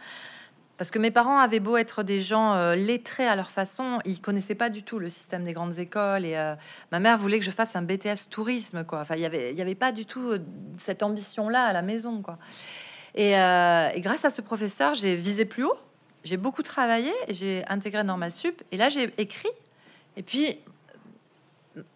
parce 0.78 0.90
que 0.90 0.98
mes 0.98 1.10
parents 1.10 1.38
avaient 1.38 1.60
beau 1.60 1.76
être 1.76 2.02
des 2.02 2.20
gens 2.20 2.54
euh, 2.54 2.74
lettrés 2.74 3.26
à 3.26 3.34
leur 3.34 3.50
façon, 3.50 3.98
ils 4.04 4.20
connaissaient 4.20 4.54
pas 4.54 4.68
du 4.68 4.82
tout 4.82 4.98
le 4.98 5.08
système 5.08 5.44
des 5.44 5.54
grandes 5.54 5.78
écoles. 5.78 6.24
Et 6.26 6.36
euh, 6.36 6.54
ma 6.92 7.00
mère 7.00 7.16
voulait 7.16 7.38
que 7.38 7.44
je 7.44 7.50
fasse 7.50 7.76
un 7.76 7.82
BTS 7.82 8.28
tourisme, 8.30 8.84
quoi. 8.84 9.00
Enfin, 9.00 9.14
il 9.16 9.22
y 9.22 9.24
avait, 9.24 9.74
pas 9.74 9.92
du 9.92 10.04
tout 10.04 10.30
euh, 10.30 10.38
cette 10.76 11.02
ambition-là 11.02 11.64
à 11.64 11.72
la 11.72 11.82
maison, 11.82 12.20
quoi. 12.20 12.38
Et, 13.14 13.30
grâce 14.00 14.26
à 14.26 14.30
ce 14.30 14.42
professeur, 14.42 14.92
j'ai 14.92 15.14
visé 15.14 15.46
plus 15.46 15.64
haut. 15.64 15.78
J'ai 16.24 16.36
beaucoup 16.36 16.62
travaillé, 16.62 17.12
j'ai 17.30 17.64
intégré 17.68 18.04
Normal 18.04 18.30
Sup, 18.30 18.62
et 18.72 18.76
là 18.76 18.90
j'ai 18.90 19.14
écrit. 19.16 19.48
Et 20.18 20.22
puis 20.22 20.58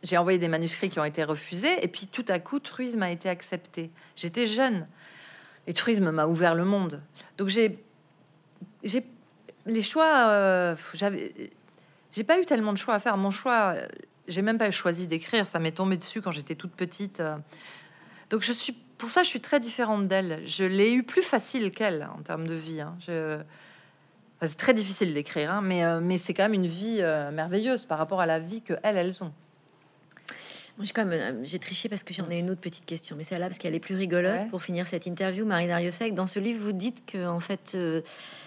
j'ai 0.02 0.16
envoyé 0.16 0.38
des 0.38 0.48
manuscrits 0.48 0.88
qui 0.88 0.98
ont 0.98 1.04
été 1.04 1.22
refusés, 1.24 1.84
et 1.84 1.88
puis 1.88 2.06
tout 2.06 2.24
à 2.28 2.38
coup, 2.38 2.58
Truisme 2.58 3.02
a 3.02 3.10
été 3.10 3.28
accepté. 3.28 3.90
J'étais 4.16 4.46
jeune, 4.46 4.86
et 5.66 5.74
Truisme 5.74 6.10
m'a 6.10 6.26
ouvert 6.26 6.54
le 6.54 6.64
monde. 6.64 7.02
Donc 7.36 7.48
j'ai 7.48 7.78
j'ai 8.82 9.04
les 9.66 9.82
choix, 9.82 10.28
euh, 10.28 10.74
j'avais, 10.94 11.32
j'ai 12.12 12.24
pas 12.24 12.40
eu 12.40 12.44
tellement 12.44 12.72
de 12.72 12.78
choix 12.78 12.94
à 12.94 12.98
faire. 12.98 13.16
Mon 13.16 13.30
choix, 13.30 13.74
j'ai 14.28 14.42
même 14.42 14.58
pas 14.58 14.70
choisi 14.70 15.06
d'écrire. 15.06 15.46
Ça 15.46 15.58
m'est 15.58 15.72
tombé 15.72 15.96
dessus 15.96 16.22
quand 16.22 16.32
j'étais 16.32 16.54
toute 16.54 16.72
petite. 16.72 17.20
Euh. 17.20 17.36
Donc 18.30 18.42
je 18.42 18.52
suis, 18.52 18.72
pour 18.98 19.10
ça, 19.10 19.22
je 19.22 19.28
suis 19.28 19.40
très 19.40 19.60
différente 19.60 20.06
d'elle. 20.08 20.42
Je 20.46 20.64
l'ai 20.64 20.92
eu 20.92 21.02
plus 21.02 21.22
facile 21.22 21.70
qu'elle 21.70 22.08
en 22.16 22.22
termes 22.22 22.46
de 22.46 22.54
vie. 22.54 22.80
Hein. 22.80 22.96
c'est 24.42 24.56
très 24.56 24.74
difficile 24.74 25.14
d'écrire, 25.14 25.52
hein, 25.52 25.60
mais, 25.62 25.84
euh, 25.84 26.00
mais 26.00 26.18
c'est 26.18 26.34
quand 26.34 26.44
même 26.44 26.54
une 26.54 26.66
vie 26.66 27.02
merveilleuse 27.32 27.84
par 27.84 27.98
rapport 27.98 28.20
à 28.20 28.26
la 28.26 28.38
vie 28.38 28.62
que 28.62 28.74
elles, 28.82 28.96
elles 28.96 29.22
ont. 29.22 29.32
J'ai 30.82 31.04
même 31.04 31.44
j'ai 31.44 31.58
triché 31.58 31.88
parce 31.88 32.02
que 32.02 32.14
j'en 32.14 32.30
ai 32.30 32.38
une 32.38 32.50
autre 32.50 32.60
petite 32.60 32.86
question, 32.86 33.16
mais 33.16 33.24
c'est 33.24 33.38
là 33.38 33.48
parce 33.48 33.58
qu'elle 33.58 33.74
est 33.74 33.80
plus 33.80 33.96
rigolote 33.96 34.48
pour 34.50 34.62
finir 34.62 34.86
cette 34.86 35.06
interview. 35.06 35.44
Marie 35.44 35.66
Dariussec, 35.66 36.14
dans 36.14 36.26
ce 36.26 36.38
livre, 36.38 36.60
vous 36.60 36.72
dites 36.72 37.04
que 37.06 37.26
en 37.26 37.40
fait 37.40 37.76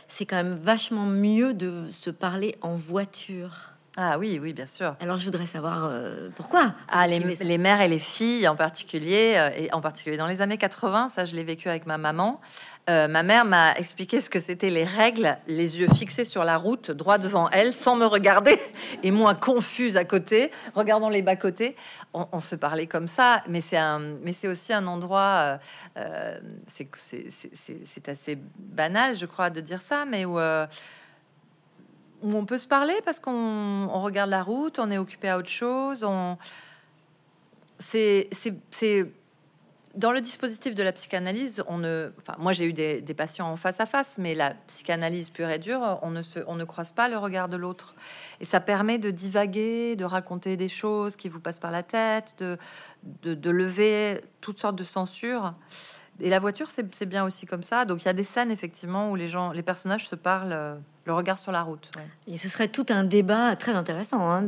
c'est 0.08 0.26
quand 0.26 0.38
même 0.38 0.56
vachement 0.56 1.06
mieux 1.06 1.54
de 1.54 1.86
se 1.92 2.10
parler 2.10 2.56
en 2.62 2.76
voiture. 2.76 3.74
Ah 3.96 4.18
oui, 4.18 4.40
oui, 4.42 4.54
bien 4.54 4.66
sûr. 4.66 4.96
Alors 5.00 5.20
je 5.20 5.26
voudrais 5.26 5.46
savoir 5.46 5.86
euh, 5.86 6.30
pourquoi? 6.36 6.74
Ah, 6.88 7.06
les, 7.06 7.20
les, 7.20 7.58
mères 7.60 7.80
et 7.80 7.88
les 7.88 8.00
filles 8.00 8.48
en 8.48 8.56
particulier, 8.56 9.36
euh, 9.36 9.50
et 9.56 9.72
en 9.72 9.82
particulier 9.82 10.18
dans 10.18 10.26
les 10.26 10.42
années 10.42 10.58
80, 10.58 11.10
ça 11.10 11.26
je 11.26 11.36
l'ai 11.36 11.44
vécu 11.44 11.70
avec 11.70 11.86
ma 11.86 12.00
maman. 12.00 12.42
Euh, 12.90 13.08
ma 13.08 13.24
mère 13.24 13.46
m'a 13.46 13.74
expliqué 13.76 14.20
ce 14.20 14.30
que 14.30 14.42
c'était 14.42 14.70
les 14.70 14.84
règles, 14.84 15.38
les 15.48 15.80
yeux 15.80 15.88
fixés 15.96 16.26
sur 16.26 16.44
la 16.44 16.58
route, 16.58 16.92
droit 16.92 17.18
devant 17.18 17.50
elle, 17.50 17.74
sans 17.74 17.96
me 17.96 18.06
regarder, 18.06 18.60
et 19.04 19.12
moi 19.12 19.36
confuse 19.36 19.96
à 19.96 20.04
côté, 20.04 20.52
regardant 20.76 21.08
les 21.08 21.22
bas-côtés. 21.22 21.78
On, 22.14 22.42
se 22.42 22.56
parlait 22.56 22.86
comme 22.86 23.08
ça, 23.08 23.42
mais 23.48 23.62
c'est 23.62 24.48
aussi 24.48 24.74
un 24.74 24.86
endroit, 24.86 25.60
euh, 25.98 26.40
c'est 26.68 28.10
assez 28.10 28.38
banal, 28.58 29.16
je 29.16 29.26
crois, 29.26 29.50
de 29.50 29.62
dire 29.62 29.82
ça, 29.82 30.04
mais 30.06 30.26
où, 30.26 30.38
euh, 30.38 30.68
on 32.22 32.46
peut 32.46 32.58
se 32.58 32.68
parler 32.68 32.96
parce 33.06 33.22
qu'on 33.22 33.88
regarde 33.88 34.30
la 34.30 34.44
route, 34.44 34.78
on 34.78 34.92
est 34.92 34.98
occupé 34.98 35.30
à 35.30 35.38
autre 35.38 35.50
chose, 35.50 36.06
c'est 37.80 38.30
dans 39.96 40.12
le 40.12 40.22
dispositif 40.22 40.74
de 40.74 40.82
la 40.82 40.91
psychanalyse, 40.91 41.64
moi 42.39 42.52
j'ai 42.52 42.66
eu 42.66 42.74
des, 42.74 43.02
patients 43.16 43.48
en 43.48 43.58
face 43.58 43.80
à 43.80 43.86
face, 43.86 44.18
mais 44.18 44.34
la 44.34 44.56
psychanalyse 44.68 45.30
pure 45.30 45.50
et 45.50 45.60
dure, 45.60 46.00
on 46.02 46.10
ne 46.56 46.64
croise 46.64 46.94
pas 46.94 47.08
le 47.10 47.18
regard 47.18 47.48
de 47.48 47.58
l'autre, 47.58 47.94
et 48.39 48.46
ça 48.46 48.60
permet 48.60 48.98
de 48.98 49.12
divaguer, 49.12 49.96
de 49.96 50.06
raconter 50.06 50.58
des 50.58 50.70
choses 50.70 51.16
qui 51.16 51.30
vous 51.30 51.39
passent 51.39 51.60
par 51.60 51.72
la 51.72 51.84
tête, 51.84 52.44
de, 53.04 53.50
lever 53.50 54.22
toutes 54.41 54.60
sortes 54.60 54.76
de 54.76 54.84
censures. 54.84 55.54
Et 56.20 56.30
la 56.30 56.39
voiture, 56.39 56.70
c'est 56.70 57.06
bien 57.06 57.24
aussi 57.26 57.46
comme 57.46 57.64
ça. 57.64 57.86
Donc 57.86 58.04
il 58.04 58.06
y 58.06 58.10
a 58.10 58.14
des 58.14 58.24
scènes 58.24 58.52
effectivement 58.52 59.12
où 59.12 59.16
les 59.16 59.64
personnages 59.64 60.08
se 60.08 60.16
parlent, 60.16 60.54
euh, 60.54 60.76
le 61.06 61.14
regard 61.14 61.38
sur 61.38 61.51
la 61.51 61.64
route. 61.64 61.89
Et 62.28 62.38
ce 62.38 62.47
serait 62.47 62.70
tout 62.70 62.86
un 62.89 63.04
débat 63.04 63.56
très 63.56 63.74
intéressant 63.74 64.30
hein, 64.30 64.47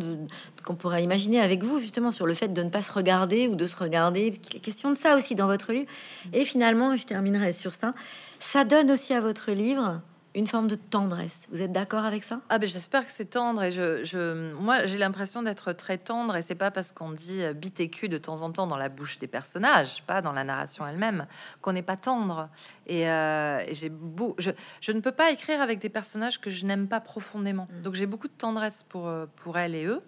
qu'on 0.63 0.75
pourrait 0.75 1.03
imaginer 1.03 1.41
avec 1.41 1.63
vous 1.63 1.79
justement 1.79 2.11
sur 2.11 2.25
le 2.25 2.33
fait 2.33 2.47
de 2.47 2.63
ne 2.63 2.69
pas 2.69 2.81
se 2.81 2.91
regarder 2.91 3.47
ou 3.47 3.55
de 3.55 3.67
se 3.67 3.75
regarder. 3.75 4.31
Parce 4.31 4.39
qu'il 4.39 4.55
est 4.57 4.61
question 4.61 4.89
de 4.91 4.97
ça 4.97 5.17
aussi 5.17 5.35
dans 5.35 5.47
votre 5.47 5.73
livre. 5.73 5.87
Et 6.33 6.45
finalement, 6.45 6.95
je 6.95 7.03
terminerai 7.03 7.51
sur 7.51 7.73
ça. 7.73 7.93
Ça 8.39 8.63
donne 8.63 8.91
aussi 8.91 9.13
à 9.13 9.21
votre 9.21 9.51
livre 9.51 10.01
une 10.35 10.47
forme 10.47 10.67
de 10.67 10.75
tendresse. 10.75 11.47
Vous 11.49 11.61
êtes 11.61 11.71
d'accord 11.71 12.03
avec 12.03 12.23
ça? 12.23 12.41
Ah 12.49 12.59
ben 12.59 12.67
j'espère 12.67 13.05
que 13.05 13.11
c'est 13.11 13.25
tendre 13.25 13.63
et 13.63 13.71
je, 13.71 14.03
je 14.03 14.53
moi 14.55 14.85
j'ai 14.85 14.97
l'impression 14.97 15.41
d'être 15.41 15.71
très 15.71 15.97
tendre 15.97 16.35
et 16.35 16.41
c'est 16.41 16.55
pas 16.55 16.71
parce 16.71 16.91
qu'on 16.91 17.11
dit 17.11 17.41
euh, 17.41 17.53
bite 17.53 17.79
et 17.79 17.89
cul 17.89 18.09
de 18.09 18.17
temps 18.17 18.41
en 18.41 18.51
temps 18.51 18.67
dans 18.67 18.77
la 18.77 18.89
bouche 18.89 19.17
des 19.17 19.27
personnages, 19.27 20.03
pas 20.03 20.21
dans 20.21 20.33
la 20.33 20.43
narration 20.43 20.85
elle-même, 20.85 21.25
qu'on 21.61 21.71
n'est 21.71 21.81
pas 21.81 21.95
tendre. 21.95 22.49
Et, 22.85 23.09
euh, 23.09 23.63
j'ai 23.73 23.89
beau, 23.89 24.35
je, 24.37 24.51
je, 24.81 24.91
ne 24.91 24.99
peux 24.99 25.13
pas 25.13 25.31
écrire 25.31 25.61
avec 25.61 25.79
des 25.79 25.89
personnages 25.89 26.39
que 26.39 26.49
je 26.49 26.65
n'aime 26.65 26.87
pas 26.87 26.99
profondément. 26.99 27.67
Mm. 27.71 27.81
Donc 27.83 27.95
j'ai 27.95 28.05
beaucoup 28.05 28.27
de 28.27 28.33
tendresse 28.33 28.83
pour 28.89 29.07
euh, 29.07 29.25
pour 29.37 29.57
elle 29.57 29.73
et 29.73 29.85
eux. 29.85 30.01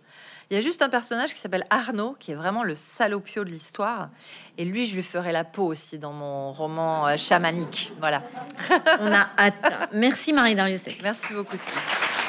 Il 0.49 0.55
y 0.55 0.57
a 0.57 0.61
juste 0.61 0.81
un 0.81 0.89
personnage 0.89 1.33
qui 1.33 1.39
s'appelle 1.39 1.65
Arnaud, 1.69 2.15
qui 2.19 2.31
est 2.31 2.35
vraiment 2.35 2.63
le 2.63 2.75
salopio 2.75 3.43
de 3.43 3.49
l'histoire. 3.49 4.09
Et 4.57 4.63
lui, 4.63 4.85
je 4.85 4.95
lui 4.95 5.03
ferai 5.03 5.33
la 5.33 5.43
peau 5.43 5.65
aussi 5.65 5.97
dans 5.97 6.13
mon 6.13 6.53
roman 6.53 7.07
euh, 7.07 7.17
chamanique. 7.17 7.91
Voilà. 7.99 8.23
On 9.01 9.11
a 9.11 9.27
hâte. 9.37 9.89
Merci 9.91 10.31
Marie 10.31 10.55
Dariussec. 10.55 10.99
Merci 11.03 11.33
beaucoup. 11.33 11.57
Steve. 11.57 12.26